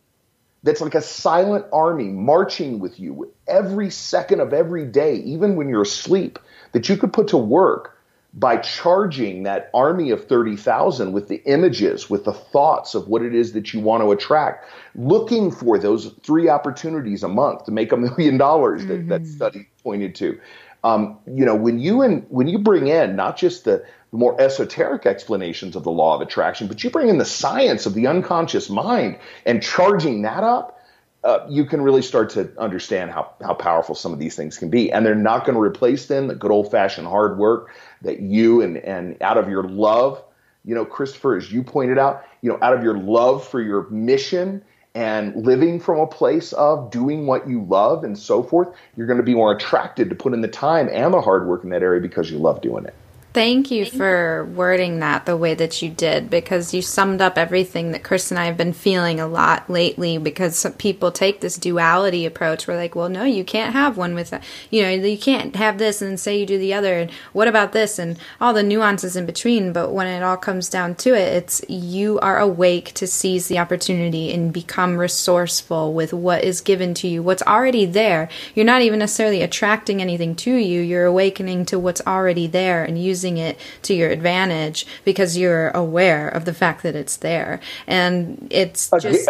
That's 0.63 0.81
like 0.81 0.95
a 0.95 1.01
silent 1.01 1.65
army 1.73 2.05
marching 2.05 2.79
with 2.79 2.99
you 2.99 3.33
every 3.47 3.89
second 3.89 4.39
of 4.39 4.53
every 4.53 4.85
day, 4.85 5.15
even 5.15 5.55
when 5.55 5.67
you're 5.67 5.81
asleep, 5.81 6.39
that 6.71 6.87
you 6.87 6.97
could 6.97 7.11
put 7.11 7.29
to 7.29 7.37
work 7.37 7.97
by 8.33 8.57
charging 8.57 9.43
that 9.43 9.69
army 9.73 10.11
of 10.11 10.25
30,000 10.25 11.11
with 11.11 11.27
the 11.27 11.41
images, 11.45 12.09
with 12.09 12.23
the 12.23 12.31
thoughts 12.31 12.95
of 12.95 13.09
what 13.09 13.21
it 13.21 13.35
is 13.35 13.51
that 13.53 13.73
you 13.73 13.81
want 13.81 14.01
to 14.03 14.11
attract, 14.11 14.69
looking 14.95 15.51
for 15.51 15.77
those 15.77 16.13
three 16.23 16.47
opportunities 16.47 17.23
a 17.23 17.27
month 17.27 17.65
to 17.65 17.71
make 17.71 17.91
a 17.91 17.97
million 17.97 18.37
dollars 18.37 18.85
that 18.85 19.09
that 19.09 19.23
mm-hmm. 19.23 19.31
study 19.31 19.67
pointed 19.83 20.15
to. 20.15 20.39
Um, 20.83 21.19
you 21.27 21.45
know, 21.45 21.55
when 21.55 21.79
you 21.79 22.01
and 22.01 22.25
when 22.29 22.47
you 22.47 22.57
bring 22.57 22.87
in 22.87 23.15
not 23.15 23.37
just 23.37 23.65
the 23.65 23.83
more 24.11 24.39
esoteric 24.41 25.05
explanations 25.05 25.75
of 25.75 25.83
the 25.83 25.91
law 25.91 26.15
of 26.15 26.21
attraction, 26.21 26.67
but 26.67 26.83
you 26.83 26.89
bring 26.89 27.07
in 27.07 27.17
the 27.17 27.25
science 27.25 27.85
of 27.85 27.93
the 27.93 28.07
unconscious 28.07 28.69
mind 28.69 29.17
and 29.45 29.63
charging 29.63 30.23
that 30.23 30.43
up, 30.43 30.77
uh, 31.23 31.45
you 31.49 31.65
can 31.65 31.81
really 31.81 32.01
start 32.01 32.31
to 32.31 32.51
understand 32.57 33.11
how, 33.11 33.31
how 33.41 33.53
powerful 33.53 33.95
some 33.95 34.11
of 34.11 34.19
these 34.19 34.35
things 34.35 34.57
can 34.57 34.69
be. 34.69 34.91
And 34.91 35.05
they're 35.05 35.15
not 35.15 35.45
going 35.45 35.55
to 35.55 35.61
replace 35.61 36.07
then 36.07 36.27
the 36.27 36.35
good 36.35 36.51
old 36.51 36.71
fashioned 36.71 37.07
hard 37.07 37.37
work 37.37 37.69
that 38.01 38.19
you 38.19 38.61
and, 38.61 38.77
and 38.77 39.21
out 39.21 39.37
of 39.37 39.47
your 39.47 39.63
love, 39.63 40.21
you 40.65 40.75
know, 40.75 40.83
Christopher, 40.83 41.37
as 41.37 41.51
you 41.51 41.63
pointed 41.63 41.97
out, 41.97 42.25
you 42.41 42.49
know, 42.49 42.57
out 42.61 42.73
of 42.73 42.83
your 42.83 42.97
love 42.97 43.47
for 43.47 43.61
your 43.61 43.87
mission 43.89 44.63
and 44.93 45.45
living 45.45 45.79
from 45.79 45.99
a 45.99 46.07
place 46.07 46.53
of 46.53 46.91
doing 46.91 47.27
what 47.27 47.47
you 47.47 47.63
love 47.63 48.03
and 48.03 48.17
so 48.17 48.43
forth, 48.43 48.75
you're 48.97 49.07
going 49.07 49.17
to 49.17 49.23
be 49.23 49.35
more 49.35 49.53
attracted 49.53 50.09
to 50.09 50.15
put 50.15 50.33
in 50.33 50.41
the 50.41 50.47
time 50.47 50.89
and 50.91 51.13
the 51.13 51.21
hard 51.21 51.47
work 51.47 51.63
in 51.63 51.69
that 51.69 51.81
area 51.81 52.01
because 52.01 52.29
you 52.29 52.37
love 52.39 52.61
doing 52.61 52.85
it. 52.85 52.95
Thank 53.33 53.71
you 53.71 53.85
for 53.85 54.43
wording 54.43 54.99
that 54.99 55.25
the 55.25 55.37
way 55.37 55.53
that 55.53 55.81
you 55.81 55.89
did 55.89 56.29
because 56.29 56.73
you 56.73 56.81
summed 56.81 57.21
up 57.21 57.37
everything 57.37 57.93
that 57.93 58.03
Chris 58.03 58.29
and 58.29 58.37
I 58.37 58.43
have 58.43 58.57
been 58.57 58.73
feeling 58.73 59.21
a 59.21 59.27
lot 59.27 59.69
lately 59.69 60.17
because 60.17 60.67
people 60.77 61.13
take 61.13 61.39
this 61.39 61.55
duality 61.55 62.25
approach. 62.25 62.67
We're 62.67 62.75
like, 62.75 62.93
well, 62.93 63.07
no, 63.07 63.23
you 63.23 63.45
can't 63.45 63.71
have 63.71 63.95
one 63.95 64.15
with, 64.15 64.37
you 64.69 64.81
know, 64.81 64.89
you 64.89 65.17
can't 65.17 65.55
have 65.55 65.77
this 65.77 66.01
and 66.01 66.19
say 66.19 66.41
you 66.41 66.45
do 66.45 66.57
the 66.57 66.73
other. 66.73 66.95
And 66.95 67.11
what 67.31 67.47
about 67.47 67.71
this? 67.71 67.97
And 67.97 68.19
all 68.41 68.53
the 68.53 68.63
nuances 68.63 69.15
in 69.15 69.25
between. 69.25 69.71
But 69.71 69.93
when 69.93 70.07
it 70.07 70.23
all 70.23 70.35
comes 70.35 70.67
down 70.67 70.95
to 70.95 71.13
it, 71.13 71.33
it's 71.33 71.63
you 71.69 72.19
are 72.19 72.37
awake 72.37 72.93
to 72.95 73.07
seize 73.07 73.47
the 73.47 73.59
opportunity 73.59 74.33
and 74.33 74.51
become 74.51 74.97
resourceful 74.97 75.93
with 75.93 76.11
what 76.11 76.43
is 76.43 76.59
given 76.59 76.93
to 76.95 77.07
you, 77.07 77.23
what's 77.23 77.43
already 77.43 77.85
there. 77.85 78.27
You're 78.55 78.65
not 78.65 78.81
even 78.81 78.99
necessarily 78.99 79.41
attracting 79.41 80.01
anything 80.01 80.35
to 80.35 80.53
you. 80.53 80.81
You're 80.81 81.05
awakening 81.05 81.63
to 81.67 81.79
what's 81.79 82.01
already 82.05 82.47
there 82.47 82.83
and 82.83 83.01
using 83.01 83.20
using 83.21 83.37
it 83.37 83.59
to 83.83 83.93
your 83.93 84.09
advantage 84.09 84.87
because 85.05 85.37
you're 85.37 85.69
aware 85.69 86.27
of 86.27 86.45
the 86.45 86.53
fact 86.53 86.81
that 86.83 86.95
it's 86.95 87.17
there. 87.17 87.59
And 87.87 88.47
it's 88.49 88.89
just. 88.99 89.29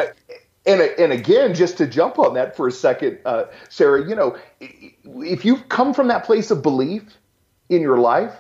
And, 0.64 0.80
and 0.80 1.12
again, 1.12 1.56
just 1.56 1.78
to 1.80 1.88
jump 1.88 2.20
on 2.20 2.36
that 2.36 2.56
for 2.56 2.68
a 2.68 2.72
second, 2.72 3.18
uh, 3.26 3.46
Sara, 3.70 4.08
you 4.08 4.14
know, 4.14 4.38
if 4.60 5.44
you've 5.44 5.68
come 5.70 5.92
from 5.92 6.08
that 6.10 6.24
place 6.24 6.52
of 6.52 6.62
belief 6.62 7.02
in 7.70 7.82
your 7.82 7.98
life, 7.98 8.36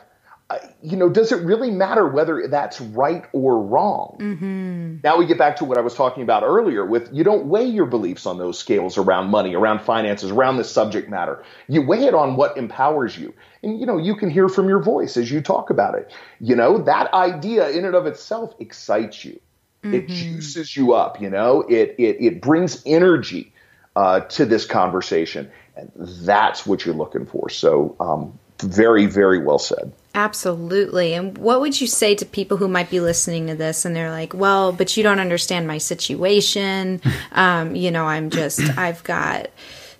you 0.81 0.97
know, 0.97 1.09
does 1.09 1.31
it 1.31 1.43
really 1.43 1.71
matter 1.71 2.07
whether 2.07 2.47
that's 2.47 2.81
right 2.81 3.25
or 3.33 3.61
wrong? 3.61 4.17
Mm-hmm. 4.19 4.97
Now 5.03 5.17
we 5.17 5.25
get 5.25 5.37
back 5.37 5.57
to 5.57 5.65
what 5.65 5.77
I 5.77 5.81
was 5.81 5.93
talking 5.93 6.23
about 6.23 6.43
earlier 6.43 6.85
with 6.85 7.09
you 7.11 7.23
don't 7.23 7.45
weigh 7.45 7.65
your 7.65 7.85
beliefs 7.85 8.25
on 8.25 8.37
those 8.37 8.57
scales 8.57 8.97
around 8.97 9.29
money, 9.29 9.53
around 9.53 9.81
finances, 9.81 10.31
around 10.31 10.57
this 10.57 10.71
subject 10.71 11.09
matter. 11.09 11.43
You 11.67 11.81
weigh 11.81 12.05
it 12.05 12.13
on 12.13 12.35
what 12.35 12.57
empowers 12.57 13.17
you. 13.17 13.33
And, 13.63 13.79
you 13.79 13.85
know, 13.85 13.97
you 13.97 14.15
can 14.15 14.29
hear 14.29 14.49
from 14.49 14.67
your 14.67 14.81
voice 14.81 15.17
as 15.17 15.29
you 15.31 15.41
talk 15.41 15.69
about 15.69 15.95
it. 15.95 16.11
You 16.39 16.55
know, 16.55 16.81
that 16.83 17.13
idea 17.13 17.69
in 17.69 17.85
and 17.85 17.95
of 17.95 18.05
itself 18.05 18.53
excites 18.59 19.23
you. 19.23 19.39
Mm-hmm. 19.83 19.93
It 19.93 20.07
juices 20.07 20.75
you 20.77 20.93
up, 20.93 21.21
you 21.21 21.29
know, 21.29 21.61
it, 21.61 21.95
it, 21.97 22.17
it 22.19 22.41
brings 22.41 22.83
energy 22.85 23.51
uh, 23.95 24.21
to 24.21 24.45
this 24.45 24.65
conversation. 24.65 25.51
And 25.75 25.91
that's 25.95 26.65
what 26.65 26.85
you're 26.85 26.95
looking 26.95 27.25
for. 27.25 27.49
So, 27.49 27.95
um, 27.99 28.37
very, 28.61 29.05
very 29.07 29.39
well 29.39 29.59
said. 29.59 29.91
Absolutely. 30.13 31.13
And 31.13 31.37
what 31.37 31.61
would 31.61 31.79
you 31.79 31.87
say 31.87 32.15
to 32.15 32.25
people 32.25 32.57
who 32.57 32.67
might 32.67 32.89
be 32.89 32.99
listening 32.99 33.47
to 33.47 33.55
this 33.55 33.85
and 33.85 33.95
they're 33.95 34.11
like, 34.11 34.33
well, 34.33 34.73
but 34.73 34.97
you 34.97 35.03
don't 35.03 35.19
understand 35.19 35.67
my 35.67 35.77
situation. 35.77 37.01
Um, 37.33 37.75
you 37.75 37.91
know, 37.91 38.05
I'm 38.05 38.29
just, 38.29 38.59
I've 38.77 39.03
got 39.03 39.49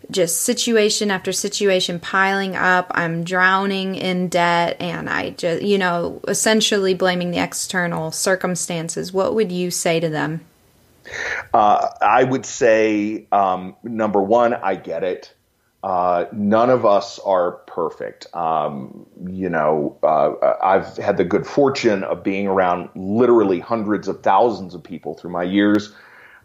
just 0.09 0.41
situation 0.41 1.12
after 1.12 1.32
situation 1.32 1.99
piling 1.99 2.55
up. 2.55 2.91
I'm 2.91 3.24
drowning 3.24 3.95
in 3.95 4.28
debt 4.28 4.78
and 4.82 5.09
I 5.09 5.32
just, 5.32 5.64
you 5.64 5.78
know, 5.78 6.20
essentially 6.28 6.93
blaming 6.93 7.32
the 7.32 7.41
external 7.41 8.12
circumstances. 8.12 9.14
What 9.14 9.34
would 9.36 9.51
you 9.51 9.72
say 9.72 9.99
to 10.01 10.09
them? 10.09 10.41
Uh, 11.53 11.88
I 12.01 12.24
would 12.24 12.45
say, 12.45 13.28
um, 13.32 13.76
number 13.84 14.22
one, 14.22 14.53
I 14.53 14.76
get 14.76 15.03
it. 15.03 15.34
Uh, 15.84 16.25
none 16.32 16.69
of 16.69 16.86
us 16.86 17.17
are 17.19 17.53
perfect. 17.65 18.27
Um, 18.36 19.05
you 19.27 19.49
know, 19.49 19.97
uh, 20.03 20.55
I've 20.61 20.95
had 20.97 21.17
the 21.17 21.23
good 21.23 21.47
fortune 21.47 22.03
of 22.03 22.23
being 22.23 22.47
around 22.47 22.89
literally 22.95 23.59
hundreds 23.59 24.07
of 24.07 24.21
thousands 24.21 24.75
of 24.75 24.84
people 24.84 25.15
through 25.15 25.32
my 25.32 25.43
years. 25.43 25.91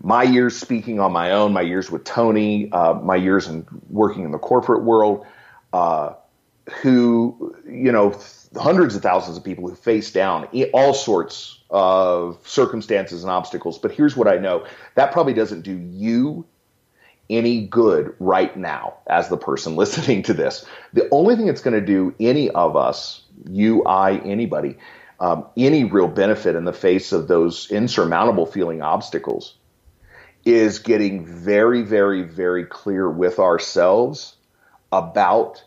My 0.01 0.23
years 0.23 0.57
speaking 0.57 1.01
on 1.01 1.13
my 1.13 1.33
own, 1.33 1.53
my 1.53 1.61
years 1.61 1.91
with 1.91 2.05
Tony, 2.05 2.71
uh, 2.73 2.95
my 2.95 3.17
years 3.17 3.47
in 3.47 3.67
working 3.91 4.25
in 4.25 4.31
the 4.31 4.39
corporate 4.39 4.85
world, 4.85 5.27
uh, 5.73 6.15
who, 6.83 7.55
you 7.69 7.93
know, 7.93 8.19
hundreds 8.57 8.97
of 8.97 9.03
thousands 9.03 9.37
of 9.37 9.45
people 9.45 9.69
who 9.69 9.75
face 9.75 10.11
down 10.11 10.49
all 10.73 10.95
sorts 10.95 11.61
of 11.71 12.39
circumstances 12.47 13.23
and 13.23 13.31
obstacles. 13.31 13.79
But 13.79 13.93
here's 13.93 14.17
what 14.17 14.29
I 14.29 14.37
know 14.37 14.67
that 14.95 15.13
probably 15.13 15.35
doesn't 15.35 15.63
do 15.63 15.77
you 15.77 16.47
any 17.29 17.67
good 17.67 18.15
right 18.19 18.57
now 18.57 18.95
as 19.07 19.29
the 19.29 19.37
person 19.37 19.77
listening 19.77 20.23
to 20.25 20.35
this. 20.35 20.65
The 20.93 21.09
only 21.11 21.37
thing 21.37 21.49
it's 21.49 21.63
going 21.63 21.79
to 21.79 21.87
do 21.87 22.15
any 22.21 22.51
of 22.51 22.77
us, 22.77 23.23
you, 23.49 23.85
I, 23.85 24.17
anybody, 24.19 24.79
um, 25.19 25.47
any 25.57 25.85
real 25.85 26.09
benefit 26.09 26.57
in 26.57 26.65
the 26.65 26.73
face 26.73 27.13
of 27.13 27.29
those 27.29 27.71
insurmountable 27.71 28.47
feeling 28.47 28.83
obstacles 28.83 29.55
is 30.45 30.79
getting 30.79 31.27
very, 31.27 31.83
very, 31.83 32.23
very 32.23 32.65
clear 32.65 33.11
with 33.11 33.39
ourselves 33.39 34.37
about 34.93 35.65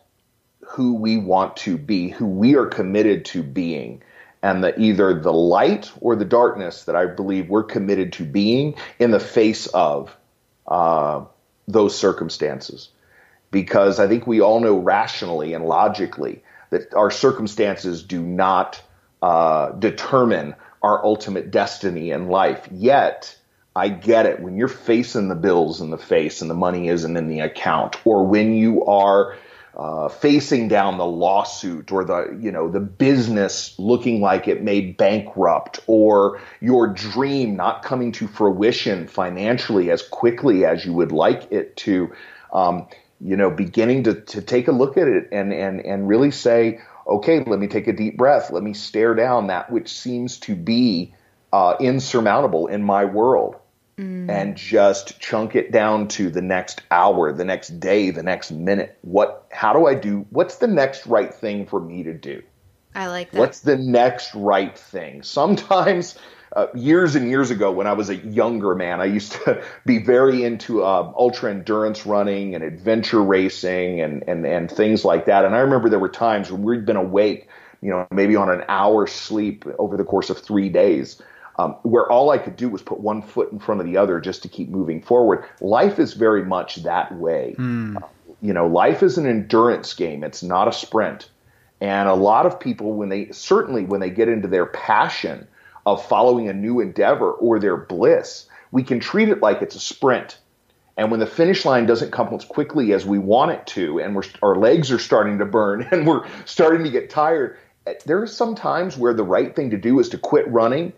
who 0.62 0.94
we 0.94 1.18
want 1.18 1.58
to 1.58 1.78
be, 1.78 2.10
who 2.10 2.26
we 2.26 2.56
are 2.56 2.68
committed 2.68 3.26
to 3.26 3.44
being, 3.44 4.02
and 4.42 4.64
the 4.64 4.80
either 4.80 5.20
the 5.20 5.34
light 5.34 5.92
or 6.00 6.16
the 6.16 6.26
darkness 6.26 6.86
that 6.86 6.96
I 6.96 7.08
believe 7.08 7.50
we're 7.50 7.64
committed 7.64 8.14
to 8.14 8.24
being 8.24 8.76
in 9.00 9.12
the 9.12 9.20
face 9.20 9.68
of 9.68 10.16
uh, 10.68 11.26
those 11.72 11.98
circumstances 11.98 12.90
because 13.52 14.00
I 14.00 14.08
think 14.08 14.28
we 14.28 14.42
all 14.42 14.60
know 14.60 14.78
rationally 14.78 15.54
and 15.54 15.66
logically 15.66 16.44
that 16.70 16.94
our 16.94 17.12
circumstances 17.12 18.04
do 18.04 18.22
not 18.22 18.82
uh, 19.22 19.72
determine 19.72 20.56
our 20.82 21.04
ultimate 21.04 21.52
destiny 21.52 22.12
in 22.12 22.30
life. 22.30 22.68
Yet, 22.72 23.38
I 23.76 23.90
get 23.90 24.26
it 24.26 24.40
when 24.40 24.56
you're 24.56 24.68
facing 24.68 25.30
the 25.30 25.36
bills 25.36 25.82
in 25.82 25.90
the 25.90 25.98
face 25.98 26.42
and 26.42 26.50
the 26.50 26.56
money 26.56 26.88
isn't 26.90 27.18
in 27.18 27.28
the 27.28 27.42
account, 27.42 27.98
or 28.06 28.26
when 28.26 28.54
you 28.54 28.86
are 28.86 29.38
uh, 29.80 30.10
facing 30.10 30.68
down 30.68 30.98
the 30.98 31.06
lawsuit 31.06 31.90
or 31.90 32.04
the 32.04 32.38
you 32.42 32.52
know 32.52 32.70
the 32.70 32.82
business 32.82 33.80
looking 33.80 34.20
like 34.20 34.46
it 34.46 34.62
may 34.62 34.82
bankrupt 34.82 35.80
or 35.88 36.42
your 36.60 36.86
dream 36.86 37.56
not 37.56 37.82
coming 37.82 38.12
to 38.12 38.28
fruition 38.28 39.08
financially 39.08 39.90
as 39.90 40.02
quickly 40.02 40.66
as 40.66 40.84
you 40.84 40.92
would 40.92 41.14
like 41.14 41.50
it 41.50 41.78
to 41.78 42.12
um, 42.52 42.86
you 43.22 43.38
know 43.38 43.50
beginning 43.50 44.04
to, 44.04 44.20
to 44.20 44.42
take 44.42 44.68
a 44.68 44.74
look 44.74 44.98
at 44.98 45.08
it 45.08 45.30
and 45.32 45.54
and 45.54 45.80
and 45.80 46.10
really 46.10 46.32
say 46.32 46.82
okay 47.08 47.42
let 47.46 47.58
me 47.58 47.68
take 47.68 47.88
a 47.88 47.94
deep 47.94 48.18
breath. 48.18 48.52
Let 48.52 48.64
me 48.64 48.74
stare 48.74 49.16
down 49.16 49.48
that 49.48 49.72
which 49.72 49.94
seems 49.94 50.40
to 50.40 50.58
be 50.58 51.14
uh, 51.54 51.76
insurmountable 51.80 52.68
in 52.68 52.84
my 52.84 53.06
world 53.06 53.56
mm. 54.00 54.30
and 54.30 54.56
just 54.56 55.20
chunk 55.20 55.56
it 55.56 55.72
down 55.72 56.08
to 56.08 56.30
the 56.30 56.42
next 56.42 56.82
hour, 56.90 57.32
the 57.34 57.46
next 57.46 57.80
day, 57.80 58.12
the 58.12 58.24
next 58.24 58.52
minute. 58.52 58.98
What 59.02 59.48
how 59.52 59.74
do 59.74 59.88
I 59.88 59.96
do 59.96 60.26
what's 60.30 60.58
the 60.58 60.68
next 60.68 61.06
right 61.06 61.34
thing 61.34 61.66
for 61.66 61.80
me 61.80 62.04
to 62.04 62.14
do? 62.14 62.42
I 62.96 63.08
like 63.08 63.32
that. 63.32 63.40
What's 63.40 63.60
the 63.60 63.78
next 63.78 64.34
right 64.34 64.78
thing? 64.78 65.22
Sometimes 65.22 66.18
uh, 66.56 66.68
years 66.74 67.16
and 67.16 67.30
years 67.30 67.52
ago, 67.52 67.72
when 67.72 67.86
I 67.86 67.94
was 67.94 68.10
a 68.10 68.16
younger 68.16 68.74
man, 68.74 69.00
I 69.02 69.06
used 69.06 69.34
to 69.34 69.64
be 69.86 70.00
very 70.00 70.44
into 70.44 70.84
uh, 70.84 71.14
ultra 71.18 71.52
endurance 71.52 72.06
running 72.06 72.56
and 72.56 72.64
adventure 72.64 73.22
racing 73.22 74.02
and, 74.02 74.24
and, 74.28 74.46
and 74.46 74.72
things 74.72 75.06
like 75.06 75.26
that. 75.26 75.46
And 75.46 75.54
I 75.56 75.60
remember 75.60 75.90
there 75.90 76.00
were 76.00 76.10
times 76.10 76.52
when 76.52 76.64
we'd 76.64 76.86
been 76.86 76.96
awake, 76.96 77.48
you 77.82 77.92
know, 77.92 78.08
maybe 78.10 78.36
on 78.36 78.50
an 78.50 78.64
hour 78.68 79.06
sleep 79.06 79.66
over 79.78 79.96
the 79.96 80.04
course 80.04 80.32
of 80.32 80.40
three 80.40 80.70
days 80.70 81.22
um, 81.60 81.76
where 81.84 82.10
all 82.10 82.30
I 82.30 82.38
could 82.38 82.56
do 82.56 82.70
was 82.70 82.82
put 82.82 83.02
one 83.02 83.22
foot 83.22 83.52
in 83.52 83.60
front 83.60 83.82
of 83.82 83.88
the 83.88 83.98
other 83.98 84.22
just 84.22 84.44
to 84.44 84.48
keep 84.48 84.70
moving 84.70 85.02
forward. 85.02 85.44
Life 85.60 86.00
is 86.00 86.14
very 86.14 86.46
much 86.46 86.78
that 86.78 87.14
way. 87.14 87.56
Mm. 87.58 87.98
Uh, 87.98 88.08
you 88.42 88.54
know, 88.54 88.68
life 88.68 89.04
is 89.04 89.18
an 89.18 89.28
endurance 89.28 89.94
game. 89.94 90.24
It's 90.24 90.42
not 90.42 90.70
a 90.70 90.72
sprint. 90.72 91.30
And 91.82 92.08
a 92.08 92.14
lot 92.14 92.46
of 92.46 92.62
people, 92.62 92.94
when 92.94 93.10
they 93.10 93.32
certainly 93.32 93.84
when 93.84 94.00
they 94.00 94.10
get 94.10 94.30
into 94.30 94.48
their 94.48 94.68
passion 94.68 95.50
of 95.86 96.06
following 96.06 96.48
a 96.48 96.54
new 96.54 96.80
endeavor 96.80 97.30
or 97.30 97.60
their 97.60 97.76
bliss, 97.76 98.48
we 98.72 98.84
can 98.84 99.02
treat 99.02 99.28
it 99.28 99.42
like 99.42 99.62
it's 99.62 99.76
a 99.76 99.82
sprint. 99.82 100.38
And 100.96 101.12
when 101.12 101.20
the 101.20 101.28
finish 101.28 101.66
line 101.66 101.86
doesn't 101.86 102.12
come 102.12 102.34
as 102.34 102.46
quickly 102.46 102.94
as 102.94 103.06
we 103.06 103.20
want 103.20 103.52
it 103.52 103.68
to, 103.68 104.00
and 104.00 104.26
our 104.42 104.56
legs 104.56 104.92
are 104.92 105.00
starting 105.00 105.40
to 105.40 105.46
burn 105.46 105.86
and 105.92 106.08
we're 106.08 106.26
starting 106.46 106.86
to 106.86 106.90
get 106.90 107.10
tired, 107.10 107.58
eh, 107.86 107.96
there 108.06 108.22
are 108.22 108.28
some 108.28 108.56
times 108.56 108.98
where 108.98 109.14
the 109.14 109.24
right 109.24 109.54
thing 109.54 109.72
to 109.72 109.78
do 109.78 110.00
is 110.00 110.08
to 110.10 110.18
quit 110.18 110.48
running 110.48 110.94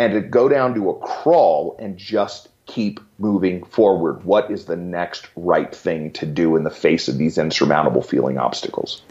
and 0.00 0.14
to 0.14 0.20
go 0.22 0.48
down 0.48 0.74
to 0.74 0.88
a 0.88 0.98
crawl 0.98 1.76
and 1.78 1.98
just 1.98 2.48
keep 2.64 3.00
moving 3.18 3.62
forward. 3.62 4.24
What 4.24 4.50
is 4.50 4.64
the 4.64 4.76
next 4.76 5.28
right 5.36 5.72
thing 5.74 6.10
to 6.12 6.24
do 6.24 6.56
in 6.56 6.64
the 6.64 6.70
face 6.70 7.06
of 7.06 7.18
these 7.18 7.36
insurmountable 7.36 8.00
feeling 8.00 8.38
obstacles? 8.38 9.02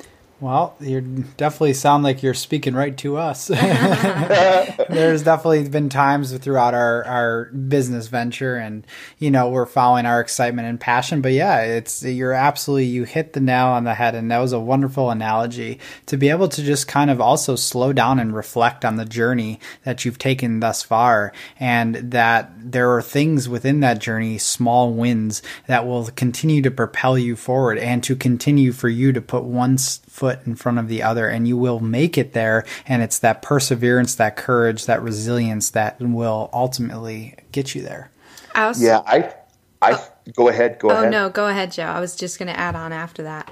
Well, 0.42 0.78
you 0.80 1.02
definitely 1.36 1.74
sound 1.74 2.06
like 2.06 2.24
you're 2.24 2.34
speaking 2.34 2.74
right 2.74 2.96
to 3.00 3.18
us. 3.18 3.48
There's 4.90 5.24
definitely 5.24 5.68
been 5.68 5.90
times 5.90 6.36
throughout 6.38 6.74
our, 6.74 7.04
our 7.04 7.46
business 7.46 8.08
venture 8.08 8.56
and, 8.56 8.88
you 9.18 9.32
know, 9.32 9.50
we're 9.50 9.66
following 9.66 10.06
our 10.06 10.22
excitement 10.22 10.70
and 10.70 10.80
passion. 10.80 11.20
But 11.20 11.34
yeah, 11.34 11.60
it's, 11.64 12.04
you're 12.04 12.32
absolutely, 12.32 12.86
you 12.86 13.04
hit 13.04 13.34
the 13.34 13.42
nail 13.42 13.68
on 13.68 13.84
the 13.84 13.96
head. 13.96 14.16
And 14.16 14.32
that 14.32 14.38
was 14.38 14.54
a 14.54 14.60
wonderful 14.62 15.10
analogy 15.10 15.80
to 16.06 16.16
be 16.16 16.30
able 16.30 16.48
to 16.48 16.64
just 16.64 16.88
kind 16.88 17.12
of 17.12 17.20
also 17.20 17.58
slow 17.58 17.92
down 17.92 18.18
and 18.18 18.34
reflect 18.34 18.86
on 18.86 18.96
the 18.96 19.06
journey 19.06 19.60
that 19.84 20.06
you've 20.06 20.20
taken 20.20 20.62
thus 20.62 20.82
far. 20.82 21.34
And 21.60 21.96
that 21.96 22.50
there 22.58 22.96
are 22.96 23.02
things 23.02 23.50
within 23.50 23.82
that 23.82 24.00
journey, 24.00 24.38
small 24.38 24.94
wins 24.94 25.42
that 25.68 25.86
will 25.86 26.06
continue 26.06 26.62
to 26.62 26.72
propel 26.72 27.18
you 27.18 27.36
forward 27.36 27.78
and 27.78 28.02
to 28.06 28.16
continue 28.16 28.72
for 28.72 28.88
you 28.88 29.12
to 29.12 29.22
put 29.22 29.44
one 29.44 29.78
foot 30.20 30.46
in 30.46 30.54
front 30.54 30.78
of 30.78 30.90
the 30.90 31.02
other 31.02 31.30
and 31.30 31.48
you 31.48 31.56
will 31.56 31.80
make 31.80 32.18
it 32.18 32.34
there 32.34 32.66
and 32.86 33.02
it's 33.02 33.20
that 33.20 33.42
perseverance 33.42 34.16
that 34.16 34.36
courage 34.36 34.86
that 34.86 35.02
resilience 35.02 35.70
that 35.70 35.98
will 36.02 36.50
ultimately 36.52 37.36
get 37.54 37.74
you 37.74 37.82
there. 37.82 38.12
Also, 38.54 38.84
yeah 38.84 39.02
i 39.06 39.34
i 39.82 39.94
oh, 39.94 40.14
go 40.36 40.50
ahead 40.50 40.78
go 40.80 40.90
oh, 40.90 40.92
ahead. 40.92 41.06
oh 41.06 41.10
no 41.10 41.30
go 41.30 41.48
ahead 41.48 41.72
joe. 41.72 41.84
I 41.84 42.02
was 42.02 42.18
just 42.18 42.38
going 42.38 42.48
to 42.48 42.60
add 42.60 42.76
on 42.76 42.92
after 42.92 43.24
that. 43.24 43.50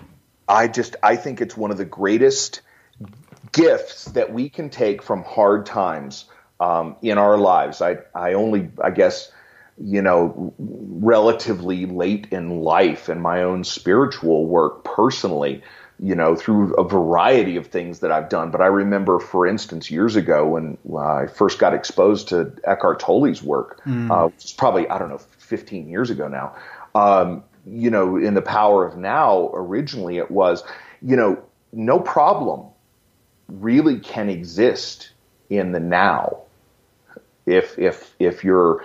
I 0.49 0.67
just 0.67 0.97
i 1.01 1.15
think 1.15 1.39
it's 1.39 1.55
one 1.55 1.71
of 1.71 1.77
the 1.77 1.85
greatest 1.85 2.61
gifts 3.53 4.05
that 4.05 4.33
we 4.33 4.49
can 4.49 4.69
take 4.69 5.01
from 5.01 5.23
hard 5.23 5.65
times 5.65 6.25
um, 6.59 6.97
in 7.01 7.17
our 7.17 7.37
lives. 7.37 7.81
I 7.81 7.99
i 8.13 8.33
only 8.33 8.69
i 8.83 8.91
guess 8.91 9.31
you 9.79 10.01
know, 10.01 10.53
relatively 10.57 11.85
late 11.85 12.27
in 12.31 12.61
life 12.61 13.09
and 13.09 13.21
my 13.21 13.43
own 13.43 13.63
spiritual 13.63 14.47
work 14.47 14.83
personally 14.83 15.61
you 15.99 16.15
know, 16.15 16.35
through 16.35 16.73
a 16.75 16.83
variety 16.83 17.55
of 17.55 17.67
things 17.67 17.99
that 17.99 18.11
I've 18.11 18.29
done. 18.29 18.51
But 18.51 18.61
I 18.61 18.67
remember, 18.67 19.19
for 19.19 19.47
instance, 19.47 19.89
years 19.89 20.15
ago 20.15 20.45
when 20.47 20.77
I 20.95 21.27
first 21.27 21.59
got 21.59 21.73
exposed 21.73 22.27
to 22.29 22.53
Eckhart 22.63 22.99
Tolle's 22.99 23.41
work, 23.41 23.83
mm. 23.85 24.11
uh, 24.11 24.27
which 24.27 24.45
is 24.45 24.53
probably, 24.53 24.87
I 24.89 24.99
don't 24.99 25.09
know, 25.09 25.17
15 25.17 25.89
years 25.89 26.09
ago 26.09 26.27
now. 26.27 26.55
Um, 26.93 27.43
you 27.65 27.89
know, 27.89 28.15
in 28.17 28.33
the 28.33 28.41
power 28.41 28.85
of 28.85 28.97
now, 28.97 29.49
originally 29.53 30.17
it 30.17 30.31
was, 30.31 30.63
you 31.01 31.15
know, 31.15 31.41
no 31.73 31.99
problem 31.99 32.67
really 33.47 33.99
can 33.99 34.29
exist 34.29 35.11
in 35.49 35.71
the 35.71 35.79
now. 35.79 36.39
If 37.45 37.79
if 37.79 38.13
if 38.19 38.43
you're 38.43 38.83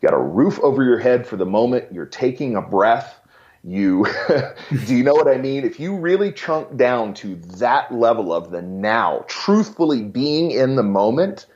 got 0.00 0.14
a 0.14 0.18
roof 0.18 0.60
over 0.60 0.84
your 0.84 0.98
head 0.98 1.26
for 1.26 1.36
the 1.36 1.46
moment, 1.46 1.92
you're 1.92 2.06
taking 2.06 2.56
a 2.56 2.62
breath, 2.62 3.18
you 3.64 4.06
do 4.86 4.94
you 4.94 5.02
know 5.02 5.14
what 5.14 5.28
I 5.28 5.38
mean? 5.38 5.64
If 5.64 5.80
you 5.80 5.96
really 5.96 6.32
chunk 6.32 6.76
down 6.76 7.14
to 7.14 7.36
that 7.58 7.92
level 7.92 8.32
of 8.32 8.50
the 8.50 8.62
now, 8.62 9.24
truthfully 9.26 10.02
being 10.02 10.50
in 10.50 10.76
the 10.76 10.82
moment, 10.82 11.46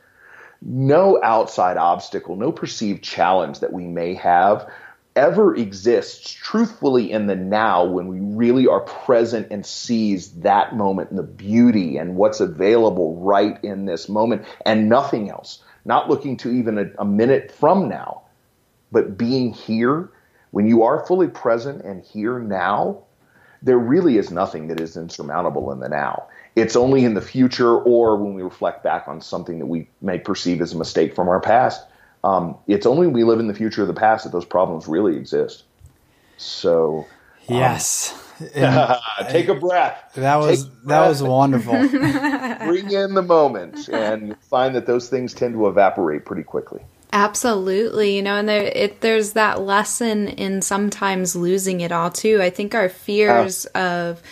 no 0.62 1.22
outside 1.22 1.76
obstacle, 1.76 2.36
no 2.36 2.50
perceived 2.50 3.04
challenge 3.04 3.60
that 3.60 3.72
we 3.72 3.84
may 3.84 4.14
have 4.14 4.70
ever 5.18 5.54
exists 5.56 6.30
truthfully 6.30 7.10
in 7.10 7.26
the 7.26 7.34
now 7.34 7.84
when 7.84 8.06
we 8.06 8.20
really 8.20 8.68
are 8.68 8.80
present 8.80 9.48
and 9.50 9.66
seize 9.66 10.30
that 10.32 10.76
moment 10.76 11.10
and 11.10 11.18
the 11.18 11.24
beauty 11.24 11.96
and 11.96 12.14
what's 12.14 12.38
available 12.38 13.16
right 13.16 13.62
in 13.64 13.84
this 13.84 14.08
moment 14.08 14.44
and 14.64 14.88
nothing 14.88 15.28
else. 15.28 15.62
Not 15.84 16.08
looking 16.08 16.36
to 16.38 16.50
even 16.50 16.78
a, 16.78 16.90
a 17.00 17.04
minute 17.04 17.50
from 17.50 17.88
now, 17.88 18.22
but 18.92 19.18
being 19.18 19.52
here. 19.52 20.10
When 20.50 20.66
you 20.66 20.82
are 20.82 21.04
fully 21.06 21.28
present 21.28 21.84
and 21.84 22.02
here 22.02 22.38
now, 22.38 23.02
there 23.62 23.78
really 23.78 24.18
is 24.18 24.30
nothing 24.30 24.68
that 24.68 24.80
is 24.80 24.96
insurmountable 24.96 25.72
in 25.72 25.80
the 25.80 25.88
now. 25.88 26.26
It's 26.56 26.76
only 26.76 27.04
in 27.04 27.14
the 27.14 27.20
future 27.20 27.76
or 27.76 28.16
when 28.16 28.34
we 28.34 28.42
reflect 28.42 28.82
back 28.82 29.08
on 29.08 29.20
something 29.20 29.58
that 29.58 29.66
we 29.66 29.88
may 30.00 30.18
perceive 30.18 30.60
as 30.60 30.72
a 30.72 30.78
mistake 30.78 31.14
from 31.14 31.28
our 31.28 31.40
past 31.40 31.84
um, 32.24 32.56
it's 32.66 32.86
only 32.86 33.06
when 33.06 33.14
we 33.14 33.24
live 33.24 33.40
in 33.40 33.46
the 33.46 33.54
future 33.54 33.82
of 33.82 33.88
the 33.88 33.94
past 33.94 34.24
that 34.24 34.30
those 34.30 34.44
problems 34.44 34.88
really 34.88 35.16
exist. 35.16 35.64
So, 36.36 37.06
um, 37.48 37.56
yes. 37.56 38.24
take 39.30 39.48
a 39.48 39.54
breath. 39.54 40.12
That 40.14 40.36
was 40.36 40.66
breath. 40.66 40.86
that 40.86 41.08
was 41.08 41.22
wonderful. 41.22 41.72
Bring 41.88 42.90
in 42.90 43.14
the 43.14 43.24
moment 43.26 43.88
and 43.88 44.36
find 44.42 44.74
that 44.76 44.86
those 44.86 45.08
things 45.08 45.34
tend 45.34 45.54
to 45.54 45.66
evaporate 45.66 46.24
pretty 46.24 46.44
quickly. 46.44 46.80
Absolutely, 47.12 48.16
you 48.16 48.22
know, 48.22 48.36
and 48.36 48.48
there 48.48 48.64
it, 48.64 49.00
there's 49.00 49.32
that 49.32 49.60
lesson 49.60 50.28
in 50.28 50.60
sometimes 50.60 51.34
losing 51.34 51.80
it 51.80 51.90
all 51.90 52.10
too. 52.10 52.42
I 52.42 52.50
think 52.50 52.74
our 52.74 52.90
fears 52.90 53.66
uh, 53.74 53.78
of 53.78 54.22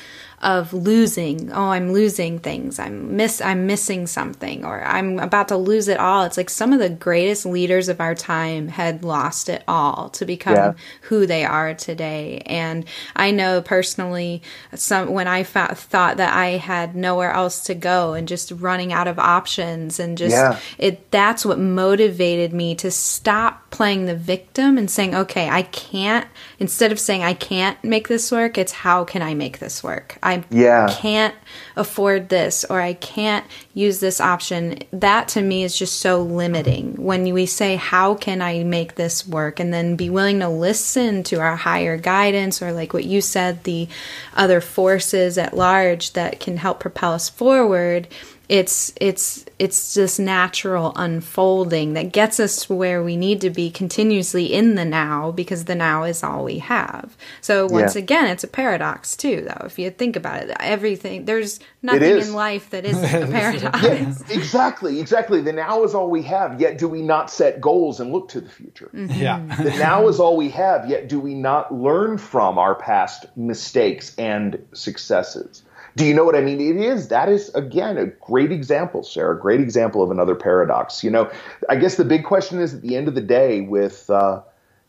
of 0.43 0.75
losing. 0.75 1.51
Oh, 1.51 1.71
I'm 1.71 1.93
losing 1.93 2.39
things. 2.39 2.79
I'm 2.79 3.17
miss 3.17 3.41
I'm 3.41 3.67
missing 3.67 4.07
something 4.07 4.65
or 4.67 4.85
I'm 4.85 5.19
about 5.19 5.49
to 5.49 5.57
lose 5.57 5.89
it 5.89 5.99
all. 5.99 6.25
It's 6.25 6.37
like 6.37 6.51
some 6.51 6.75
of 6.75 6.79
the 6.79 6.91
greatest 6.91 7.47
leaders 7.47 7.89
of 7.89 8.01
our 8.01 8.15
time 8.15 8.69
had 8.69 9.03
lost 9.03 9.49
it 9.49 9.65
all 9.67 10.11
to 10.11 10.27
become 10.27 10.55
yeah. 10.55 10.73
who 11.03 11.27
they 11.27 11.45
are 11.45 11.73
today. 11.73 12.43
And 12.45 12.85
I 13.15 13.31
know 13.31 13.63
personally 13.63 14.43
some 14.75 15.11
when 15.11 15.27
I 15.27 15.43
thought 15.43 16.19
that 16.19 16.35
I 16.35 16.59
had 16.59 16.95
nowhere 16.95 17.33
else 17.33 17.65
to 17.65 17.75
go 17.75 18.13
and 18.13 18.29
just 18.29 18.51
running 18.51 18.93
out 18.93 19.09
of 19.09 19.19
options 19.19 19.99
and 19.99 20.19
just 20.19 20.37
yeah. 20.37 20.59
it 20.77 21.11
that's 21.11 21.47
what 21.47 21.59
motivated 21.59 22.53
me 22.53 22.75
to 22.77 22.91
stop 22.91 23.71
playing 23.71 24.05
the 24.05 24.17
victim 24.17 24.77
and 24.77 24.91
saying, 24.91 25.15
"Okay, 25.15 25.49
I 25.49 25.63
can't." 25.63 26.27
Instead 26.59 26.93
of 26.93 27.01
saying 27.01 27.23
I 27.23 27.33
can't 27.33 27.83
make 27.83 28.09
this 28.09 28.31
work, 28.31 28.59
it's 28.59 28.73
how 28.73 29.05
can 29.05 29.23
I 29.23 29.33
make 29.33 29.61
this 29.61 29.83
work? 29.83 30.19
I 30.27 30.43
yeah. 30.51 30.93
can't 30.99 31.35
afford 31.77 32.31
this 32.31 32.65
or 32.65 32.81
I 32.81 32.95
can't 32.95 33.47
use 33.75 34.01
this 34.01 34.21
option. 34.21 34.81
That 34.93 35.29
to 35.29 35.43
me 35.43 35.63
is 35.63 35.79
just 35.79 36.01
so 36.01 36.21
limiting. 36.21 36.95
When 36.97 37.33
we 37.33 37.47
say, 37.47 37.77
How 37.77 38.17
can 38.17 38.43
I 38.43 38.65
make 38.65 38.97
this 38.97 39.27
work? 39.27 39.61
and 39.61 39.73
then 39.73 39.95
be 39.95 40.11
willing 40.11 40.41
to 40.41 40.49
listen 40.49 41.23
to 41.25 41.37
our 41.37 41.55
higher 41.55 41.97
guidance 41.97 42.61
or, 42.61 42.73
like 42.73 42.93
what 42.93 43.05
you 43.05 43.21
said, 43.21 43.63
the 43.63 43.89
other 44.35 44.61
forces 44.61 45.39
at 45.39 45.57
large 45.57 46.13
that 46.15 46.41
can 46.41 46.57
help 46.57 46.81
propel 46.81 47.13
us 47.13 47.29
forward 47.29 48.09
it's 48.49 48.93
it's 49.01 49.45
it's 49.59 49.95
this 49.95 50.19
natural 50.19 50.93
unfolding 50.95 51.95
that 51.95 52.13
gets 52.13 52.39
us 52.39 52.67
to 52.67 52.75
where 52.75 53.03
we 53.03 53.17
need 53.17 53.41
to 53.41 53.51
be 53.51 53.71
continuously 53.71 54.53
in 54.53 54.77
the 54.77 54.85
now 54.85 55.33
because 55.33 55.65
the 55.65 55.75
now 55.75 56.05
is 56.05 56.23
all 56.23 56.45
we 56.45 56.59
have. 56.59 57.17
So 57.41 57.67
once 57.67 57.97
yeah. 57.97 58.03
again, 58.03 58.27
it's 58.27 58.45
a 58.45 58.49
paradox 58.49 59.17
too, 59.17 59.41
though. 59.41 59.67
If 59.67 59.79
you 59.79 59.91
think 59.91 60.15
about 60.15 60.45
it, 60.45 60.57
everything 60.61 61.25
there's 61.25 61.59
nothing 61.83 62.19
in 62.19 62.35
life 62.35 62.71
that 62.71 62.85
isn't 62.85 63.05
a 63.23 63.27
paradox. 63.27 63.83
yeah, 63.83 64.13
exactly, 64.31 65.01
exactly. 65.01 65.41
The 65.41 65.53
now 65.53 65.83
is 65.83 65.95
all 65.95 66.09
we 66.09 66.23
have. 66.23 66.61
Yet 66.61 66.79
do 66.79 66.89
we 66.89 67.03
not 67.03 67.31
set 67.31 67.61
goals 67.61 67.99
and 67.99 68.13
look 68.13 68.29
to 68.29 68.41
the 68.41 68.51
future? 68.51 68.91
Mm-hmm. 68.95 69.21
Yeah, 69.21 69.57
the 69.63 69.71
now 69.71 70.07
is 70.07 70.21
all 70.21 70.37
we 70.37 70.51
have. 70.51 70.89
Yet 70.89 71.09
do 71.09 71.19
we 71.19 71.35
not 71.35 71.75
learn 71.75 72.17
from 72.17 72.59
our 72.59 72.77
past 72.77 73.27
mistakes 73.37 74.15
and 74.19 74.65
successes? 74.73 75.65
Do 75.97 76.05
you 76.05 76.13
know 76.13 76.25
what 76.25 76.37
I 76.37 76.43
mean? 76.43 76.61
It 76.61 76.77
is. 76.77 77.09
That 77.09 77.31
is, 77.31 77.49
again, 77.55 77.97
a 77.97 78.07
great 78.07 78.53
example, 78.53 79.03
Sara, 79.03 79.39
great 79.39 79.61
example 79.61 80.03
of 80.03 80.11
another 80.11 80.35
paradox. 80.35 81.03
You 81.03 81.11
know, 81.11 81.31
I 81.71 81.77
guess 81.77 81.97
the 81.97 82.05
big 82.05 82.25
question 82.25 82.61
is 82.61 82.75
at 82.75 82.83
the 82.83 82.97
end 82.97 83.09
of 83.09 83.15
the 83.15 83.23
day, 83.23 83.63
with, 83.63 84.09
uh, 84.11 84.43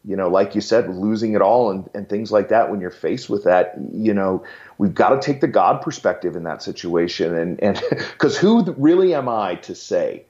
you 0.03 0.17
know, 0.17 0.27
like 0.27 0.53
you 0.53 0.59
said, 0.59 0.89
losing 0.89 1.33
it 1.33 1.41
all 1.41 1.71
and, 1.71 1.89
and 1.93 2.09
things 2.09 2.29
like 2.29 2.49
that, 2.49 2.69
when 2.69 2.81
you're 2.81 2.91
faced 2.91 3.29
with 3.29 3.45
that, 3.45 3.75
you 3.93 4.13
know, 4.13 4.43
we've 4.79 4.93
got 4.93 5.09
to 5.09 5.19
take 5.19 5.39
the 5.39 5.47
God 5.47 5.81
perspective 5.81 6.35
in 6.35 6.43
that 6.43 6.61
situation. 6.61 7.37
And, 7.37 7.63
and 7.63 7.81
because 7.89 8.37
who 8.37 8.63
really 8.73 9.13
am 9.13 9.29
I 9.29 9.55
to 9.55 9.75
say 9.75 10.25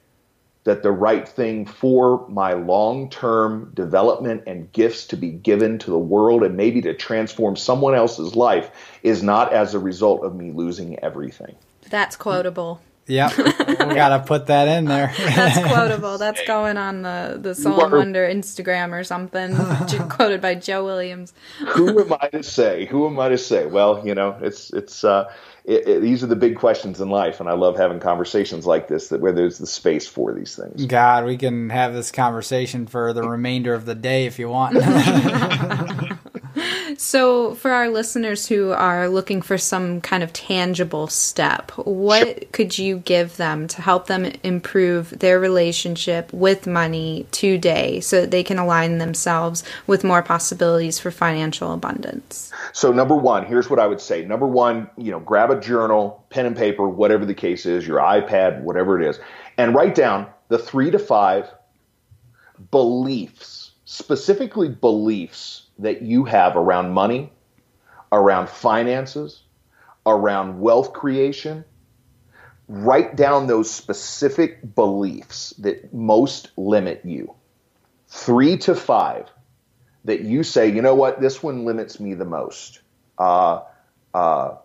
that 0.67 0.83
the 0.83 0.91
right 0.91 1.25
thing 1.25 1.65
for 1.65 2.27
my 2.27 2.51
long 2.51 3.09
term 3.09 3.71
development 3.73 4.43
and 4.47 4.69
gifts 4.73 5.07
to 5.07 5.15
be 5.15 5.31
given 5.31 5.79
to 5.79 5.89
the 5.89 5.97
world 5.97 6.43
and 6.43 6.57
maybe 6.57 6.81
to 6.81 6.93
transform 6.93 7.55
someone 7.55 7.95
else's 7.95 8.35
life 8.35 8.69
is 9.01 9.23
not 9.23 9.53
as 9.53 9.73
a 9.73 9.79
result 9.79 10.25
of 10.25 10.35
me 10.35 10.51
losing 10.51 10.99
everything. 10.99 11.55
That's 11.89 12.17
quotable. 12.17 12.81
Yep, 13.07 13.37
we 13.37 13.95
gotta 13.95 14.21
put 14.25 14.47
that 14.47 14.67
in 14.67 14.83
there. 14.83 15.13
That's 15.17 15.65
quotable. 15.73 16.17
That's 16.17 16.45
going 16.45 16.75
on 16.75 17.03
the 17.03 17.39
the 17.41 17.55
Soul 17.55 17.85
and 17.85 17.93
Wonder 17.93 18.27
Instagram 18.27 18.91
or 18.91 19.05
something. 19.05 19.55
quoted 20.09 20.41
by 20.41 20.55
Joe 20.55 20.83
Williams. 20.83 21.33
Who 21.69 22.01
am 22.01 22.11
I 22.19 22.27
to 22.27 22.43
say? 22.43 22.85
Who 22.87 23.07
am 23.07 23.17
I 23.17 23.29
to 23.29 23.37
say? 23.37 23.65
Well, 23.65 24.05
you 24.05 24.13
know, 24.13 24.37
it's 24.41 24.73
it's 24.73 25.05
uh, 25.05 25.31
it, 25.67 25.85
it, 25.85 26.01
these 26.01 26.23
are 26.23 26.27
the 26.27 26.35
big 26.37 26.55
questions 26.55 27.01
in 27.01 27.09
life, 27.09 27.41
and 27.41 27.49
I 27.49 27.53
love 27.53 27.75
having 27.75 27.99
conversations 27.99 28.65
like 28.65 28.87
this 28.87 29.09
that 29.09 29.19
where 29.19 29.33
there's 29.33 29.57
the 29.57 29.67
space 29.67 30.07
for 30.07 30.33
these 30.33 30.55
things. 30.55 30.85
God, 30.85 31.25
we 31.25 31.35
can 31.35 31.69
have 31.69 31.93
this 31.93 32.09
conversation 32.09 32.87
for 32.87 33.11
the 33.11 33.27
remainder 33.27 33.73
of 33.73 33.85
the 33.85 33.93
day 33.93 34.25
if 34.25 34.39
you 34.39 34.47
want. 34.47 34.75
So, 36.99 37.53
for 37.53 37.69
our 37.69 37.89
listeners 37.89 38.47
who 38.47 38.71
are 38.71 39.07
looking 39.07 39.43
for 39.43 39.59
some 39.59 40.01
kind 40.01 40.23
of 40.23 40.33
tangible 40.33 41.05
step, 41.07 41.69
what 41.71 42.25
sure. 42.25 42.35
could 42.51 42.77
you 42.79 42.97
give 42.97 43.37
them 43.37 43.67
to 43.67 43.83
help 43.83 44.07
them 44.07 44.25
improve 44.41 45.11
their 45.11 45.39
relationship 45.39 46.33
with 46.33 46.65
money 46.65 47.27
today 47.29 47.99
so 47.99 48.21
that 48.21 48.31
they 48.31 48.43
can 48.43 48.57
align 48.57 48.97
themselves 48.97 49.63
with 49.85 50.03
more 50.03 50.23
possibilities 50.23 50.99
for 50.99 51.11
financial 51.11 51.71
abundance? 51.71 52.51
So, 52.73 52.91
number 52.91 53.15
one, 53.15 53.45
here's 53.45 53.69
what 53.69 53.79
I 53.79 53.85
would 53.85 54.01
say. 54.01 54.25
Number 54.25 54.47
one, 54.47 54.89
you 54.97 55.11
know, 55.11 55.19
grab 55.19 55.51
a 55.51 55.59
journal, 55.59 56.25
pen 56.31 56.47
and 56.47 56.57
paper, 56.57 56.89
whatever 56.89 57.25
the 57.25 57.35
case 57.35 57.67
is, 57.67 57.85
your 57.85 57.99
iPad, 57.99 58.63
whatever 58.63 58.99
it 58.99 59.07
is, 59.07 59.19
and 59.59 59.75
write 59.75 59.93
down 59.93 60.25
the 60.47 60.57
three 60.57 60.89
to 60.89 60.97
five 60.97 61.47
beliefs, 62.71 63.71
specifically 63.85 64.69
beliefs 64.69 65.66
that 65.79 66.01
you 66.01 66.25
have 66.25 66.55
around 66.55 66.91
money, 66.91 67.31
around 68.11 68.49
finances, 68.49 69.43
around 70.05 70.59
wealth 70.59 70.93
creation, 70.93 71.65
write 72.67 73.15
down 73.15 73.47
those 73.47 73.69
specific 73.69 74.75
beliefs 74.75 75.51
that 75.59 75.93
most 75.93 76.49
limit 76.57 77.01
you. 77.03 77.33
Three 78.07 78.57
to 78.59 78.75
five 78.75 79.29
that 80.05 80.21
you 80.21 80.43
say, 80.43 80.71
you 80.71 80.81
know 80.81 80.95
what, 80.95 81.19
this 81.19 81.43
one 81.43 81.65
limits 81.65 81.99
me 81.99 82.13
the 82.13 82.25
most. 82.25 82.79
Uh, 83.17 83.61
uh, 84.13 84.55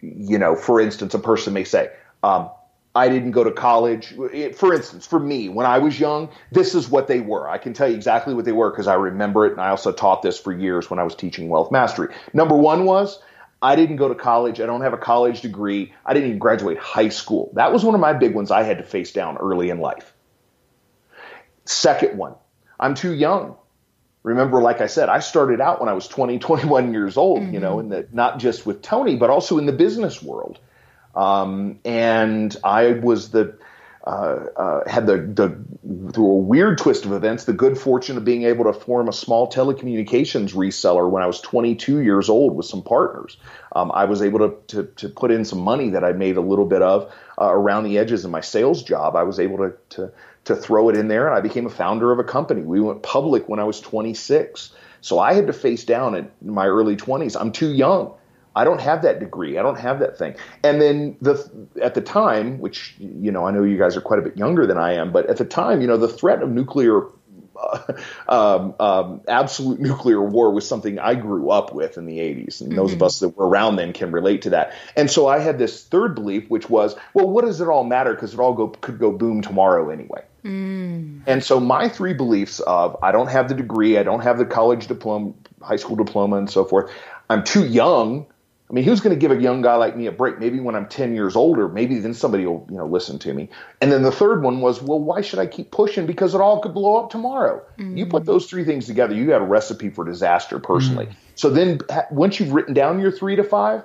you 0.00 0.38
know, 0.38 0.56
for 0.56 0.80
instance, 0.80 1.14
a 1.14 1.18
person 1.18 1.52
may 1.52 1.64
say, 1.64 1.90
um, 2.22 2.50
I 2.94 3.08
didn't 3.08 3.30
go 3.30 3.42
to 3.42 3.50
college. 3.50 4.14
It, 4.32 4.56
for 4.56 4.74
instance, 4.74 5.06
for 5.06 5.18
me, 5.18 5.48
when 5.48 5.64
I 5.64 5.78
was 5.78 5.98
young, 5.98 6.28
this 6.50 6.74
is 6.74 6.90
what 6.90 7.08
they 7.08 7.20
were. 7.20 7.48
I 7.48 7.56
can 7.56 7.72
tell 7.72 7.88
you 7.88 7.94
exactly 7.94 8.34
what 8.34 8.44
they 8.44 8.52
were 8.52 8.70
because 8.70 8.86
I 8.86 8.94
remember 8.94 9.46
it, 9.46 9.52
and 9.52 9.60
I 9.60 9.70
also 9.70 9.92
taught 9.92 10.22
this 10.22 10.38
for 10.38 10.52
years 10.52 10.90
when 10.90 10.98
I 10.98 11.02
was 11.02 11.14
teaching 11.14 11.48
wealth 11.48 11.72
mastery. 11.72 12.14
Number 12.34 12.54
one 12.54 12.84
was 12.84 13.18
I 13.62 13.76
didn't 13.76 13.96
go 13.96 14.08
to 14.08 14.14
college. 14.14 14.60
I 14.60 14.66
don't 14.66 14.82
have 14.82 14.92
a 14.92 14.98
college 14.98 15.40
degree. 15.40 15.94
I 16.04 16.12
didn't 16.12 16.28
even 16.28 16.38
graduate 16.38 16.78
high 16.78 17.08
school. 17.10 17.52
That 17.54 17.72
was 17.72 17.84
one 17.84 17.94
of 17.94 18.00
my 18.00 18.12
big 18.12 18.34
ones 18.34 18.50
I 18.50 18.64
had 18.64 18.78
to 18.78 18.84
face 18.84 19.12
down 19.12 19.38
early 19.38 19.70
in 19.70 19.78
life. 19.78 20.12
Second 21.64 22.18
one, 22.18 22.34
I'm 22.78 22.94
too 22.94 23.14
young. 23.14 23.56
remember, 24.24 24.60
like 24.60 24.80
I 24.80 24.86
said, 24.86 25.08
I 25.08 25.20
started 25.20 25.60
out 25.60 25.80
when 25.80 25.88
I 25.88 25.92
was 25.94 26.08
20, 26.08 26.38
21 26.40 26.92
years 26.92 27.16
old, 27.16 27.40
mm-hmm. 27.40 27.54
you 27.54 27.60
know, 27.60 27.78
in 27.78 27.88
the, 27.88 28.06
not 28.12 28.38
just 28.38 28.66
with 28.66 28.82
Tony, 28.82 29.16
but 29.16 29.30
also 29.30 29.58
in 29.58 29.66
the 29.66 29.72
business 29.72 30.22
world. 30.22 30.58
Um, 31.14 31.78
and 31.84 32.56
I 32.64 32.92
was 32.92 33.30
the, 33.30 33.56
uh, 34.04 34.46
uh, 34.56 34.88
had 34.88 35.06
the, 35.06 35.18
the, 35.18 36.12
through 36.12 36.26
a 36.26 36.36
weird 36.36 36.78
twist 36.78 37.04
of 37.04 37.12
events, 37.12 37.44
the 37.44 37.52
good 37.52 37.78
fortune 37.78 38.16
of 38.16 38.24
being 38.24 38.42
able 38.42 38.64
to 38.64 38.72
form 38.72 39.08
a 39.08 39.12
small 39.12 39.48
telecommunications 39.48 40.54
reseller 40.54 41.08
when 41.08 41.22
I 41.22 41.26
was 41.26 41.40
22 41.40 42.00
years 42.00 42.28
old 42.28 42.56
with 42.56 42.66
some 42.66 42.82
partners. 42.82 43.36
Um, 43.76 43.92
I 43.94 44.06
was 44.06 44.20
able 44.20 44.40
to, 44.40 44.56
to, 44.68 44.84
to, 44.96 45.08
put 45.08 45.30
in 45.30 45.44
some 45.44 45.60
money 45.60 45.90
that 45.90 46.02
I 46.02 46.12
made 46.12 46.36
a 46.36 46.40
little 46.40 46.64
bit 46.64 46.82
of 46.82 47.12
uh, 47.40 47.52
around 47.52 47.84
the 47.84 47.98
edges 47.98 48.24
in 48.24 48.32
my 48.32 48.40
sales 48.40 48.82
job. 48.82 49.14
I 49.14 49.22
was 49.22 49.38
able 49.38 49.58
to, 49.58 49.74
to, 49.90 50.12
to 50.46 50.56
throw 50.56 50.88
it 50.88 50.96
in 50.96 51.06
there 51.06 51.28
and 51.28 51.36
I 51.36 51.40
became 51.40 51.66
a 51.66 51.70
founder 51.70 52.10
of 52.10 52.18
a 52.18 52.24
company. 52.24 52.62
We 52.62 52.80
went 52.80 53.04
public 53.04 53.48
when 53.48 53.60
I 53.60 53.64
was 53.64 53.80
26. 53.80 54.72
So 55.00 55.20
I 55.20 55.34
had 55.34 55.46
to 55.46 55.52
face 55.52 55.84
down 55.84 56.16
in 56.16 56.30
my 56.40 56.66
early 56.66 56.96
20s. 56.96 57.40
I'm 57.40 57.52
too 57.52 57.72
young. 57.72 58.14
I 58.54 58.64
don't 58.64 58.80
have 58.80 59.02
that 59.02 59.20
degree. 59.20 59.58
I 59.58 59.62
don't 59.62 59.78
have 59.78 60.00
that 60.00 60.18
thing. 60.18 60.36
And 60.62 60.80
then 60.80 61.16
the 61.20 61.50
at 61.80 61.94
the 61.94 62.00
time, 62.00 62.58
which 62.58 62.94
you 62.98 63.32
know, 63.32 63.46
I 63.46 63.50
know 63.50 63.62
you 63.62 63.78
guys 63.78 63.96
are 63.96 64.00
quite 64.00 64.18
a 64.18 64.22
bit 64.22 64.36
younger 64.36 64.66
than 64.66 64.78
I 64.78 64.94
am, 64.94 65.12
but 65.12 65.26
at 65.26 65.38
the 65.38 65.44
time, 65.44 65.80
you 65.80 65.86
know, 65.86 65.96
the 65.96 66.08
threat 66.08 66.42
of 66.42 66.50
nuclear 66.50 67.02
uh, 67.56 67.92
um, 68.28 68.74
um, 68.80 69.20
absolute 69.28 69.80
nuclear 69.80 70.22
war 70.22 70.52
was 70.52 70.66
something 70.66 70.98
I 70.98 71.14
grew 71.14 71.50
up 71.50 71.74
with 71.74 71.98
in 71.98 72.06
the 72.06 72.18
80s. 72.18 72.60
And 72.60 72.70
mm-hmm. 72.70 72.76
those 72.76 72.92
of 72.92 72.98
mm-hmm. 72.98 73.04
us 73.04 73.20
that 73.20 73.36
were 73.36 73.46
around 73.46 73.76
then 73.76 73.92
can 73.92 74.12
relate 74.12 74.42
to 74.42 74.50
that. 74.50 74.74
And 74.96 75.10
so 75.10 75.28
I 75.28 75.38
had 75.38 75.58
this 75.58 75.84
third 75.84 76.14
belief, 76.14 76.48
which 76.48 76.68
was, 76.68 76.96
well, 77.14 77.28
what 77.28 77.44
does 77.44 77.60
it 77.60 77.68
all 77.68 77.84
matter? 77.84 78.14
Because 78.14 78.34
it 78.34 78.40
all 78.40 78.54
go, 78.54 78.68
could 78.68 78.98
go 78.98 79.12
boom 79.12 79.42
tomorrow 79.42 79.90
anyway. 79.90 80.24
Mm. 80.44 81.22
And 81.26 81.44
so 81.44 81.60
my 81.60 81.88
three 81.88 82.14
beliefs 82.14 82.60
of 82.60 82.96
I 83.02 83.12
don't 83.12 83.28
have 83.28 83.48
the 83.48 83.54
degree, 83.54 83.96
I 83.98 84.02
don't 84.02 84.20
have 84.20 84.38
the 84.38 84.44
college 84.44 84.88
diploma, 84.88 85.32
high 85.60 85.76
school 85.76 85.96
diploma, 85.96 86.36
and 86.36 86.50
so 86.50 86.64
forth. 86.64 86.90
I'm 87.30 87.44
too 87.44 87.66
young 87.66 88.26
I 88.72 88.74
mean, 88.74 88.84
who's 88.84 89.02
going 89.02 89.14
to 89.14 89.20
give 89.20 89.30
a 89.30 89.40
young 89.40 89.60
guy 89.60 89.74
like 89.74 89.98
me 89.98 90.06
a 90.06 90.12
break? 90.12 90.38
Maybe 90.38 90.58
when 90.58 90.74
I'm 90.74 90.88
10 90.88 91.14
years 91.14 91.36
older, 91.36 91.68
maybe 91.68 91.98
then 91.98 92.14
somebody 92.14 92.46
will, 92.46 92.66
you 92.70 92.78
know, 92.78 92.86
listen 92.86 93.18
to 93.18 93.34
me. 93.34 93.50
And 93.82 93.92
then 93.92 94.00
the 94.00 94.10
third 94.10 94.42
one 94.42 94.62
was, 94.62 94.80
well, 94.80 94.98
why 94.98 95.20
should 95.20 95.40
I 95.40 95.46
keep 95.46 95.70
pushing? 95.70 96.06
Because 96.06 96.34
it 96.34 96.40
all 96.40 96.58
could 96.62 96.72
blow 96.72 96.96
up 96.96 97.10
tomorrow. 97.10 97.62
Mm-hmm. 97.78 97.98
You 97.98 98.06
put 98.06 98.24
those 98.24 98.46
three 98.46 98.64
things 98.64 98.86
together, 98.86 99.14
you 99.14 99.26
got 99.26 99.42
a 99.42 99.44
recipe 99.44 99.90
for 99.90 100.06
disaster 100.06 100.58
personally. 100.58 101.04
Mm-hmm. 101.04 101.16
So 101.34 101.50
then 101.50 101.80
once 102.10 102.40
you've 102.40 102.52
written 102.52 102.72
down 102.72 102.98
your 102.98 103.12
three 103.12 103.36
to 103.36 103.44
five, 103.44 103.84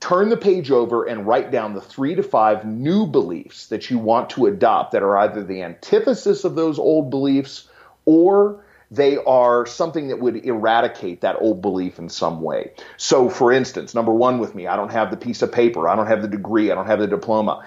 turn 0.00 0.30
the 0.30 0.38
page 0.38 0.70
over 0.70 1.04
and 1.04 1.26
write 1.26 1.50
down 1.50 1.74
the 1.74 1.82
three 1.82 2.14
to 2.14 2.22
five 2.22 2.64
new 2.64 3.06
beliefs 3.06 3.66
that 3.66 3.90
you 3.90 3.98
want 3.98 4.30
to 4.30 4.46
adopt 4.46 4.92
that 4.92 5.02
are 5.02 5.18
either 5.18 5.44
the 5.44 5.60
antithesis 5.60 6.44
of 6.44 6.54
those 6.54 6.78
old 6.78 7.10
beliefs 7.10 7.68
or 8.06 8.61
they 8.92 9.16
are 9.16 9.64
something 9.64 10.08
that 10.08 10.20
would 10.20 10.44
eradicate 10.44 11.22
that 11.22 11.36
old 11.40 11.62
belief 11.62 11.98
in 11.98 12.10
some 12.10 12.42
way. 12.42 12.72
So, 12.98 13.30
for 13.30 13.50
instance, 13.50 13.94
number 13.94 14.12
one 14.12 14.38
with 14.38 14.54
me, 14.54 14.66
I 14.66 14.76
don't 14.76 14.92
have 14.92 15.10
the 15.10 15.16
piece 15.16 15.40
of 15.40 15.50
paper, 15.50 15.88
I 15.88 15.96
don't 15.96 16.08
have 16.08 16.20
the 16.20 16.28
degree, 16.28 16.70
I 16.70 16.74
don't 16.74 16.86
have 16.86 16.98
the 16.98 17.06
diploma. 17.06 17.64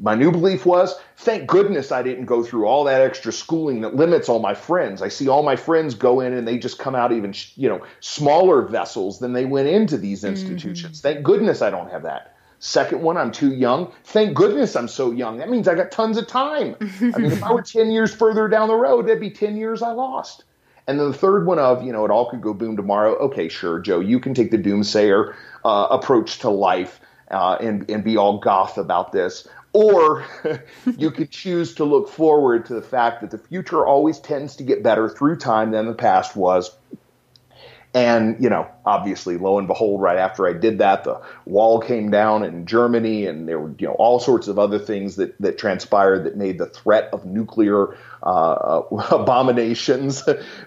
My 0.00 0.16
new 0.16 0.32
belief 0.32 0.66
was, 0.66 0.96
thank 1.16 1.48
goodness 1.48 1.92
I 1.92 2.02
didn't 2.02 2.26
go 2.26 2.42
through 2.42 2.66
all 2.66 2.84
that 2.84 3.00
extra 3.00 3.32
schooling 3.32 3.82
that 3.82 3.94
limits 3.94 4.28
all 4.28 4.40
my 4.40 4.54
friends. 4.54 5.00
I 5.00 5.08
see 5.08 5.28
all 5.28 5.44
my 5.44 5.56
friends 5.56 5.94
go 5.94 6.20
in 6.20 6.32
and 6.32 6.46
they 6.46 6.58
just 6.58 6.78
come 6.78 6.96
out 6.96 7.12
even, 7.12 7.34
you 7.54 7.68
know, 7.68 7.84
smaller 8.00 8.62
vessels 8.62 9.20
than 9.20 9.32
they 9.32 9.44
went 9.44 9.68
into 9.68 9.96
these 9.96 10.20
mm-hmm. 10.22 10.30
institutions. 10.30 10.98
Mm-hmm. 10.98 11.08
Thank 11.08 11.24
goodness 11.24 11.62
I 11.62 11.70
don't 11.70 11.90
have 11.90 12.02
that. 12.02 12.36
Second 12.60 13.02
one, 13.02 13.16
I'm 13.16 13.30
too 13.30 13.52
young. 13.52 13.92
Thank 14.04 14.34
goodness 14.34 14.74
I'm 14.74 14.88
so 14.88 15.12
young. 15.12 15.38
That 15.38 15.48
means 15.48 15.68
I 15.68 15.74
got 15.74 15.92
tons 15.92 16.16
of 16.16 16.26
time. 16.26 16.74
I 16.80 17.18
mean, 17.18 17.32
if 17.32 17.42
I 17.42 17.52
were 17.52 17.62
10 17.62 17.90
years 17.90 18.12
further 18.12 18.48
down 18.48 18.68
the 18.68 18.74
road, 18.74 19.06
that'd 19.06 19.20
be 19.20 19.30
10 19.30 19.56
years 19.56 19.80
I 19.80 19.92
lost. 19.92 20.44
And 20.88 20.98
then 20.98 21.12
the 21.12 21.16
third 21.16 21.46
one 21.46 21.58
of, 21.58 21.84
you 21.84 21.92
know, 21.92 22.04
it 22.04 22.10
all 22.10 22.30
could 22.30 22.40
go 22.40 22.54
boom 22.54 22.76
tomorrow. 22.76 23.14
Okay, 23.16 23.48
sure, 23.48 23.78
Joe, 23.78 24.00
you 24.00 24.18
can 24.18 24.34
take 24.34 24.50
the 24.50 24.58
doomsayer 24.58 25.34
uh, 25.64 25.86
approach 25.90 26.38
to 26.40 26.50
life 26.50 27.00
uh, 27.30 27.58
and, 27.60 27.88
and 27.90 28.02
be 28.02 28.16
all 28.16 28.38
goth 28.38 28.78
about 28.78 29.12
this. 29.12 29.46
Or 29.74 30.24
you 30.96 31.10
could 31.10 31.30
choose 31.30 31.74
to 31.74 31.84
look 31.84 32.08
forward 32.08 32.66
to 32.66 32.74
the 32.74 32.82
fact 32.82 33.20
that 33.20 33.30
the 33.30 33.38
future 33.38 33.86
always 33.86 34.18
tends 34.18 34.56
to 34.56 34.64
get 34.64 34.82
better 34.82 35.08
through 35.08 35.36
time 35.36 35.70
than 35.70 35.86
the 35.86 35.94
past 35.94 36.34
was. 36.34 36.74
And, 37.94 38.42
you 38.42 38.50
know, 38.50 38.68
obviously, 38.84 39.38
lo 39.38 39.58
and 39.58 39.66
behold, 39.66 40.02
right 40.02 40.18
after 40.18 40.46
I 40.46 40.52
did 40.52 40.78
that, 40.78 41.04
the 41.04 41.22
wall 41.46 41.80
came 41.80 42.10
down 42.10 42.44
in 42.44 42.66
Germany, 42.66 43.26
and 43.26 43.48
there 43.48 43.58
were, 43.58 43.74
you 43.78 43.86
know, 43.86 43.94
all 43.94 44.20
sorts 44.20 44.46
of 44.46 44.58
other 44.58 44.78
things 44.78 45.16
that, 45.16 45.40
that 45.40 45.56
transpired 45.56 46.24
that 46.24 46.36
made 46.36 46.58
the 46.58 46.66
threat 46.66 47.08
of 47.12 47.24
nuclear 47.24 47.96
uh, 48.22 48.82
abominations 49.10 50.22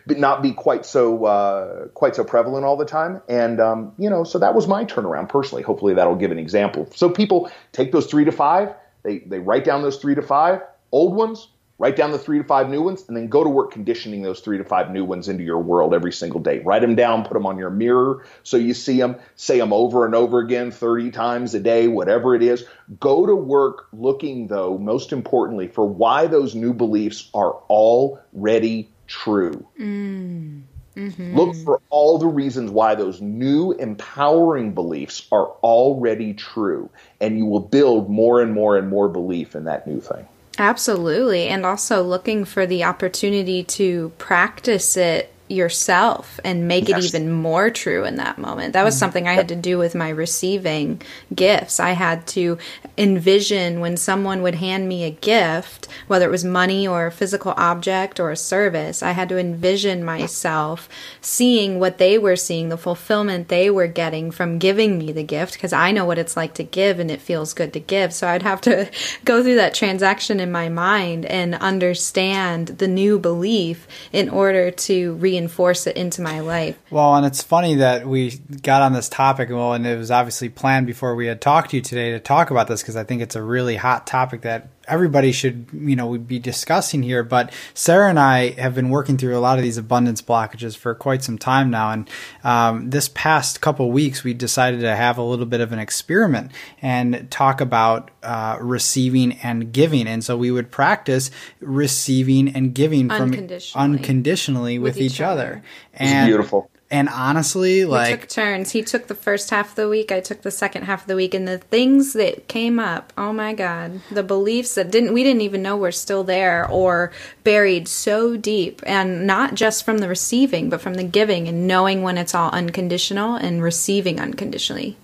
not 0.08 0.42
be 0.42 0.52
quite 0.52 0.86
so 0.86 1.26
uh, 1.26 1.88
quite 1.90 2.16
so 2.16 2.24
prevalent 2.24 2.66
all 2.66 2.76
the 2.76 2.86
time. 2.86 3.22
And, 3.30 3.60
um, 3.60 3.94
you 4.00 4.10
know, 4.10 4.24
so 4.24 4.40
that 4.40 4.56
was 4.56 4.68
my 4.68 4.84
turnaround 4.84 5.30
personally. 5.30 5.62
Hopefully, 5.64 5.94
that'll 5.94 6.16
give 6.16 6.32
an 6.32 6.40
example. 6.40 6.90
So 6.96 7.10
people 7.10 7.52
take 7.72 7.92
those 7.92 8.08
three 8.08 8.26
to 8.26 8.32
five, 8.32 8.74
they, 9.04 9.20
they 9.20 9.40
write 9.40 9.64
down 9.64 9.84
those 9.84 9.98
three 9.98 10.16
to 10.16 10.22
five 10.22 10.62
old 10.92 11.16
ones, 11.16 11.48
Write 11.82 11.96
down 11.96 12.12
the 12.12 12.20
three 12.20 12.38
to 12.38 12.44
five 12.44 12.70
new 12.70 12.84
ones 12.84 13.06
and 13.08 13.18
then 13.18 13.28
go 13.28 13.44
to 13.44 13.50
work 13.50 13.72
conditioning 13.72 14.22
those 14.22 14.40
three 14.40 14.60
to 14.60 14.64
five 14.64 14.92
new 14.92 15.04
ones 15.04 15.28
into 15.28 15.44
your 15.44 15.58
world 15.58 15.96
every 15.96 16.14
single 16.14 16.40
day. 16.40 16.60
Write 16.60 16.84
them 16.84 16.94
down, 16.94 17.24
put 17.24 17.34
them 17.34 17.48
on 17.48 17.58
your 17.58 17.72
mirror 17.72 18.24
so 18.44 18.56
you 18.56 18.76
see 18.76 19.00
them, 19.00 19.16
say 19.36 19.58
them 19.58 19.74
over 19.74 20.06
and 20.06 20.14
over 20.14 20.38
again 20.38 20.70
30 20.70 21.10
times 21.10 21.56
a 21.56 21.60
day, 21.60 21.88
whatever 21.88 22.36
it 22.36 22.44
is. 22.44 22.66
Go 23.00 23.26
to 23.26 23.34
work 23.34 23.88
looking, 23.94 24.46
though, 24.46 24.78
most 24.78 25.12
importantly, 25.12 25.68
for 25.68 25.88
why 25.88 26.28
those 26.28 26.54
new 26.54 26.72
beliefs 26.72 27.32
are 27.34 27.54
already 27.68 28.88
true. 29.08 29.66
Mm. 29.80 30.62
Mm-hmm. 30.96 31.36
Look 31.36 31.56
for 31.56 31.82
all 31.90 32.20
the 32.20 32.28
reasons 32.28 32.70
why 32.70 32.94
those 32.94 33.22
new 33.22 33.72
empowering 33.72 34.76
beliefs 34.76 35.28
are 35.32 35.48
already 35.64 36.36
true, 36.36 36.92
and 37.20 37.40
you 37.40 37.48
will 37.48 37.60
build 37.60 38.08
more 38.08 38.40
and 38.40 38.54
more 38.54 38.78
and 38.78 38.88
more 38.88 39.10
belief 39.10 39.56
in 39.56 39.64
that 39.64 39.88
new 39.88 40.00
thing. 40.00 40.28
Absolutely. 40.58 41.48
And 41.48 41.66
also 41.66 42.04
looking 42.04 42.46
for 42.46 42.66
the 42.66 42.84
opportunity 42.84 43.64
to 43.64 44.12
practice 44.18 44.98
it 44.98 45.31
yourself 45.52 46.40
and 46.44 46.68
make 46.68 46.88
yes. 46.88 47.04
it 47.04 47.08
even 47.08 47.32
more 47.32 47.70
true 47.70 48.04
in 48.06 48.16
that 48.16 48.38
moment. 48.38 48.74
That 48.74 48.84
was 48.84 48.96
mm-hmm. 48.96 49.00
something 49.00 49.28
I 49.28 49.34
had 49.34 49.50
to 49.50 49.56
do 49.56 49.78
with 49.78 49.96
my 49.96 50.10
receiving 50.10 51.02
gifts. 51.34 51.80
I 51.80 51.92
had 51.92 52.26
to 52.28 52.58
envision 52.98 53.80
when 53.80 53.98
someone 53.98 54.42
would 54.42 54.56
hand 54.56 54.88
me 54.88 55.04
a 55.04 55.12
gift, 55.12 55.88
whether 56.08 56.26
it 56.26 56.32
was 56.32 56.44
money 56.44 56.88
or 56.88 57.08
a 57.08 57.12
physical 57.12 57.54
object 57.58 58.20
or 58.20 58.32
a 58.32 58.36
service, 58.36 59.04
I 59.04 59.12
had 59.12 59.30
to 59.30 59.38
envision 59.38 60.04
myself 60.04 60.88
seeing 61.22 61.80
what 61.80 61.98
they 61.98 62.18
were 62.18 62.36
seeing, 62.36 62.70
the 62.70 62.78
fulfillment 62.78 63.48
they 63.48 63.70
were 63.70 63.88
getting 63.88 64.32
from 64.32 64.60
giving 64.60 64.98
me 64.98 65.12
the 65.12 65.24
gift, 65.24 65.54
because 65.54 65.74
I 65.74 65.92
know 65.92 66.06
what 66.06 66.18
it's 66.18 66.38
like 66.38 66.54
to 66.56 66.64
give 66.64 67.00
and 67.00 67.10
it 67.10 67.22
feels 67.22 67.54
good 67.54 67.74
to 67.74 67.80
give. 67.80 68.14
So 68.14 68.28
I'd 68.28 68.44
have 68.44 68.62
to 68.62 68.90
go 69.26 69.44
through 69.44 69.56
that 69.56 69.74
transaction 69.74 70.40
in 70.40 70.52
my 70.52 70.70
mind 70.70 71.26
and 71.26 71.56
understand 71.56 72.68
the 72.68 72.88
new 72.88 73.20
belief 73.20 73.88
in 74.12 74.30
order 74.30 74.72
to 74.72 75.14
reinforce 75.16 75.41
reinforce 75.42 75.88
it 75.88 75.98
into 75.98 76.22
my 76.22 76.40
life. 76.40 76.78
Well, 76.90 77.16
and 77.16 77.26
it's 77.26 77.42
funny 77.42 77.76
that 77.76 78.08
we 78.08 78.38
got 78.62 78.82
on 78.82 78.94
this 78.94 79.10
topic, 79.10 79.50
well, 79.50 79.74
and 79.74 79.86
it 79.86 79.98
was 79.98 80.12
obviously 80.12 80.50
planned 80.50 80.88
before 80.88 81.16
we 81.16 81.26
had 81.26 81.42
talked 81.42 81.72
to 81.72 81.78
you 81.78 81.82
today 81.82 82.12
to 82.12 82.20
talk 82.20 82.52
about 82.52 82.68
this 82.68 82.82
because 82.82 82.96
I 82.96 83.04
think 83.04 83.22
it's 83.22 83.36
a 83.36 83.42
really 83.42 83.76
hot 83.76 84.06
topic 84.06 84.42
that 84.42 84.70
everybody 84.88 85.32
should 85.32 85.68
you 85.74 85.96
know 85.96 86.08
we'd 86.08 86.28
be 86.28 86.40
discussing 86.40 87.04
here 87.04 87.24
but 87.24 87.52
sara 87.74 88.10
and 88.10 88.20
i 88.20 88.50
have 88.52 88.76
been 88.76 88.90
working 88.90 89.18
through 89.18 89.38
a 89.38 89.40
lot 89.40 89.58
of 89.58 89.64
these 89.64 89.78
abundance 89.78 90.22
blockages 90.22 90.76
for 90.78 90.96
quite 90.96 91.24
some 91.24 91.38
time 91.38 91.70
now. 91.70 91.92
And 91.92 92.10
um, 92.44 92.90
this 92.90 93.10
past 93.10 93.62
couple 93.62 93.92
weeks 93.92 94.24
we 94.24 94.34
decided 94.34 94.82
to 94.82 94.96
have 94.96 95.18
a 95.18 95.22
little 95.22 95.46
bit 95.46 95.62
of 95.62 95.72
an 95.72 95.80
experiment 95.80 96.52
and 96.82 97.30
talk 97.30 97.62
about 97.62 98.12
uh, 98.24 98.58
receiving 98.62 99.34
and 99.44 99.72
giving. 99.74 100.08
And 100.08 100.24
so 100.24 100.38
we 100.38 100.52
would 100.52 100.72
practice 100.72 101.32
receiving 101.60 102.50
and 102.50 102.74
giving 102.74 103.10
from 103.10 103.22
unconditionally, 103.24 103.86
unconditionally 103.86 104.80
with, 104.80 104.96
with 104.96 105.04
each, 105.04 105.14
each, 105.14 105.22
other, 105.22 105.42
other. 105.42 105.64
and 105.94 106.28
beautiful 106.30 106.70
and 106.92 107.08
honestly, 107.08 107.86
like 107.86 108.12
we 108.12 108.18
took 108.20 108.30
turns. 108.30 108.72
He 108.72 108.84
took 108.84 109.08
the 109.08 109.16
first 109.16 109.50
half 109.50 109.70
of 109.70 109.76
the 109.76 109.90
week. 109.90 110.12
I 110.12 110.20
took 110.20 110.42
the 110.42 110.52
second 110.52 110.84
half 110.84 111.02
of 111.02 111.08
the 111.08 111.16
week, 111.16 111.34
and 111.34 111.48
the 111.48 111.58
things 111.58 112.14
that 112.14 112.50
came 112.50 112.80
up. 112.80 113.14
Oh 113.18 113.32
my 113.32 113.54
god, 113.54 114.02
the 114.12 114.24
beliefs 114.24 114.76
that 114.76 114.92
didn't 114.92 115.14
we 115.14 115.24
didn't 115.24 115.42
even 115.42 115.64
know 115.64 115.78
were 115.78 115.94
still 115.94 116.26
there 116.26 116.68
or 116.70 117.12
buried 117.44 117.88
so 117.88 118.36
deep, 118.36 118.84
and 118.86 119.26
not 119.26 119.56
just 119.56 119.86
from 119.86 120.00
the 120.00 120.10
receiving, 120.10 120.70
but 120.70 120.82
from 120.82 120.96
the 120.96 121.04
giving 121.04 121.48
and 121.48 121.66
knowing 121.66 122.04
when 122.04 122.18
it's 122.18 122.36
all 122.36 122.52
unconditional 122.52 123.36
and 123.36 123.64
receiving 123.64 124.20
unconditionally. 124.20 124.98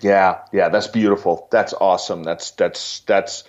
Yeah, 0.00 0.38
yeah, 0.52 0.70
that's 0.70 0.86
beautiful. 0.86 1.46
That's 1.50 1.74
awesome. 1.74 2.22
That's 2.24 2.52
that's 2.52 3.00
that's 3.00 3.44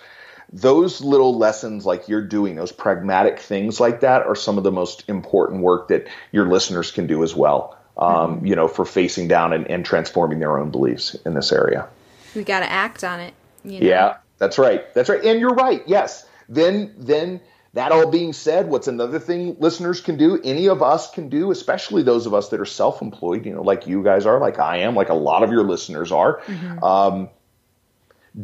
those 0.52 1.00
little 1.00 1.38
lessons 1.38 1.86
like 1.86 2.08
you're 2.08 2.26
doing, 2.26 2.56
those 2.56 2.72
pragmatic 2.72 3.38
things 3.38 3.78
like 3.78 4.00
that 4.00 4.26
are 4.26 4.34
some 4.34 4.58
of 4.58 4.64
the 4.64 4.72
most 4.72 5.04
important 5.08 5.62
work 5.62 5.88
that 5.88 6.08
your 6.32 6.46
listeners 6.46 6.90
can 6.90 7.06
do 7.06 7.22
as 7.22 7.34
well. 7.34 7.76
Um, 7.96 8.36
mm-hmm. 8.36 8.46
You 8.46 8.56
know, 8.56 8.68
for 8.68 8.84
facing 8.84 9.28
down 9.28 9.52
and, 9.52 9.70
and, 9.70 9.84
transforming 9.84 10.38
their 10.38 10.58
own 10.58 10.70
beliefs 10.70 11.14
in 11.26 11.34
this 11.34 11.52
area. 11.52 11.88
We 12.34 12.44
got 12.44 12.60
to 12.60 12.70
act 12.70 13.04
on 13.04 13.20
it. 13.20 13.34
You 13.62 13.80
know? 13.80 13.86
Yeah, 13.86 14.16
that's 14.38 14.58
right. 14.58 14.92
That's 14.94 15.08
right. 15.08 15.22
And 15.22 15.38
you're 15.38 15.54
right. 15.54 15.82
Yes. 15.86 16.26
Then, 16.48 16.94
then 16.96 17.40
That 17.74 17.92
all 17.92 18.10
being 18.10 18.32
said, 18.32 18.68
what's 18.68 18.88
another 18.88 19.20
thing 19.20 19.56
listeners 19.60 20.00
can 20.00 20.16
do, 20.16 20.40
any 20.42 20.68
of 20.68 20.82
us 20.82 21.10
can 21.10 21.28
do, 21.28 21.52
especially 21.52 22.02
those 22.02 22.26
of 22.26 22.34
us 22.34 22.48
that 22.48 22.58
are 22.58 22.64
self 22.64 23.00
employed, 23.00 23.46
you 23.46 23.54
know, 23.54 23.62
like 23.62 23.86
you 23.86 24.02
guys 24.02 24.26
are, 24.26 24.40
like 24.40 24.58
I 24.58 24.78
am, 24.78 24.96
like 24.96 25.08
a 25.08 25.14
lot 25.14 25.44
of 25.44 25.52
your 25.52 25.62
listeners 25.62 26.10
are, 26.10 26.40
mm-hmm. 26.40 26.82
um, 26.82 27.28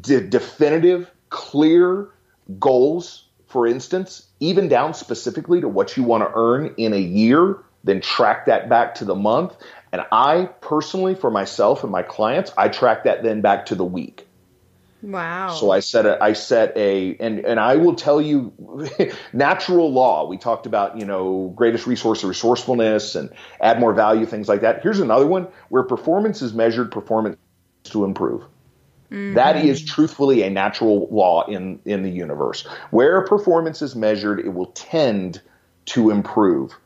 de- 0.01 0.21
definitive, 0.21 1.11
clear 1.31 2.09
goals, 2.59 3.25
for 3.47 3.67
instance, 3.67 4.27
even 4.41 4.69
down 4.69 4.95
specifically 4.95 5.61
to 5.61 5.69
what 5.69 5.97
you 5.97 6.03
want 6.03 6.23
to 6.23 6.31
earn 6.35 6.75
in 6.77 6.93
a 6.93 7.01
year, 7.01 7.59
then 7.85 8.01
track 8.01 8.47
that 8.47 8.69
back 8.69 8.97
to 8.97 9.05
the 9.05 9.15
month. 9.15 9.57
And 9.93 10.03
I 10.13 10.47
personally, 10.61 11.15
for 11.15 11.31
myself 11.31 11.83
and 11.83 11.93
my 11.93 12.03
clients, 12.03 12.53
I 12.57 12.69
track 12.69 13.05
that 13.05 13.23
then 13.23 13.41
back 13.41 13.67
to 13.67 13.75
the 13.75 13.85
week. 13.85 14.27
Wow. 15.03 15.51
So 15.51 15.71
I 15.71 15.81
set 15.81 16.05
a 16.05 16.23
I 16.23 16.33
set 16.33 16.77
a 16.77 17.17
and 17.21 17.39
and 17.41 17.61
I 17.61 17.77
will 17.77 17.95
tell 17.95 18.21
you 18.21 18.53
natural 19.33 19.93
law. 19.93 20.27
We 20.27 20.37
talked 20.37 20.67
about, 20.67 20.99
you 20.99 21.05
know, 21.05 21.53
greatest 21.55 21.87
resource 21.87 22.23
of 22.23 22.29
resourcefulness 22.29 23.15
and 23.15 23.31
add 23.61 23.79
more 23.79 23.93
value, 23.93 24.27
things 24.27 24.49
like 24.49 24.63
that. 24.63 24.83
Here's 24.83 24.99
another 24.99 25.27
one 25.27 25.49
where 25.69 25.85
performance 25.85 26.43
is 26.43 26.55
measured 26.55 26.91
performance 26.91 27.37
to 27.85 28.05
improve. 28.05 28.43
Mm-hmm. 29.11 29.35
That 29.35 29.57
is 29.57 29.85
truthfully 29.85 30.43
a 30.43 30.51
natural 30.51 31.09
law 31.11 31.47
in 31.47 31.81
in 31.85 32.03
the 32.03 32.11
universe. 32.11 32.67
Where 32.91 33.23
performance 33.23 33.83
is 33.83 33.95
measured, 33.95 34.41
it 34.41 34.53
will 34.53 34.67
tend 34.67 35.41
to 35.87 36.11
improve. 36.11 36.77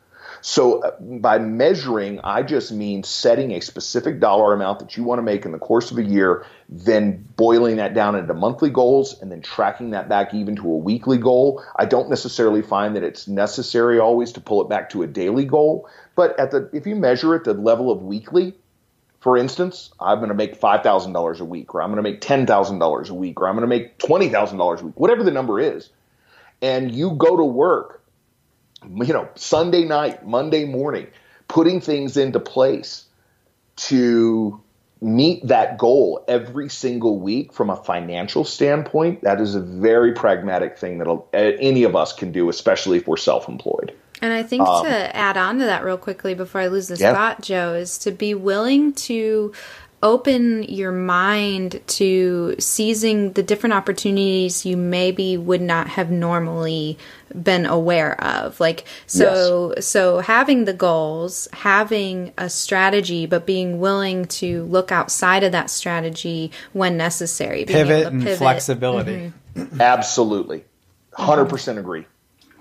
So 0.43 0.83
uh, 0.83 0.93
by 1.01 1.39
measuring, 1.39 2.21
I 2.25 2.43
just 2.43 2.73
mean 2.73 3.03
setting 3.03 3.53
a 3.53 3.61
specific 3.61 4.21
dollar 4.21 4.55
amount 4.55 4.79
that 4.81 4.97
you 4.97 5.05
want 5.05 5.19
to 5.19 5.23
make 5.23 5.45
in 5.45 5.53
the 5.53 5.59
course 5.59 5.91
of 5.91 5.99
a 5.99 6.03
year, 6.03 6.47
then 6.69 7.27
boiling 7.37 7.77
that 7.77 7.95
down 7.95 8.15
into 8.15 8.33
monthly 8.35 8.71
goals 8.71 9.21
and 9.21 9.31
then 9.31 9.43
tracking 9.43 9.91
that 9.91 10.09
back 10.09 10.33
even 10.33 10.57
to 10.57 10.63
a 10.63 10.77
weekly 10.77 11.19
goal. 11.19 11.63
I 11.77 11.85
don't 11.85 12.09
necessarily 12.09 12.63
find 12.63 12.97
that 12.97 13.03
it's 13.03 13.29
necessary 13.29 13.99
always 13.99 14.33
to 14.33 14.41
pull 14.41 14.63
it 14.63 14.69
back 14.69 14.91
to 14.91 15.03
a 15.03 15.07
daily 15.07 15.45
goal, 15.45 15.89
but 16.15 16.39
at 16.39 16.51
the 16.51 16.71
if 16.73 16.87
you 16.87 16.97
measure 16.97 17.35
at 17.35 17.45
the 17.45 17.55
level 17.55 17.91
of 17.91 18.03
weekly, 18.03 18.55
for 19.21 19.37
instance, 19.37 19.91
I'm 20.01 20.19
going 20.19 20.29
to 20.29 20.35
make 20.35 20.61
$5,000 20.61 21.41
a 21.41 21.45
week, 21.45 21.75
or 21.75 21.83
I'm 21.83 21.93
going 21.93 22.03
to 22.03 22.11
make 22.11 22.21
$10,000 22.21 23.11
a 23.11 23.15
week, 23.15 23.41
or 23.41 23.49
I'm 23.49 23.55
going 23.55 23.63
to 23.63 23.67
make 23.69 23.99
$20,000 23.99 24.81
a 24.81 24.85
week, 24.85 24.99
whatever 24.99 25.23
the 25.23 25.31
number 25.31 25.61
is. 25.61 25.91
And 26.63 26.91
you 26.91 27.13
go 27.13 27.37
to 27.37 27.45
work 27.45 28.01
you 28.85 29.13
know, 29.13 29.29
Sunday 29.35 29.85
night, 29.85 30.27
Monday 30.27 30.65
morning, 30.65 31.07
putting 31.49 31.81
things 31.81 32.17
into 32.17 32.41
place 32.41 33.05
to 33.77 34.61
meet 35.03 35.47
that 35.47 35.79
goal 35.79 36.25
every 36.29 36.69
single 36.69 37.19
week 37.19 37.53
from 37.53 37.71
a 37.71 37.77
financial 37.77 38.45
standpoint, 38.45 39.23
that 39.23 39.41
is 39.41 39.55
a 39.55 39.61
very 39.61 40.13
pragmatic 40.13 40.79
thing 40.79 40.99
that 40.99 41.57
any 41.61 41.85
of 41.85 41.97
us 41.97 42.13
can 42.13 42.33
do, 42.33 42.49
especially 42.49 42.99
if 42.99 43.07
we're 43.07 43.17
self 43.17 43.49
employed. 43.49 43.95
And 44.23 44.33
I 44.33 44.43
think 44.43 44.63
um, 44.63 44.85
to 44.85 45.17
add 45.17 45.37
on 45.37 45.59
to 45.59 45.65
that 45.67 45.85
real 45.85 45.97
quickly 45.97 46.35
before 46.35 46.61
I 46.61 46.67
lose 46.69 46.89
this 46.89 47.01
yeah. 47.01 47.13
thought, 47.13 47.41
Joe, 47.41 47.75
is 47.75 47.99
to 47.99 48.11
be 48.11 48.35
willing 48.35 48.93
to 48.95 49.53
open 50.03 50.63
your 50.63 50.93
mind 50.93 51.81
to 51.87 52.55
seizing 52.59 53.33
the 53.33 53.43
different 53.43 53.75
opportunities 53.75 54.65
you 54.65 54.77
maybe 54.77 55.37
would 55.37 55.61
not 55.61 55.89
have 55.89 56.11
normally 56.11 56.97
been 57.43 57.67
aware 57.67 58.19
of 58.25 58.59
like 58.59 58.85
so 59.07 59.75
yes. 59.77 59.87
so 59.87 60.19
having 60.19 60.65
the 60.65 60.73
goals 60.73 61.49
having 61.53 62.33
a 62.39 62.49
strategy 62.49 63.27
but 63.27 63.45
being 63.45 63.79
willing 63.79 64.25
to 64.25 64.65
look 64.65 64.91
outside 64.91 65.45
of 65.45 65.53
that 65.53 65.69
strategy 65.69 66.51
when 66.73 66.97
necessary 66.97 67.67
pivot 67.67 68.07
and 68.07 68.23
pivot. 68.23 68.39
flexibility 68.39 69.33
mm-hmm. 69.55 69.81
absolutely 69.81 70.65
100% 71.13 71.47
mm-hmm. 71.47 71.79
agree 71.79 72.07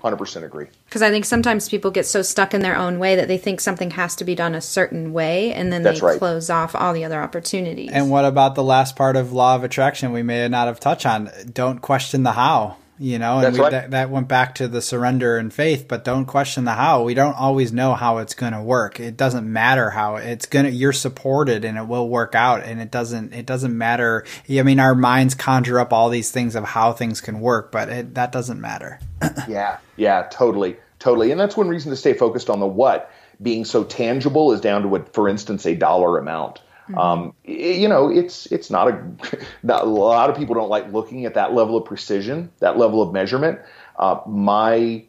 100% 0.02 0.44
agree. 0.44 0.66
Because 0.86 1.02
I 1.02 1.10
think 1.10 1.24
sometimes 1.24 1.68
people 1.68 1.90
get 1.90 2.06
so 2.06 2.22
stuck 2.22 2.54
in 2.54 2.62
their 2.62 2.76
own 2.76 2.98
way 2.98 3.16
that 3.16 3.28
they 3.28 3.38
think 3.38 3.60
something 3.60 3.90
has 3.92 4.16
to 4.16 4.24
be 4.24 4.34
done 4.34 4.54
a 4.54 4.60
certain 4.60 5.12
way 5.12 5.52
and 5.52 5.72
then 5.72 5.82
That's 5.82 6.00
they 6.00 6.06
right. 6.06 6.18
close 6.18 6.50
off 6.50 6.74
all 6.74 6.92
the 6.92 7.04
other 7.04 7.20
opportunities. 7.20 7.90
And 7.92 8.10
what 8.10 8.24
about 8.24 8.54
the 8.54 8.64
last 8.64 8.96
part 8.96 9.16
of 9.16 9.32
law 9.32 9.54
of 9.54 9.64
attraction 9.64 10.12
we 10.12 10.22
may 10.22 10.48
not 10.48 10.66
have 10.66 10.80
touched 10.80 11.06
on? 11.06 11.30
Don't 11.52 11.80
question 11.80 12.22
the 12.22 12.32
how 12.32 12.76
you 13.00 13.18
know 13.18 13.38
and 13.38 13.54
we, 13.54 13.60
right. 13.60 13.70
that, 13.70 13.90
that 13.92 14.10
went 14.10 14.28
back 14.28 14.54
to 14.56 14.68
the 14.68 14.82
surrender 14.82 15.38
and 15.38 15.54
faith 15.54 15.86
but 15.88 16.04
don't 16.04 16.26
question 16.26 16.64
the 16.64 16.72
how. 16.72 17.02
We 17.02 17.14
don't 17.14 17.34
always 17.34 17.72
know 17.72 17.94
how 17.94 18.18
it's 18.18 18.34
going 18.34 18.52
to 18.52 18.60
work. 18.60 19.00
It 19.00 19.16
doesn't 19.16 19.50
matter 19.50 19.88
how. 19.88 20.16
It's 20.16 20.44
going 20.44 20.66
to 20.66 20.70
you're 20.70 20.92
supported 20.92 21.64
and 21.64 21.78
it 21.78 21.88
will 21.88 22.08
work 22.08 22.34
out 22.34 22.62
and 22.62 22.78
it 22.78 22.90
doesn't 22.90 23.32
it 23.32 23.46
doesn't 23.46 23.76
matter. 23.76 24.26
I 24.48 24.62
mean 24.62 24.78
our 24.78 24.94
minds 24.94 25.34
conjure 25.34 25.80
up 25.80 25.94
all 25.94 26.10
these 26.10 26.30
things 26.30 26.54
of 26.54 26.64
how 26.64 26.92
things 26.92 27.22
can 27.22 27.40
work 27.40 27.72
but 27.72 27.88
it, 27.88 28.14
that 28.14 28.32
doesn't 28.32 28.60
matter. 28.60 29.00
Yeah. 29.48 29.78
Yeah 29.96 30.28
totally. 30.30 30.76
Totally. 30.98 31.30
And 31.30 31.40
that's 31.40 31.56
one 31.56 31.68
reason 31.68 31.90
to 31.90 31.96
stay 31.96 32.12
focused 32.12 32.50
on 32.50 32.60
the 32.60 32.66
what. 32.66 33.10
Being 33.40 33.64
so 33.64 33.84
tangible 33.84 34.52
is 34.52 34.60
down 34.60 34.82
to 34.82 34.88
what 34.88 35.14
for 35.14 35.26
instance 35.26 35.64
a 35.64 35.74
dollar 35.74 36.18
amount 36.18 36.60
Mm-hmm. 36.90 36.98
Um, 36.98 37.34
you 37.44 37.88
know, 37.88 38.10
it's 38.10 38.46
it's 38.46 38.70
not 38.70 38.88
a 38.88 39.04
not, 39.62 39.82
a 39.82 39.86
lot 39.86 40.30
of 40.30 40.36
people 40.36 40.54
don't 40.54 40.68
like 40.68 40.92
looking 40.92 41.24
at 41.24 41.34
that 41.34 41.54
level 41.54 41.76
of 41.76 41.84
precision, 41.84 42.50
that 42.58 42.78
level 42.78 43.02
of 43.02 43.12
measurement. 43.12 43.58
Uh, 43.98 44.20
my 44.26 45.04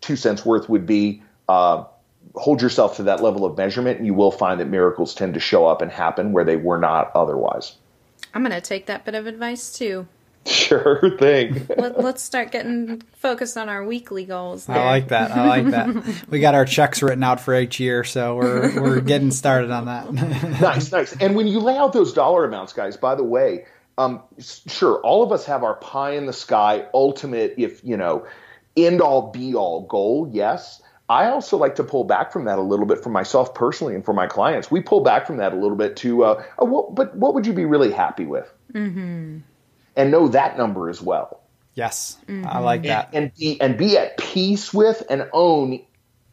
two 0.00 0.16
cents 0.16 0.44
worth 0.46 0.68
would 0.68 0.86
be 0.86 1.22
uh, 1.48 1.84
hold 2.34 2.62
yourself 2.62 2.96
to 2.96 3.02
that 3.04 3.22
level 3.22 3.44
of 3.44 3.56
measurement, 3.56 3.98
and 3.98 4.06
you 4.06 4.14
will 4.14 4.30
find 4.30 4.60
that 4.60 4.66
miracles 4.66 5.14
tend 5.14 5.34
to 5.34 5.40
show 5.40 5.66
up 5.66 5.82
and 5.82 5.90
happen 5.90 6.32
where 6.32 6.44
they 6.44 6.56
were 6.56 6.78
not 6.78 7.10
otherwise. 7.14 7.76
I'm 8.34 8.42
going 8.42 8.52
to 8.52 8.60
take 8.60 8.86
that 8.86 9.04
bit 9.04 9.14
of 9.14 9.26
advice 9.26 9.72
too. 9.72 10.06
Sure 10.66 11.16
thing. 11.18 11.66
Let, 11.76 11.96
us 11.96 12.22
start 12.22 12.52
getting 12.52 13.02
focused 13.14 13.56
on 13.56 13.68
our 13.68 13.84
weekly 13.84 14.24
goals. 14.24 14.66
There. 14.66 14.76
I 14.76 14.84
like 14.84 15.08
that. 15.08 15.32
I 15.32 15.48
like 15.48 15.66
that. 15.70 16.24
we 16.28 16.38
got 16.38 16.54
our 16.54 16.64
checks 16.64 17.02
written 17.02 17.24
out 17.24 17.40
for 17.40 17.58
each 17.58 17.80
year, 17.80 18.04
so 18.04 18.36
we're 18.36 18.80
we're 18.80 19.00
getting 19.00 19.32
started 19.32 19.72
on 19.72 19.86
that. 19.86 20.12
nice, 20.60 20.92
nice. 20.92 21.12
And 21.16 21.34
when 21.34 21.48
you 21.48 21.58
lay 21.58 21.76
out 21.76 21.92
those 21.92 22.12
dollar 22.12 22.44
amounts, 22.44 22.72
guys, 22.72 22.96
by 22.96 23.16
the 23.16 23.24
way, 23.24 23.66
um, 23.98 24.22
sure, 24.38 25.00
all 25.00 25.24
of 25.24 25.32
us 25.32 25.46
have 25.46 25.64
our 25.64 25.74
pie 25.74 26.12
in 26.12 26.26
the 26.26 26.32
sky, 26.32 26.86
ultimate, 26.94 27.54
if 27.58 27.82
you 27.82 27.96
know, 27.96 28.24
end 28.76 29.00
all 29.00 29.32
be 29.32 29.54
all 29.56 29.82
goal. 29.82 30.30
Yes. 30.32 30.80
I 31.08 31.26
also 31.26 31.56
like 31.56 31.76
to 31.76 31.84
pull 31.84 32.04
back 32.04 32.32
from 32.32 32.44
that 32.44 32.58
a 32.58 32.62
little 32.62 32.86
bit 32.86 33.02
for 33.02 33.10
myself 33.10 33.52
personally 33.54 33.96
and 33.96 34.04
for 34.04 34.12
my 34.12 34.28
clients. 34.28 34.70
We 34.70 34.80
pull 34.80 35.02
back 35.02 35.26
from 35.26 35.38
that 35.38 35.52
a 35.52 35.56
little 35.56 35.76
bit 35.76 35.96
to, 35.98 36.24
uh, 36.24 36.44
oh, 36.58 36.64
what, 36.66 36.94
but 36.94 37.16
what 37.16 37.34
would 37.34 37.46
you 37.46 37.52
be 37.52 37.64
really 37.64 37.92
happy 37.92 38.26
with? 38.26 38.52
Mm-hmm 38.72 39.38
and 39.96 40.10
know 40.10 40.28
that 40.28 40.56
number 40.56 40.88
as 40.88 41.00
well. 41.00 41.42
Yes, 41.74 42.18
mm-hmm. 42.26 42.46
I 42.46 42.58
like 42.60 42.84
that. 42.84 43.08
And, 43.12 43.24
and 43.24 43.34
be 43.34 43.60
and 43.60 43.76
be 43.76 43.98
at 43.98 44.16
peace 44.16 44.72
with 44.72 45.02
and 45.10 45.28
own 45.32 45.80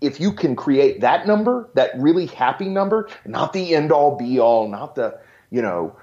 if 0.04 0.20
you 0.20 0.34
can 0.34 0.56
create 0.56 1.00
that 1.00 1.26
number, 1.26 1.70
that 1.76 1.92
really 1.98 2.26
happy 2.26 2.68
number, 2.68 3.10
not 3.26 3.54
the 3.54 3.74
end 3.74 3.92
all 3.92 4.18
be 4.18 4.40
all, 4.40 4.68
not 4.70 4.96
the 4.96 5.18
you 5.50 5.62
know. 5.62 5.96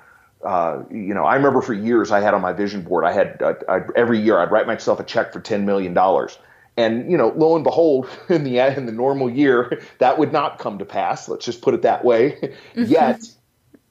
Uh, 0.42 0.82
you 0.90 1.12
know, 1.12 1.24
I 1.24 1.34
remember 1.34 1.60
for 1.60 1.74
years 1.74 2.10
I 2.10 2.20
had 2.20 2.32
on 2.32 2.40
my 2.40 2.54
vision 2.54 2.80
board. 2.80 3.04
I 3.04 3.12
had 3.12 3.42
uh, 3.42 3.54
I, 3.68 3.80
every 3.94 4.18
year 4.18 4.38
I'd 4.38 4.50
write 4.50 4.66
myself 4.66 4.98
a 4.98 5.04
check 5.04 5.34
for 5.34 5.40
ten 5.40 5.66
million 5.66 5.92
dollars, 5.92 6.38
and 6.78 7.10
you 7.10 7.18
know, 7.18 7.28
lo 7.36 7.56
and 7.56 7.64
behold, 7.64 8.08
in 8.30 8.44
the 8.44 8.58
in 8.58 8.86
the 8.86 8.92
normal 8.92 9.28
year, 9.28 9.82
that 9.98 10.18
would 10.18 10.32
not 10.32 10.58
come 10.58 10.78
to 10.78 10.86
pass. 10.86 11.28
Let's 11.28 11.44
just 11.44 11.60
put 11.60 11.74
it 11.74 11.82
that 11.82 12.06
way. 12.06 12.56
Yet, 12.74 13.20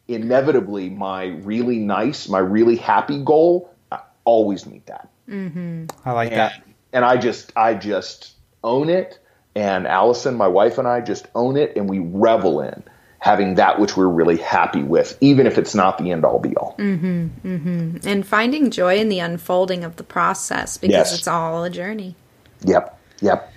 inevitably, 0.10 0.90
my 0.90 1.26
really 1.26 1.78
nice, 1.78 2.28
my 2.28 2.40
really 2.40 2.76
happy 2.76 3.24
goal 3.24 3.74
always 4.26 4.66
meet 4.66 4.86
that. 4.88 5.08
Mm-hmm. 5.30 5.86
I 6.04 6.12
like 6.12 6.32
and, 6.32 6.40
that. 6.40 6.64
And 6.92 7.06
I 7.06 7.18
just, 7.18 7.54
I 7.56 7.76
just 7.76 8.34
own 8.64 8.90
it. 8.90 9.20
And 9.56 9.88
Allison, 9.88 10.36
my 10.36 10.48
wife, 10.48 10.78
and 10.78 10.88
I 10.88 11.02
just 11.02 11.28
own 11.36 11.58
it, 11.58 11.76
and 11.76 11.90
we 11.90 12.00
revel 12.00 12.62
in 12.62 12.84
having 13.20 13.56
that 13.56 13.80
which 13.80 13.98
we're 13.98 14.08
really 14.08 14.38
happy 14.38 14.82
with, 14.82 15.18
even 15.22 15.46
if 15.46 15.58
it's 15.58 15.76
not 15.76 15.98
the 15.98 16.12
end 16.12 16.24
all 16.24 16.40
be 16.40 16.56
all. 16.56 16.76
Mm-hmm, 16.78 17.28
mm-hmm. 17.46 17.98
And 18.08 18.26
finding 18.26 18.72
joy 18.72 18.98
in 18.98 19.10
the 19.10 19.20
unfolding 19.20 19.84
of 19.84 19.98
the 19.98 20.04
process 20.04 20.78
because 20.78 20.94
yes. 20.94 21.18
it's 21.18 21.28
all 21.28 21.64
a 21.64 21.70
journey. 21.70 22.16
Yep. 22.62 22.98
Yep. 23.22 23.54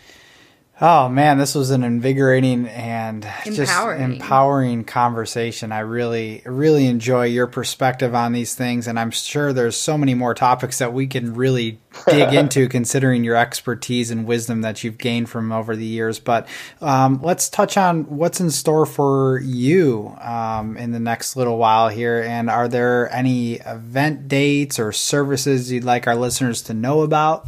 Oh 0.85 1.09
man, 1.09 1.39
this 1.39 1.55
was 1.55 1.71
an 1.71 1.85
invigorating 1.85 2.67
and 2.67 3.25
empowering. 3.47 3.55
just 3.55 4.01
empowering 4.01 4.83
conversation. 4.83 5.71
I 5.71 5.79
really, 5.79 6.43
really 6.45 6.89
enjoy 6.89 7.27
your 7.27 7.47
perspective 7.47 8.17
on 8.17 8.33
these 8.33 8.57
things, 8.57 8.89
and 8.89 8.99
I'm 8.99 9.13
sure 9.13 9.53
there's 9.53 9.77
so 9.77 9.97
many 9.97 10.15
more 10.15 10.35
topics 10.35 10.79
that 10.79 10.93
we 10.93 11.07
can 11.07 11.35
really 11.35 11.79
dig 12.09 12.35
into, 12.35 12.69
considering 12.69 13.23
your 13.23 13.37
expertise 13.37 14.11
and 14.11 14.27
wisdom 14.27 14.63
that 14.63 14.83
you've 14.83 14.99
gained 14.99 15.31
from 15.31 15.53
over 15.53 15.77
the 15.77 15.87
years. 15.87 16.19
But 16.19 16.49
um, 16.81 17.21
let's 17.23 17.49
touch 17.49 17.77
on 17.77 18.17
what's 18.17 18.41
in 18.41 18.51
store 18.51 18.85
for 18.85 19.39
you 19.39 20.17
um, 20.21 20.77
in 20.77 20.91
the 20.91 20.99
next 20.99 21.37
little 21.37 21.59
while 21.59 21.91
here. 21.91 22.25
And 22.27 22.51
are 22.51 22.67
there 22.67 23.09
any 23.15 23.61
event 23.61 24.27
dates 24.27 24.81
or 24.81 24.91
services 24.91 25.71
you'd 25.71 25.85
like 25.85 26.09
our 26.09 26.17
listeners 26.17 26.61
to 26.63 26.75
know 26.75 27.03
about? 27.03 27.47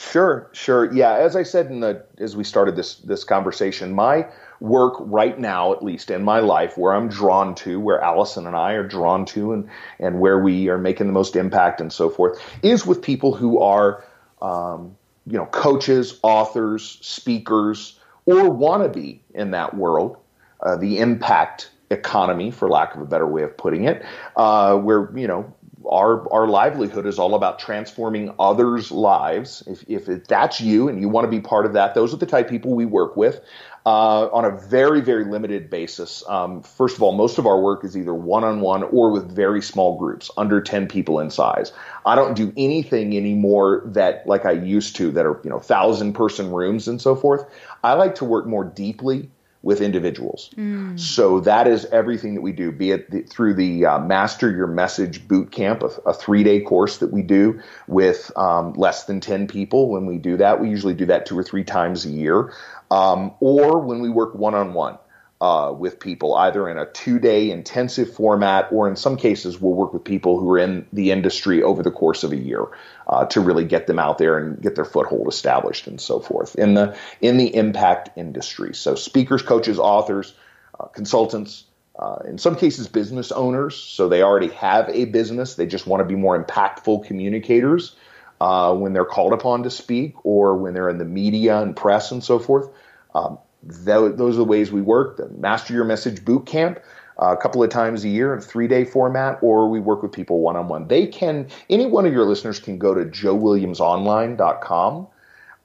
Sure, 0.00 0.48
sure. 0.52 0.90
Yeah, 0.94 1.12
as 1.12 1.36
I 1.36 1.42
said 1.42 1.66
in 1.66 1.80
the 1.80 2.02
as 2.18 2.34
we 2.34 2.42
started 2.42 2.74
this 2.74 2.96
this 2.96 3.22
conversation, 3.22 3.92
my 3.92 4.26
work 4.58 4.94
right 4.98 5.38
now, 5.38 5.72
at 5.72 5.84
least 5.84 6.10
in 6.10 6.24
my 6.24 6.40
life, 6.40 6.78
where 6.78 6.94
I'm 6.94 7.08
drawn 7.08 7.54
to, 7.56 7.78
where 7.78 8.00
Allison 8.00 8.46
and 8.46 8.56
I 8.56 8.72
are 8.72 8.86
drawn 8.86 9.26
to, 9.26 9.52
and 9.52 9.68
and 9.98 10.18
where 10.18 10.38
we 10.38 10.70
are 10.70 10.78
making 10.78 11.06
the 11.06 11.12
most 11.12 11.36
impact 11.36 11.82
and 11.82 11.92
so 11.92 12.08
forth, 12.08 12.40
is 12.62 12.86
with 12.86 13.02
people 13.02 13.34
who 13.34 13.58
are 13.60 14.02
um, 14.40 14.96
you 15.26 15.36
know, 15.36 15.44
coaches, 15.46 16.18
authors, 16.22 16.98
speakers, 17.02 18.00
or 18.24 18.48
want 18.48 18.82
to 18.82 18.88
be 18.88 19.22
in 19.34 19.50
that 19.50 19.76
world, 19.76 20.16
uh, 20.62 20.76
the 20.76 20.98
impact 20.98 21.70
economy, 21.90 22.50
for 22.50 22.70
lack 22.70 22.94
of 22.94 23.02
a 23.02 23.06
better 23.06 23.26
way 23.26 23.42
of 23.42 23.54
putting 23.54 23.84
it, 23.84 24.02
uh, 24.36 24.76
where 24.76 25.10
you 25.14 25.26
know 25.26 25.52
our 25.88 26.30
our 26.32 26.46
livelihood 26.46 27.06
is 27.06 27.18
all 27.18 27.34
about 27.34 27.58
transforming 27.58 28.34
others' 28.38 28.90
lives. 28.90 29.62
If, 29.66 29.84
if 29.88 30.26
that's 30.26 30.60
you 30.60 30.88
and 30.88 31.00
you 31.00 31.08
want 31.08 31.24
to 31.24 31.30
be 31.30 31.40
part 31.40 31.66
of 31.66 31.72
that, 31.74 31.94
those 31.94 32.12
are 32.12 32.18
the 32.18 32.26
type 32.26 32.46
of 32.46 32.50
people 32.50 32.74
we 32.74 32.86
work 32.86 33.16
with 33.16 33.40
uh, 33.86 34.28
on 34.28 34.44
a 34.44 34.50
very 34.50 35.00
very 35.00 35.24
limited 35.24 35.70
basis. 35.70 36.22
Um, 36.28 36.62
first 36.62 36.96
of 36.96 37.02
all, 37.02 37.12
most 37.12 37.38
of 37.38 37.46
our 37.46 37.60
work 37.60 37.84
is 37.84 37.96
either 37.96 38.14
one 38.14 38.44
on 38.44 38.60
one 38.60 38.82
or 38.82 39.10
with 39.10 39.30
very 39.30 39.62
small 39.62 39.98
groups, 39.98 40.30
under 40.36 40.60
ten 40.60 40.86
people 40.86 41.18
in 41.20 41.30
size. 41.30 41.72
I 42.04 42.14
don't 42.14 42.34
do 42.34 42.52
anything 42.56 43.16
anymore 43.16 43.82
that 43.86 44.26
like 44.26 44.44
I 44.44 44.52
used 44.52 44.96
to 44.96 45.10
that 45.12 45.24
are 45.26 45.40
you 45.42 45.50
know 45.50 45.60
thousand 45.60 46.12
person 46.12 46.50
rooms 46.50 46.88
and 46.88 47.00
so 47.00 47.16
forth. 47.16 47.44
I 47.82 47.94
like 47.94 48.16
to 48.16 48.24
work 48.24 48.46
more 48.46 48.64
deeply 48.64 49.30
with 49.62 49.80
individuals. 49.80 50.50
Mm. 50.56 50.98
So 50.98 51.40
that 51.40 51.66
is 51.66 51.84
everything 51.86 52.34
that 52.34 52.40
we 52.40 52.52
do, 52.52 52.72
be 52.72 52.92
it 52.92 53.10
the, 53.10 53.22
through 53.22 53.54
the 53.54 53.84
uh, 53.84 53.98
Master 53.98 54.50
Your 54.50 54.66
Message 54.66 55.28
Boot 55.28 55.52
Camp, 55.52 55.82
a, 55.82 55.86
a 56.08 56.14
three 56.14 56.42
day 56.42 56.60
course 56.60 56.98
that 56.98 57.12
we 57.12 57.22
do 57.22 57.60
with 57.86 58.32
um, 58.36 58.72
less 58.72 59.04
than 59.04 59.20
10 59.20 59.48
people. 59.48 59.90
When 59.90 60.06
we 60.06 60.18
do 60.18 60.38
that, 60.38 60.60
we 60.60 60.70
usually 60.70 60.94
do 60.94 61.06
that 61.06 61.26
two 61.26 61.38
or 61.38 61.42
three 61.42 61.64
times 61.64 62.06
a 62.06 62.10
year, 62.10 62.52
um, 62.90 63.34
or 63.40 63.80
when 63.80 64.00
we 64.00 64.08
work 64.08 64.34
one 64.34 64.54
on 64.54 64.72
one 64.72 64.98
uh, 65.40 65.72
with 65.76 65.98
people, 65.98 66.34
either 66.34 66.68
in 66.68 66.76
a 66.76 66.86
two 66.86 67.18
day 67.18 67.50
intensive 67.50 68.12
format, 68.12 68.68
or 68.70 68.88
in 68.88 68.96
some 68.96 69.16
cases, 69.16 69.60
we'll 69.60 69.72
work 69.72 69.92
with 69.92 70.04
people 70.04 70.38
who 70.38 70.50
are 70.50 70.58
in 70.58 70.86
the 70.92 71.10
industry 71.10 71.62
over 71.62 71.82
the 71.82 71.90
course 71.90 72.24
of 72.24 72.32
a 72.32 72.36
year 72.36 72.66
uh, 73.06 73.24
to 73.26 73.40
really 73.40 73.64
get 73.64 73.86
them 73.86 73.98
out 73.98 74.18
there 74.18 74.36
and 74.38 74.60
get 74.60 74.74
their 74.74 74.84
foothold 74.84 75.28
established 75.28 75.86
and 75.86 76.00
so 76.00 76.20
forth 76.20 76.54
in 76.56 76.74
the 76.74 76.96
in 77.22 77.38
the 77.38 77.54
impact 77.54 78.10
industry. 78.16 78.74
So, 78.74 78.94
speakers, 78.94 79.42
coaches, 79.42 79.78
authors, 79.78 80.34
uh, 80.78 80.86
consultants. 80.86 81.64
Uh, 81.98 82.22
in 82.26 82.38
some 82.38 82.56
cases, 82.56 82.88
business 82.88 83.30
owners, 83.30 83.76
so 83.76 84.08
they 84.08 84.22
already 84.22 84.48
have 84.48 84.88
a 84.88 85.04
business. 85.06 85.56
They 85.56 85.66
just 85.66 85.86
want 85.86 86.00
to 86.00 86.06
be 86.06 86.14
more 86.14 86.42
impactful 86.42 87.04
communicators 87.04 87.94
uh, 88.40 88.74
when 88.74 88.94
they're 88.94 89.04
called 89.04 89.34
upon 89.34 89.64
to 89.64 89.70
speak 89.70 90.14
or 90.24 90.56
when 90.56 90.72
they're 90.72 90.88
in 90.88 90.96
the 90.96 91.04
media 91.04 91.60
and 91.60 91.76
press 91.76 92.10
and 92.10 92.24
so 92.24 92.38
forth. 92.38 92.70
Um, 93.14 93.38
those 93.62 94.34
are 94.34 94.38
the 94.38 94.44
ways 94.44 94.72
we 94.72 94.82
work. 94.82 95.16
The 95.16 95.28
Master 95.30 95.74
Your 95.74 95.84
Message 95.84 96.24
Boot 96.24 96.46
Camp, 96.46 96.80
uh, 97.18 97.34
a 97.36 97.36
couple 97.36 97.62
of 97.62 97.70
times 97.70 98.04
a 98.04 98.08
year 98.08 98.32
in 98.32 98.38
a 98.38 98.42
three 98.42 98.68
day 98.68 98.84
format, 98.84 99.38
or 99.42 99.68
we 99.68 99.80
work 99.80 100.02
with 100.02 100.12
people 100.12 100.40
one 100.40 100.56
on 100.56 100.68
one. 100.68 100.88
They 100.88 101.06
can, 101.06 101.48
any 101.68 101.86
one 101.86 102.06
of 102.06 102.12
your 102.12 102.24
listeners 102.24 102.58
can 102.58 102.78
go 102.78 102.94
to 102.94 103.04
joewilliamsonline.com 103.04 105.06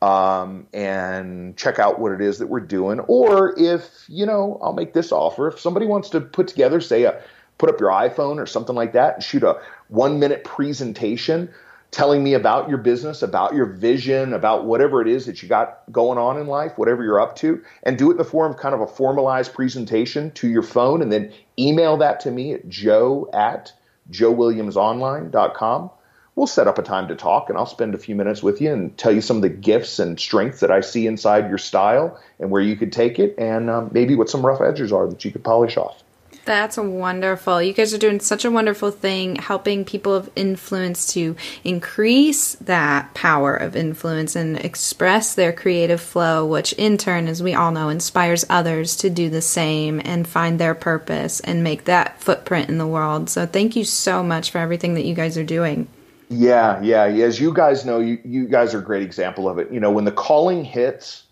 um, 0.01 0.67
and 0.73 1.57
check 1.57 1.79
out 1.79 1.99
what 1.99 2.11
it 2.11 2.21
is 2.21 2.39
that 2.39 2.47
we're 2.47 2.59
doing. 2.59 2.99
Or 3.01 3.57
if, 3.57 4.05
you 4.07 4.25
know, 4.25 4.59
I'll 4.61 4.73
make 4.73 4.93
this 4.93 5.11
offer. 5.11 5.47
If 5.47 5.59
somebody 5.59 5.85
wants 5.85 6.09
to 6.09 6.21
put 6.21 6.47
together, 6.47 6.81
say, 6.81 7.03
a, 7.03 7.21
put 7.57 7.69
up 7.69 7.79
your 7.79 7.89
iPhone 7.89 8.37
or 8.37 8.45
something 8.45 8.75
like 8.75 8.93
that 8.93 9.15
and 9.15 9.23
shoot 9.23 9.43
a 9.43 9.59
one 9.87 10.19
minute 10.19 10.43
presentation 10.43 11.49
telling 11.95 12.21
me 12.21 12.33
about 12.33 12.67
your 12.67 12.77
business, 12.77 13.21
about 13.21 13.55
your 13.55 13.65
vision, 13.65 14.33
about 14.33 14.65
whatever 14.65 15.01
it 15.01 15.07
is 15.07 15.27
that 15.27 15.41
you 15.41 15.47
got 15.47 15.79
going 15.93 16.17
on 16.17 16.37
in 16.37 16.45
life, 16.45 16.77
whatever 16.77 17.01
you're 17.01 17.21
up 17.21 17.37
to, 17.37 17.63
and 17.83 17.97
do 17.97 18.09
it 18.09 18.11
in 18.11 18.17
the 18.17 18.25
form 18.25 18.51
of 18.51 18.57
kind 18.57 18.75
of 18.75 18.81
a 18.81 18.87
formalized 18.87 19.53
presentation 19.53 20.29
to 20.31 20.49
your 20.49 20.61
phone 20.61 21.01
and 21.01 21.09
then 21.09 21.31
email 21.57 21.95
that 21.95 22.19
to 22.19 22.29
me 22.29 22.53
at 22.53 22.67
joe 22.67 23.29
at 23.31 23.71
joewilliamsonline.com. 24.11 25.89
We'll 26.35 26.47
set 26.47 26.67
up 26.67 26.77
a 26.77 26.83
time 26.83 27.07
to 27.07 27.15
talk 27.15 27.47
and 27.47 27.57
I'll 27.57 27.65
spend 27.65 27.95
a 27.95 27.97
few 27.97 28.13
minutes 28.13 28.43
with 28.43 28.59
you 28.59 28.73
and 28.73 28.97
tell 28.97 29.13
you 29.13 29.21
some 29.21 29.37
of 29.37 29.41
the 29.41 29.47
gifts 29.47 29.97
and 29.97 30.19
strengths 30.19 30.59
that 30.59 30.71
I 30.71 30.81
see 30.81 31.07
inside 31.07 31.47
your 31.47 31.57
style 31.57 32.19
and 32.41 32.51
where 32.51 32.61
you 32.61 32.75
could 32.75 32.91
take 32.91 33.19
it 33.19 33.35
and 33.37 33.69
um, 33.69 33.89
maybe 33.93 34.15
what 34.15 34.29
some 34.29 34.45
rough 34.45 34.59
edges 34.59 34.91
are 34.91 35.07
that 35.07 35.23
you 35.23 35.31
could 35.31 35.45
polish 35.45 35.77
off. 35.77 36.03
That's 36.45 36.77
wonderful. 36.77 37.59
You 37.59 37.73
guys 37.73 37.93
are 37.93 37.97
doing 37.97 38.19
such 38.19 38.45
a 38.45 38.51
wonderful 38.51 38.91
thing, 38.91 39.35
helping 39.37 39.83
people 39.83 40.13
of 40.13 40.29
influence 40.35 41.11
to 41.13 41.35
increase 41.63 42.53
that 42.55 43.13
power 43.15 43.55
of 43.55 43.75
influence 43.75 44.35
and 44.35 44.57
express 44.57 45.33
their 45.33 45.51
creative 45.51 45.99
flow, 45.99 46.45
which 46.45 46.73
in 46.73 46.97
turn, 46.97 47.27
as 47.27 47.41
we 47.41 47.55
all 47.55 47.71
know, 47.71 47.89
inspires 47.89 48.45
others 48.47 48.95
to 48.97 49.09
do 49.09 49.27
the 49.27 49.41
same 49.41 49.99
and 50.05 50.27
find 50.27 50.59
their 50.59 50.75
purpose 50.75 51.39
and 51.39 51.63
make 51.63 51.85
that 51.85 52.21
footprint 52.21 52.69
in 52.69 52.77
the 52.77 52.87
world. 52.87 53.27
So, 53.29 53.47
thank 53.47 53.75
you 53.75 53.83
so 53.83 54.21
much 54.21 54.51
for 54.51 54.59
everything 54.59 54.93
that 54.93 55.05
you 55.05 55.15
guys 55.15 55.37
are 55.39 55.43
doing. 55.43 55.87
Yeah, 56.29 56.79
yeah. 56.81 57.05
As 57.05 57.39
you 57.39 57.53
guys 57.53 57.85
know, 57.85 57.99
you, 57.99 58.19
you 58.23 58.47
guys 58.47 58.73
are 58.73 58.79
a 58.79 58.83
great 58.83 59.03
example 59.03 59.49
of 59.49 59.57
it. 59.57 59.71
You 59.71 59.79
know, 59.79 59.91
when 59.91 60.05
the 60.05 60.11
calling 60.11 60.63
hits, 60.63 61.23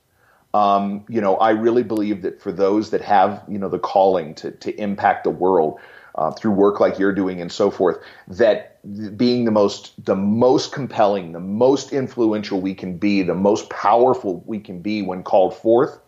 um, 0.54 1.06
you 1.10 1.20
know, 1.22 1.36
I 1.38 1.52
really 1.52 1.84
believe 1.84 2.22
that 2.22 2.42
for 2.42 2.52
those 2.52 2.92
that 2.92 3.02
have, 3.02 3.44
you 3.48 3.58
know, 3.58 3.70
the 3.70 3.80
calling 3.80 4.36
to, 4.36 4.52
to 4.52 4.76
impact 4.80 5.24
the 5.24 5.32
world 5.32 5.80
uh, 6.16 6.32
through 6.32 6.52
work 6.52 6.80
like 6.80 7.00
you're 7.00 7.14
doing 7.14 7.42
and 7.42 7.52
so 7.52 7.72
forth, 7.72 7.98
that 8.28 8.80
being 9.18 9.46
the 9.46 9.52
most, 9.52 9.94
the 10.06 10.16
most 10.16 10.72
compelling, 10.72 11.32
the 11.32 11.40
most 11.40 11.92
influential 11.92 12.62
we 12.62 12.76
can 12.76 12.98
be, 12.98 13.24
the 13.24 13.34
most 13.34 13.70
powerful 13.70 14.44
we 14.46 14.60
can 14.60 14.80
be 14.80 15.02
when 15.02 15.24
called 15.24 15.56
forth, 15.56 16.00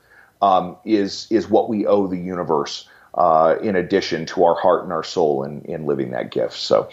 um, 0.42 0.78
is 0.86 1.28
is 1.32 1.48
what 1.48 1.70
we 1.70 1.88
owe 1.88 2.08
the 2.08 2.18
universe. 2.20 2.88
Uh, 3.16 3.56
in 3.62 3.78
addition 3.78 4.26
to 4.26 4.44
our 4.44 4.56
heart 4.56 4.84
and 4.84 4.92
our 4.92 5.02
soul 5.02 5.44
in, 5.44 5.62
in 5.62 5.86
living 5.86 6.12
that 6.12 6.32
gift. 6.32 6.52
So, 6.52 6.90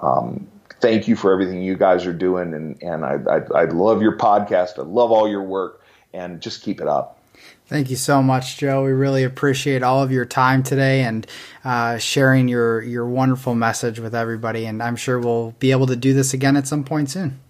um, 0.00 0.46
thank 0.82 1.08
you 1.08 1.16
for 1.16 1.32
everything 1.32 1.62
you 1.62 1.78
guys 1.78 2.04
are 2.04 2.12
doing. 2.12 2.52
And, 2.52 2.82
and 2.82 3.06
I, 3.06 3.16
I, 3.30 3.62
I 3.62 3.64
love 3.64 4.02
your 4.02 4.18
podcast. 4.18 4.78
I 4.78 4.82
love 4.82 5.10
all 5.10 5.26
your 5.26 5.42
work 5.42 5.81
and 6.14 6.40
just 6.40 6.62
keep 6.62 6.80
it 6.80 6.88
up. 6.88 7.18
Thank 7.66 7.90
you 7.90 7.96
so 7.96 8.22
much, 8.22 8.58
Joe. 8.58 8.84
We 8.84 8.92
really 8.92 9.24
appreciate 9.24 9.82
all 9.82 10.02
of 10.02 10.12
your 10.12 10.24
time 10.24 10.62
today 10.62 11.02
and 11.04 11.26
uh, 11.64 11.98
sharing 11.98 12.46
your 12.48 12.82
your 12.82 13.06
wonderful 13.06 13.54
message 13.54 13.98
with 13.98 14.14
everybody. 14.14 14.66
And 14.66 14.82
I'm 14.82 14.96
sure 14.96 15.18
we'll 15.18 15.52
be 15.58 15.70
able 15.70 15.86
to 15.86 15.96
do 15.96 16.12
this 16.12 16.34
again 16.34 16.56
at 16.56 16.66
some 16.66 16.84
point 16.84 17.10
soon. 17.10 17.40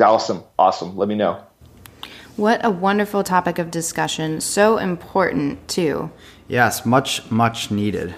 Awesome, 0.00 0.44
awesome. 0.58 0.96
Let 0.96 1.08
me 1.08 1.14
know. 1.14 1.42
What 2.36 2.64
a 2.64 2.70
wonderful 2.70 3.22
topic 3.22 3.58
of 3.58 3.70
discussion. 3.70 4.40
So 4.40 4.78
important 4.78 5.66
too. 5.68 6.10
Yes, 6.48 6.84
much 6.84 7.30
much 7.30 7.70
needed. 7.70 8.14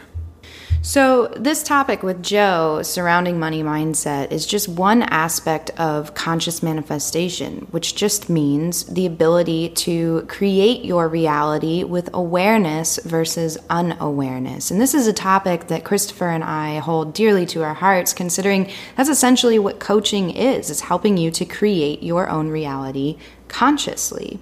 So, 0.84 1.28
this 1.36 1.62
topic 1.62 2.02
with 2.02 2.24
Joe 2.24 2.82
surrounding 2.82 3.38
money 3.38 3.62
mindset 3.62 4.32
is 4.32 4.44
just 4.44 4.68
one 4.68 5.02
aspect 5.04 5.70
of 5.78 6.14
conscious 6.14 6.60
manifestation, 6.60 7.68
which 7.70 7.94
just 7.94 8.28
means 8.28 8.82
the 8.86 9.06
ability 9.06 9.68
to 9.68 10.22
create 10.22 10.84
your 10.84 11.08
reality 11.08 11.84
with 11.84 12.10
awareness 12.12 12.98
versus 13.04 13.58
unawareness. 13.70 14.72
And 14.72 14.80
this 14.80 14.92
is 14.92 15.06
a 15.06 15.12
topic 15.12 15.68
that 15.68 15.84
Christopher 15.84 16.30
and 16.30 16.42
I 16.42 16.80
hold 16.80 17.14
dearly 17.14 17.46
to 17.46 17.62
our 17.62 17.74
hearts, 17.74 18.12
considering 18.12 18.68
that's 18.96 19.08
essentially 19.08 19.60
what 19.60 19.78
coaching 19.78 20.30
is, 20.30 20.68
is 20.68 20.80
helping 20.80 21.16
you 21.16 21.30
to 21.30 21.44
create 21.44 22.02
your 22.02 22.28
own 22.28 22.48
reality 22.48 23.18
consciously. 23.46 24.40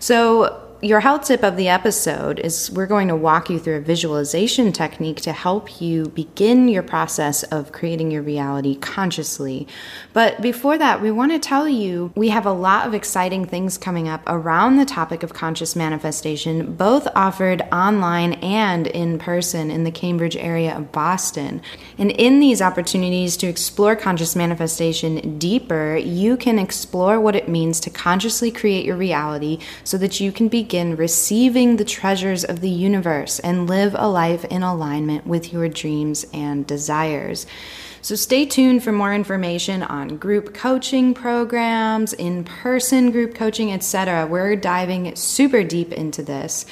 So, 0.00 0.67
your 0.80 1.00
health 1.00 1.24
tip 1.24 1.42
of 1.42 1.56
the 1.56 1.68
episode 1.68 2.38
is 2.38 2.70
we're 2.70 2.86
going 2.86 3.08
to 3.08 3.16
walk 3.16 3.50
you 3.50 3.58
through 3.58 3.76
a 3.76 3.80
visualization 3.80 4.72
technique 4.72 5.20
to 5.20 5.32
help 5.32 5.80
you 5.80 6.06
begin 6.10 6.68
your 6.68 6.84
process 6.84 7.42
of 7.44 7.72
creating 7.72 8.12
your 8.12 8.22
reality 8.22 8.76
consciously. 8.76 9.66
But 10.12 10.40
before 10.40 10.78
that, 10.78 11.02
we 11.02 11.10
want 11.10 11.32
to 11.32 11.40
tell 11.40 11.68
you 11.68 12.12
we 12.14 12.28
have 12.28 12.46
a 12.46 12.52
lot 12.52 12.86
of 12.86 12.94
exciting 12.94 13.44
things 13.44 13.76
coming 13.76 14.06
up 14.06 14.22
around 14.28 14.76
the 14.76 14.84
topic 14.84 15.24
of 15.24 15.34
conscious 15.34 15.74
manifestation, 15.74 16.76
both 16.76 17.08
offered 17.16 17.62
online 17.72 18.34
and 18.34 18.86
in 18.86 19.18
person 19.18 19.72
in 19.72 19.82
the 19.82 19.90
Cambridge 19.90 20.36
area 20.36 20.76
of 20.76 20.92
Boston. 20.92 21.60
And 21.98 22.12
in 22.12 22.38
these 22.38 22.62
opportunities 22.62 23.36
to 23.38 23.48
explore 23.48 23.96
conscious 23.96 24.36
manifestation 24.36 25.38
deeper, 25.38 25.96
you 25.96 26.36
can 26.36 26.60
explore 26.60 27.18
what 27.18 27.34
it 27.34 27.48
means 27.48 27.80
to 27.80 27.90
consciously 27.90 28.52
create 28.52 28.84
your 28.84 28.96
reality 28.96 29.58
so 29.82 29.98
that 29.98 30.20
you 30.20 30.30
can 30.30 30.46
be 30.46 30.67
begin 30.68 30.96
receiving 30.96 31.78
the 31.78 31.84
treasures 31.84 32.44
of 32.44 32.60
the 32.60 32.68
universe 32.68 33.38
and 33.38 33.66
live 33.66 33.96
a 33.98 34.06
life 34.06 34.44
in 34.44 34.62
alignment 34.62 35.26
with 35.26 35.50
your 35.50 35.66
dreams 35.66 36.26
and 36.34 36.66
desires. 36.66 37.46
So 38.02 38.14
stay 38.14 38.44
tuned 38.44 38.84
for 38.84 38.92
more 38.92 39.14
information 39.14 39.82
on 39.82 40.18
group 40.18 40.52
coaching 40.52 41.14
programs, 41.14 42.12
in-person 42.12 43.12
group 43.12 43.34
coaching, 43.34 43.72
etc. 43.72 44.26
We're 44.26 44.56
diving 44.56 45.16
super 45.16 45.64
deep 45.64 45.90
into 45.90 46.22
this. 46.22 46.66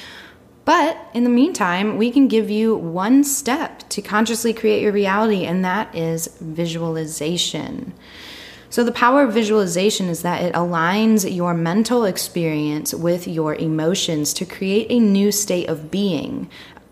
But 0.63 0.95
in 1.15 1.23
the 1.23 1.31
meantime, 1.31 1.97
we 1.97 2.11
can 2.11 2.27
give 2.27 2.51
you 2.51 2.75
one 2.75 3.23
step 3.23 3.89
to 3.89 4.03
consciously 4.03 4.53
create 4.53 4.83
your 4.83 4.91
reality, 4.91 5.43
and 5.43 5.65
that 5.65 5.95
is 5.95 6.27
visualization. 6.39 7.95
So, 8.77 8.83
the 8.83 8.91
power 8.91 9.23
of 9.23 9.33
visualization 9.33 10.07
is 10.07 10.21
that 10.21 10.43
it 10.43 10.53
aligns 10.53 11.35
your 11.35 11.55
mental 11.55 12.05
experience 12.05 12.93
with 12.93 13.27
your 13.27 13.55
emotions 13.55 14.35
to 14.35 14.45
create 14.45 14.85
a 14.91 14.99
new 14.99 15.31
state 15.31 15.67
of 15.67 15.89
being. 15.89 16.47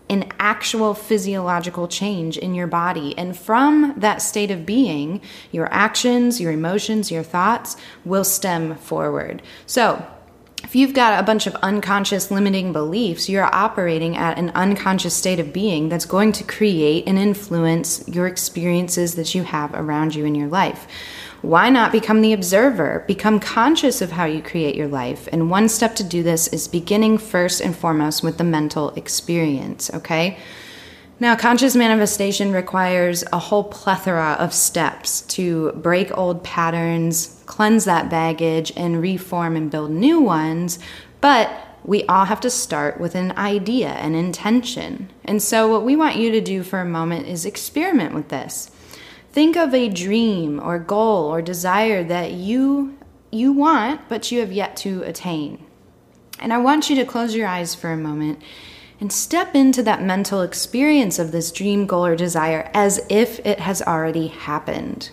an 0.08 0.24
actual 0.40 0.94
physiological 0.94 1.86
change 1.86 2.36
in 2.38 2.54
your 2.54 2.66
body. 2.66 3.16
And 3.16 3.36
from 3.36 3.94
that 3.96 4.22
state 4.22 4.50
of 4.52 4.66
being, 4.66 5.20
your 5.50 5.68
actions, 5.72 6.40
your 6.40 6.52
emotions, 6.52 7.10
your 7.10 7.24
thoughts 7.24 7.76
will 8.04 8.24
stem 8.24 8.76
forward. 8.76 9.42
So, 9.66 10.04
if 10.64 10.74
you've 10.74 10.94
got 10.94 11.20
a 11.20 11.22
bunch 11.22 11.46
of 11.46 11.54
unconscious 11.56 12.30
limiting 12.30 12.72
beliefs, 12.72 13.28
you're 13.28 13.54
operating 13.54 14.16
at 14.16 14.38
an 14.38 14.50
unconscious 14.54 15.14
state 15.14 15.38
of 15.38 15.52
being 15.52 15.88
that's 15.88 16.06
going 16.06 16.32
to 16.32 16.44
create 16.44 17.04
and 17.06 17.18
influence 17.18 18.02
your 18.08 18.26
experiences 18.26 19.14
that 19.14 19.34
you 19.34 19.44
have 19.44 19.72
around 19.74 20.16
you 20.16 20.24
in 20.24 20.34
your 20.34 20.48
life. 20.48 20.88
Why 21.46 21.70
not 21.70 21.92
become 21.92 22.22
the 22.22 22.32
observer? 22.32 23.04
Become 23.06 23.38
conscious 23.38 24.02
of 24.02 24.10
how 24.10 24.24
you 24.24 24.42
create 24.42 24.74
your 24.74 24.88
life. 24.88 25.28
And 25.30 25.48
one 25.48 25.68
step 25.68 25.94
to 25.94 26.02
do 26.02 26.24
this 26.24 26.48
is 26.48 26.66
beginning 26.66 27.18
first 27.18 27.60
and 27.60 27.76
foremost 27.76 28.24
with 28.24 28.36
the 28.36 28.42
mental 28.42 28.90
experience, 28.96 29.88
okay? 29.94 30.38
Now, 31.20 31.36
conscious 31.36 31.76
manifestation 31.76 32.50
requires 32.50 33.22
a 33.32 33.38
whole 33.38 33.62
plethora 33.62 34.32
of 34.40 34.52
steps 34.52 35.20
to 35.36 35.70
break 35.76 36.18
old 36.18 36.42
patterns, 36.42 37.40
cleanse 37.46 37.84
that 37.84 38.10
baggage, 38.10 38.72
and 38.76 39.00
reform 39.00 39.54
and 39.54 39.70
build 39.70 39.92
new 39.92 40.20
ones. 40.20 40.80
But 41.20 41.48
we 41.84 42.02
all 42.06 42.24
have 42.24 42.40
to 42.40 42.50
start 42.50 42.98
with 42.98 43.14
an 43.14 43.30
idea, 43.38 43.90
an 43.90 44.16
intention. 44.16 45.10
And 45.24 45.40
so, 45.40 45.68
what 45.68 45.84
we 45.84 45.94
want 45.94 46.16
you 46.16 46.32
to 46.32 46.40
do 46.40 46.64
for 46.64 46.80
a 46.80 46.84
moment 46.84 47.28
is 47.28 47.46
experiment 47.46 48.14
with 48.14 48.30
this. 48.30 48.72
Think 49.36 49.54
of 49.58 49.74
a 49.74 49.90
dream 49.90 50.58
or 50.58 50.78
goal 50.78 51.26
or 51.26 51.42
desire 51.42 52.02
that 52.04 52.32
you 52.32 52.96
you 53.30 53.52
want 53.52 54.08
but 54.08 54.32
you 54.32 54.40
have 54.40 54.50
yet 54.50 54.78
to 54.78 55.02
attain. 55.02 55.62
And 56.38 56.54
I 56.54 56.56
want 56.56 56.88
you 56.88 56.96
to 56.96 57.04
close 57.04 57.34
your 57.34 57.46
eyes 57.46 57.74
for 57.74 57.92
a 57.92 57.98
moment 57.98 58.40
and 58.98 59.12
step 59.12 59.54
into 59.54 59.82
that 59.82 60.02
mental 60.02 60.40
experience 60.40 61.18
of 61.18 61.32
this 61.32 61.52
dream, 61.52 61.84
goal, 61.84 62.06
or 62.06 62.16
desire 62.16 62.70
as 62.72 63.04
if 63.10 63.44
it 63.44 63.60
has 63.60 63.82
already 63.82 64.28
happened. 64.28 65.10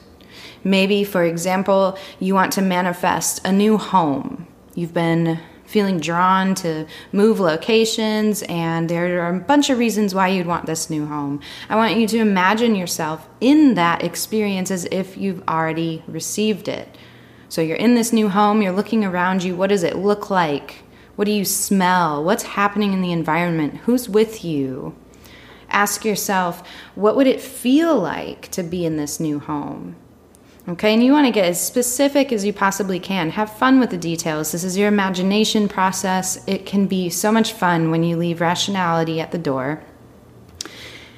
Maybe, 0.64 1.04
for 1.04 1.26
example, 1.26 1.98
you 2.18 2.34
want 2.34 2.54
to 2.54 2.62
manifest 2.62 3.46
a 3.46 3.52
new 3.52 3.78
home. 3.78 4.48
You've 4.74 4.94
been 4.94 5.38
feeling 5.74 6.00
drawn 6.00 6.54
to 6.54 6.86
move 7.12 7.40
locations, 7.40 8.44
and 8.44 8.88
there 8.88 9.24
are 9.24 9.36
a 9.36 9.40
bunch 9.40 9.72
of 9.72 9.80
reasons 9.80 10.14
why 10.14 10.28
you'd 10.28 10.46
want 10.46 10.68
this 10.68 10.88
new 10.88 11.08
home. 11.08 11.42
I 11.68 11.76
want 11.76 11.98
you 11.98 12.08
to 12.10 12.20
imagine 12.20 12.76
yourself 12.76 13.28
in 13.42 13.74
that 13.74 14.04
experience 14.04 14.70
as 14.70 14.86
if 14.92 15.18
you've 15.18 15.42
already 15.50 16.04
received 16.08 16.68
it. 16.68 16.96
So 17.50 17.62
you're 17.62 17.76
in 17.76 17.96
this 17.96 18.14
new 18.14 18.30
home, 18.30 18.62
you're 18.62 18.72
looking 18.72 19.04
around 19.04 19.44
you. 19.44 19.56
What 19.56 19.70
does 19.70 19.82
it 19.82 19.96
look 19.96 20.30
like? 20.30 20.84
What 21.16 21.26
do 21.26 21.32
you 21.32 21.44
smell? 21.44 22.24
What's 22.24 22.44
happening 22.44 22.94
in 22.94 23.02
the 23.02 23.12
environment? 23.12 23.78
Who's 23.86 24.08
with 24.08 24.46
you? 24.46 24.96
Ask 25.70 26.06
yourself, 26.06 26.68
what 26.94 27.16
would 27.16 27.26
it 27.26 27.42
feel 27.42 28.00
like 28.00 28.50
to 28.52 28.62
be 28.62 28.86
in 28.86 28.98
this 28.98 29.20
new 29.20 29.40
home? 29.40 29.96
Okay, 30.66 30.94
and 30.94 31.04
you 31.04 31.12
want 31.12 31.28
to 31.28 31.34
get 31.34 31.44
as 31.44 31.62
specific 31.62 32.32
as 32.32 32.46
you 32.46 32.54
possibly 32.54 32.98
can. 32.98 33.32
Have 33.32 33.52
fun 33.52 33.82
with 33.82 33.90
the 33.90 33.98
details. 33.98 34.54
This 34.54 34.64
is 34.64 34.78
your 34.78 34.88
imagination 34.88 35.68
process. 35.68 36.42
It 36.48 36.66
can 36.66 36.88
be 36.88 37.10
so 37.10 37.34
much 37.34 37.52
fun 37.52 37.92
when 37.92 38.04
you 38.04 38.16
leave 38.16 38.40
rationality 38.40 39.20
at 39.20 39.32
the 39.32 39.38
door. 39.38 39.84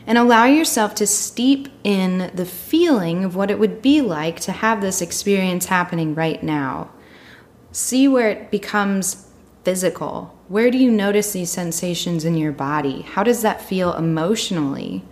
And 0.08 0.18
allow 0.18 0.46
yourself 0.46 0.96
to 0.96 1.06
steep 1.06 1.68
in 1.84 2.32
the 2.34 2.46
feeling 2.46 3.24
of 3.24 3.36
what 3.36 3.52
it 3.52 3.60
would 3.60 3.84
be 3.84 4.02
like 4.02 4.40
to 4.42 4.52
have 4.52 4.82
this 4.82 5.00
experience 5.00 5.68
happening 5.68 6.16
right 6.16 6.42
now. 6.42 6.90
See 7.72 8.08
where 8.08 8.32
it 8.32 8.50
becomes 8.50 9.30
physical. 9.64 10.36
Where 10.48 10.72
do 10.72 10.80
you 10.80 10.90
notice 10.90 11.34
these 11.34 11.52
sensations 11.52 12.26
in 12.26 12.36
your 12.36 12.52
body? 12.52 13.02
How 13.02 13.22
does 13.22 13.44
that 13.44 13.62
feel 13.62 13.94
emotionally? 13.94 15.04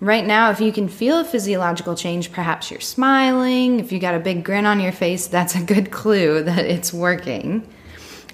Right 0.00 0.26
now, 0.26 0.50
if 0.50 0.60
you 0.60 0.72
can 0.72 0.88
feel 0.88 1.20
a 1.20 1.24
physiological 1.24 1.94
change, 1.94 2.32
perhaps 2.32 2.70
you're 2.70 2.80
smiling. 2.80 3.80
If 3.80 3.92
you 3.92 3.98
got 3.98 4.14
a 4.14 4.18
big 4.18 4.44
grin 4.44 4.64
on 4.64 4.80
your 4.80 4.92
face, 4.92 5.26
that's 5.26 5.54
a 5.54 5.62
good 5.62 5.90
clue 5.90 6.42
that 6.44 6.64
it's 6.64 6.92
working. 6.92 7.68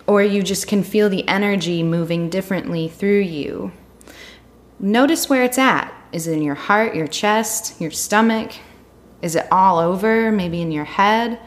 Or 0.07 0.23
you 0.23 0.45
just 0.45 0.69
can 0.69 0.85
feel 0.85 1.09
the 1.09 1.27
energy 1.27 1.83
moving 1.83 2.31
differently 2.31 2.89
through 2.89 3.21
you. 3.21 3.73
Notice 4.79 5.29
where 5.29 5.43
it's 5.43 5.59
at. 5.59 5.93
Is 6.13 6.29
it 6.29 6.35
in 6.35 6.43
your 6.43 6.55
heart, 6.55 6.95
your 6.95 7.09
chest, 7.09 7.81
your 7.81 7.91
stomach? 7.91 8.53
Is 9.21 9.35
it 9.35 9.49
all 9.51 9.81
over, 9.81 10.31
maybe 10.31 10.61
in 10.61 10.71
your 10.71 10.85
head? 10.85 11.41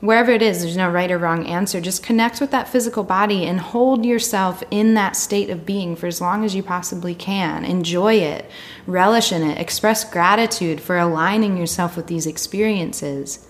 wherever 0.00 0.30
it 0.30 0.42
is, 0.42 0.62
there's 0.62 0.76
no 0.76 0.90
right 0.90 1.10
or 1.10 1.18
wrong 1.18 1.46
answer. 1.46 1.80
Just 1.80 2.02
connect 2.02 2.40
with 2.40 2.50
that 2.50 2.68
physical 2.68 3.02
body 3.02 3.44
and 3.44 3.60
hold 3.60 4.04
yourself 4.04 4.62
in 4.70 4.94
that 4.94 5.16
state 5.16 5.50
of 5.50 5.66
being 5.66 5.96
for 5.96 6.06
as 6.06 6.20
long 6.20 6.44
as 6.44 6.54
you 6.54 6.62
possibly 6.62 7.14
can. 7.14 7.64
Enjoy 7.64 8.14
it, 8.14 8.50
relish 8.86 9.32
in 9.32 9.42
it, 9.42 9.58
express 9.58 10.08
gratitude 10.08 10.80
for 10.80 10.96
aligning 10.96 11.56
yourself 11.56 11.96
with 11.96 12.06
these 12.06 12.26
experiences. 12.26 13.46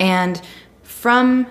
And 0.00 0.40
from 0.82 1.46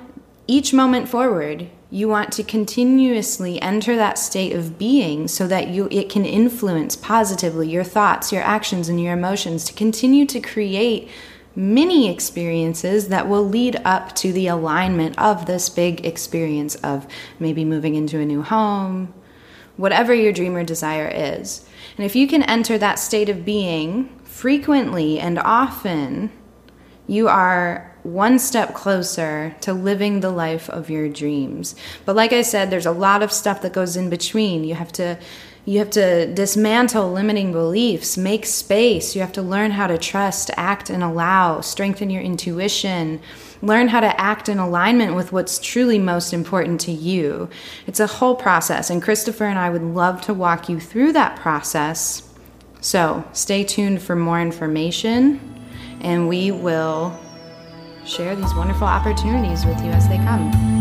each 0.47 0.73
moment 0.73 1.07
forward, 1.07 1.69
you 1.91 2.07
want 2.07 2.31
to 2.33 2.43
continuously 2.43 3.61
enter 3.61 3.95
that 3.95 4.17
state 4.17 4.53
of 4.53 4.77
being 4.77 5.27
so 5.27 5.47
that 5.47 5.69
you 5.69 5.87
it 5.91 6.09
can 6.09 6.25
influence 6.25 6.95
positively 6.95 7.69
your 7.69 7.83
thoughts, 7.83 8.31
your 8.31 8.41
actions 8.41 8.89
and 8.89 9.01
your 9.01 9.13
emotions 9.13 9.63
to 9.65 9.73
continue 9.73 10.25
to 10.25 10.39
create 10.39 11.09
many 11.55 12.11
experiences 12.11 13.07
that 13.07 13.29
will 13.29 13.47
lead 13.47 13.79
up 13.85 14.13
to 14.15 14.33
the 14.33 14.47
alignment 14.47 15.17
of 15.17 15.45
this 15.45 15.69
big 15.69 16.05
experience 16.05 16.75
of 16.75 17.07
maybe 17.39 17.63
moving 17.63 17.95
into 17.95 18.19
a 18.19 18.25
new 18.25 18.41
home, 18.41 19.13
whatever 19.77 20.13
your 20.13 20.33
dream 20.33 20.55
or 20.55 20.63
desire 20.63 21.07
is. 21.07 21.65
And 21.97 22.05
if 22.05 22.15
you 22.15 22.27
can 22.27 22.43
enter 22.43 22.77
that 22.77 22.99
state 22.99 23.29
of 23.29 23.45
being 23.45 24.09
frequently 24.23 25.19
and 25.19 25.39
often, 25.39 26.31
you 27.07 27.27
are 27.27 27.95
one 28.03 28.37
step 28.37 28.73
closer 28.73 29.55
to 29.61 29.73
living 29.73 30.19
the 30.19 30.29
life 30.29 30.69
of 30.69 30.89
your 30.89 31.09
dreams. 31.09 31.75
But 32.05 32.15
like 32.15 32.33
I 32.33 32.41
said, 32.41 32.69
there's 32.69 32.85
a 32.85 32.91
lot 32.91 33.23
of 33.23 33.31
stuff 33.31 33.61
that 33.61 33.73
goes 33.73 33.95
in 33.95 34.09
between. 34.09 34.63
You 34.63 34.75
have 34.75 34.91
to 34.93 35.17
you 35.67 35.79
have 35.79 35.89
to 35.91 36.31
dismantle 36.31 37.11
limiting 37.11 37.51
beliefs, 37.51 38.19
make 38.19 38.45
space. 38.45 39.15
You 39.15 39.21
have 39.21 39.31
to 39.33 39.41
learn 39.41 39.71
how 39.71 39.87
to 39.87 39.97
trust, 39.97 40.51
act, 40.55 40.91
and 40.91 41.01
allow, 41.01 41.61
strengthen 41.61 42.11
your 42.11 42.21
intuition, 42.21 43.19
learn 43.65 43.87
how 43.87 43.99
to 43.99 44.21
act 44.21 44.47
in 44.47 44.59
alignment 44.59 45.15
with 45.15 45.31
what's 45.31 45.57
truly 45.59 45.97
most 45.97 46.33
important 46.33 46.79
to 46.81 46.91
you. 46.91 47.49
It's 47.87 47.99
a 47.99 48.07
whole 48.07 48.35
process, 48.35 48.89
and 48.89 49.01
Christopher 49.01 49.45
and 49.45 49.57
I 49.57 49.69
would 49.69 49.81
love 49.81 50.21
to 50.21 50.33
walk 50.33 50.69
you 50.69 50.79
through 50.79 51.13
that 51.13 51.37
process. 51.39 52.21
So 52.81 53.25
stay 53.33 53.63
tuned 53.63 54.01
for 54.01 54.15
more 54.15 54.39
information, 54.39 55.39
and 56.01 56.29
we 56.29 56.51
will 56.51 57.19
share 58.05 58.35
these 58.35 58.53
wonderful 58.53 58.87
opportunities 58.87 59.65
with 59.65 59.83
you 59.83 59.89
as 59.89 60.07
they 60.07 60.17
come. 60.17 60.74